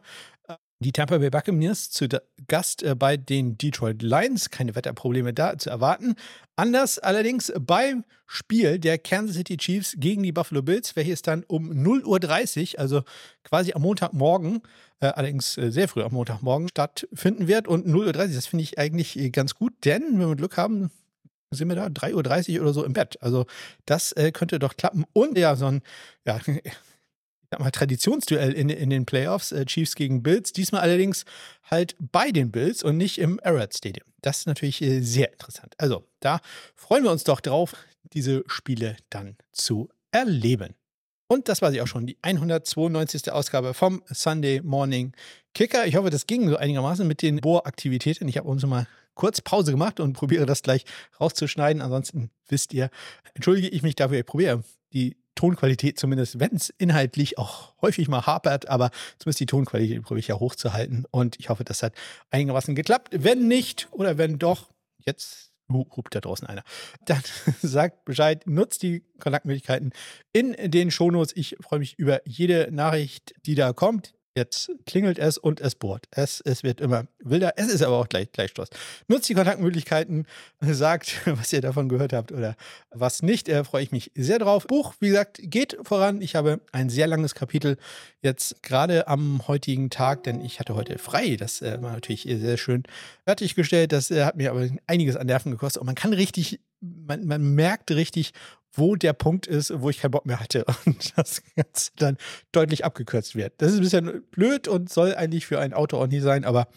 Die 0.80 0.91
Tampa 0.91 1.17
Bay 1.19 1.30
Buccaneers 1.30 1.89
zu 1.89 2.07
Gast 2.47 2.84
äh, 2.84 2.95
bei 2.95 3.15
den 3.15 3.57
Detroit 3.57 4.01
Lions. 4.01 4.49
Keine 4.49 4.76
Wetterprobleme 4.76 5.34
da 5.34 5.57
zu 5.57 5.69
erwarten. 5.69 6.15
Anders 6.57 6.99
allerdings 6.99 7.53
beim 7.57 8.03
Spiel 8.28 8.78
der 8.78 8.97
Kansas 8.97 9.38
City 9.38 9.55
Chiefs 9.55 9.95
gegen 9.97 10.23
die 10.23 10.34
Buffalo 10.34 10.61
Bills, 10.61 10.95
welches 10.97 11.21
dann 11.21 11.43
um 11.47 11.71
0.30 11.71 12.73
Uhr, 12.73 12.80
also 12.80 13.03
quasi 13.43 13.71
am 13.73 13.84
Montagmorgen, 13.84 14.61
äh, 14.99 15.07
allerdings 15.07 15.57
äh, 15.57 15.71
sehr 15.71 15.88
früh 15.88 16.03
am 16.03 16.13
Montagmorgen 16.13 16.67
stattfinden 16.67 17.47
wird. 17.47 17.69
Und 17.69 17.88
0.30 17.88 18.07
Uhr, 18.07 18.13
das 18.13 18.47
finde 18.47 18.63
ich 18.63 18.78
eigentlich 18.78 19.17
äh, 19.17 19.30
ganz 19.30 19.55
gut, 19.55 19.73
denn 19.86 20.19
wenn 20.19 20.28
wir 20.28 20.36
Glück 20.36 20.57
haben, 20.57 20.91
sind 21.51 21.69
wir 21.69 21.76
da 21.76 21.86
3.30 21.86 22.55
Uhr 22.55 22.63
oder 22.63 22.73
so 22.73 22.84
im 22.84 22.91
Bett. 22.91 23.17
Also 23.21 23.45
das 23.86 24.11
äh, 24.11 24.34
könnte 24.34 24.59
doch 24.59 24.76
klappen. 24.76 25.05
Und 25.13 25.38
ja, 25.38 25.55
so 25.55 25.67
ein, 25.67 25.82
ja, 26.26 26.39
sag 27.56 27.64
mal, 27.64 27.72
Traditionsduell 27.72 28.51
in, 28.51 28.70
in 28.70 28.89
den 28.89 29.06
Playoffs, 29.06 29.51
äh, 29.51 29.66
Chiefs 29.66 29.95
gegen 29.95 30.24
Bills. 30.24 30.51
Diesmal 30.51 30.82
allerdings 30.82 31.26
halt 31.64 31.95
bei 31.99 32.32
den 32.32 32.51
Bills 32.51 32.84
und 32.84 32.97
nicht 32.97 33.18
im 33.18 33.39
Arrowhead 33.43 33.76
Stadium. 33.76 34.08
Das 34.22 34.39
ist 34.39 34.47
natürlich 34.47 34.82
äh, 34.82 35.01
sehr 35.01 35.32
interessant. 35.32 35.74
Also, 35.78 36.06
da 36.20 36.41
freuen 36.76 37.03
wir 37.03 37.12
uns 37.12 37.24
doch 37.24 37.39
drauf, 37.39 37.74
diese 38.14 38.43
Spiele 38.47 38.97
dann 39.10 39.38
zu 39.53 39.89
erleben. 40.12 40.76
Und 41.28 41.47
das 41.47 41.62
war 41.62 41.72
sie 41.72 41.82
auch 41.82 41.88
schon, 41.88 42.06
die 42.06 42.18
192. 42.22 43.32
Ausgabe 43.32 43.74
vom 43.74 44.03
Sunday 44.08 44.62
Morning 44.62 45.14
Kicker. 45.53 45.88
Ich 45.88 45.95
hoffe, 45.95 46.10
das 46.10 46.28
ging 46.28 46.49
so 46.49 46.58
einigermaßen 46.58 47.08
mit 47.08 47.22
den 47.22 47.38
Bohraktivitäten. 47.38 48.28
Ich 48.28 48.38
habe 48.38 48.49
uns 48.49 48.66
mal 48.66 48.86
kurz 49.16 49.41
Pause 49.41 49.72
gemacht 49.72 49.99
und 49.99 50.14
probiere 50.14 50.45
das 50.45 50.62
gleich 50.62 50.84
rauszuschneiden. 51.20 51.82
Ansonsten 51.82 52.30
wisst 52.47 52.74
ihr, 52.74 52.89
entschuldige 53.34 53.70
ich 53.70 53.82
mich 53.82 53.95
dafür. 53.95 54.20
Ich 54.20 54.26
probiere 54.26 54.64
die 54.93 55.16
Tonqualität, 55.36 55.99
zumindest 55.99 56.39
wenn 56.39 56.55
es 56.55 56.69
inhaltlich 56.77 57.38
auch 57.38 57.73
häufig 57.81 58.07
mal 58.07 58.25
hapert, 58.25 58.67
aber 58.69 58.91
zumindest 59.19 59.41
die 59.41 59.45
Tonqualität 59.45 60.01
probiere 60.01 60.19
ich 60.19 60.27
ja 60.27 60.39
hochzuhalten. 60.39 61.05
Und 61.11 61.39
ich 61.39 61.49
hoffe, 61.49 61.63
das 61.63 61.83
hat 61.83 61.93
einigermaßen 62.31 62.75
geklappt. 62.75 63.09
Wenn 63.11 63.47
nicht 63.47 63.88
oder 63.91 64.17
wenn 64.17 64.39
doch, 64.39 64.69
jetzt 65.05 65.51
hupt 65.71 66.15
da 66.15 66.21
draußen 66.21 66.47
einer. 66.47 66.63
Dann 67.05 67.21
sagt 67.61 68.05
Bescheid, 68.05 68.45
nutzt 68.47 68.83
die 68.83 69.03
Kontaktmöglichkeiten 69.19 69.93
in 70.31 70.55
den 70.71 70.91
Shownotes. 70.91 71.36
Ich 71.36 71.57
freue 71.61 71.79
mich 71.79 71.97
über 71.99 72.21
jede 72.25 72.69
Nachricht, 72.71 73.33
die 73.45 73.55
da 73.55 73.73
kommt. 73.73 74.14
Jetzt 74.38 74.69
klingelt 74.86 75.17
es 75.17 75.38
und 75.38 75.61
es 75.61 75.75
bohrt. 75.75 76.07
Es, 76.11 76.41
es 76.41 76.61
wird 76.61 76.81
immer 76.81 77.07
wilder. 77.19 77.53
Es 77.55 77.67
ist 77.67 77.81
aber 77.81 77.97
auch 77.97 78.09
gleich, 78.09 78.29
gleich 78.33 78.51
Schluss. 78.51 78.67
Nutzt 79.07 79.29
die 79.29 79.33
Kontaktmöglichkeiten, 79.33 80.27
sagt, 80.59 81.21
was 81.25 81.53
ihr 81.53 81.61
davon 81.61 81.88
gehört 81.88 82.11
habt 82.11 82.33
oder 82.33 82.57
was 82.89 83.21
nicht. 83.21 83.47
Da 83.47 83.63
freue 83.63 83.83
ich 83.83 83.93
mich 83.93 84.11
sehr 84.13 84.39
drauf. 84.39 84.67
Buch, 84.67 84.93
wie 84.99 85.07
gesagt, 85.07 85.39
geht 85.41 85.77
voran. 85.83 86.21
Ich 86.21 86.36
habe 86.36 86.59
ein 86.73 86.89
sehr 86.89 87.07
langes 87.07 87.33
Kapitel 87.33 87.77
jetzt 88.21 88.61
gerade 88.61 89.07
am 89.07 89.47
heutigen 89.47 89.89
Tag, 89.89 90.23
denn 90.23 90.41
ich 90.41 90.59
hatte 90.59 90.75
heute 90.75 90.97
frei. 90.97 91.38
Das 91.38 91.61
äh, 91.61 91.81
war 91.81 91.93
natürlich 91.93 92.23
sehr 92.23 92.57
schön 92.57 92.83
fertiggestellt. 93.23 93.93
Das 93.93 94.11
äh, 94.11 94.25
hat 94.25 94.36
mir 94.36 94.51
aber 94.51 94.67
einiges 94.86 95.15
an 95.15 95.27
Nerven 95.27 95.51
gekostet. 95.51 95.79
Und 95.79 95.86
man 95.86 95.95
kann 95.95 96.11
richtig, 96.11 96.59
man, 96.81 97.25
man 97.25 97.55
merkt 97.55 97.89
richtig, 97.91 98.33
wo 98.76 98.95
der 98.95 99.13
Punkt 99.13 99.47
ist, 99.47 99.73
wo 99.82 99.89
ich 99.89 99.99
keinen 99.99 100.11
Bock 100.11 100.26
mehr 100.26 100.39
hatte 100.39 100.65
und 100.86 101.17
das 101.17 101.41
Ganze 101.55 101.91
dann 101.97 102.17
deutlich 102.51 102.86
abgekürzt 102.86 103.36
wird. 103.36 103.53
Das 103.57 103.71
ist 103.71 103.78
ein 103.78 103.82
bisschen 103.82 104.23
blöd 104.32 104.67
und 104.67 104.91
soll 104.91 105.15
eigentlich 105.15 105.45
für 105.45 105.59
einen 105.59 105.73
Autor 105.73 106.01
auch 106.01 106.07
nie 106.07 106.19
sein, 106.19 106.45
aber 106.45 106.67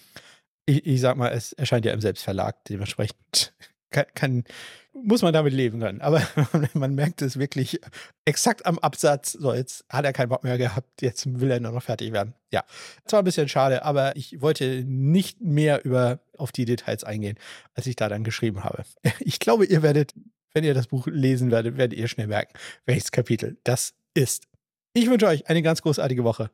ich, 0.66 0.86
ich 0.86 1.00
sag 1.00 1.16
mal, 1.16 1.32
es 1.32 1.52
erscheint 1.52 1.84
ja 1.84 1.92
im 1.92 2.00
Selbstverlag, 2.00 2.64
dementsprechend 2.64 3.54
kann, 3.90 4.04
kann, 4.14 4.44
muss 4.92 5.22
man 5.22 5.32
damit 5.32 5.54
leben 5.54 5.80
können. 5.80 6.02
Aber 6.02 6.22
man 6.74 6.94
merkt 6.94 7.22
es 7.22 7.38
wirklich 7.38 7.80
exakt 8.26 8.66
am 8.66 8.78
Absatz. 8.78 9.32
So, 9.32 9.54
jetzt 9.54 9.84
hat 9.88 10.04
er 10.04 10.12
keinen 10.12 10.28
Bock 10.28 10.44
mehr 10.44 10.58
gehabt, 10.58 11.00
jetzt 11.00 11.40
will 11.40 11.50
er 11.50 11.60
nur 11.60 11.72
noch 11.72 11.82
fertig 11.82 12.12
werden. 12.12 12.34
Ja, 12.52 12.64
zwar 13.06 13.20
ein 13.20 13.24
bisschen 13.24 13.48
schade, 13.48 13.84
aber 13.84 14.14
ich 14.16 14.42
wollte 14.42 14.84
nicht 14.84 15.40
mehr 15.40 15.84
über 15.84 16.20
auf 16.36 16.52
die 16.52 16.66
Details 16.66 17.02
eingehen, 17.02 17.38
als 17.74 17.86
ich 17.86 17.96
da 17.96 18.08
dann 18.08 18.24
geschrieben 18.24 18.64
habe. 18.64 18.84
Ich 19.20 19.38
glaube, 19.38 19.64
ihr 19.64 19.82
werdet 19.82 20.14
wenn 20.52 20.64
ihr 20.64 20.74
das 20.74 20.86
Buch 20.86 21.06
lesen 21.06 21.50
werdet, 21.50 21.76
werdet 21.76 21.98
ihr 21.98 22.08
schnell 22.08 22.26
merken, 22.26 22.52
welches 22.86 23.10
Kapitel 23.10 23.58
das 23.64 23.94
ist. 24.14 24.48
Ich 24.92 25.08
wünsche 25.08 25.26
euch 25.26 25.48
eine 25.48 25.62
ganz 25.62 25.82
großartige 25.82 26.24
Woche. 26.24 26.50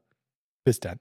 Bis 0.65 0.81
dann. 0.81 0.99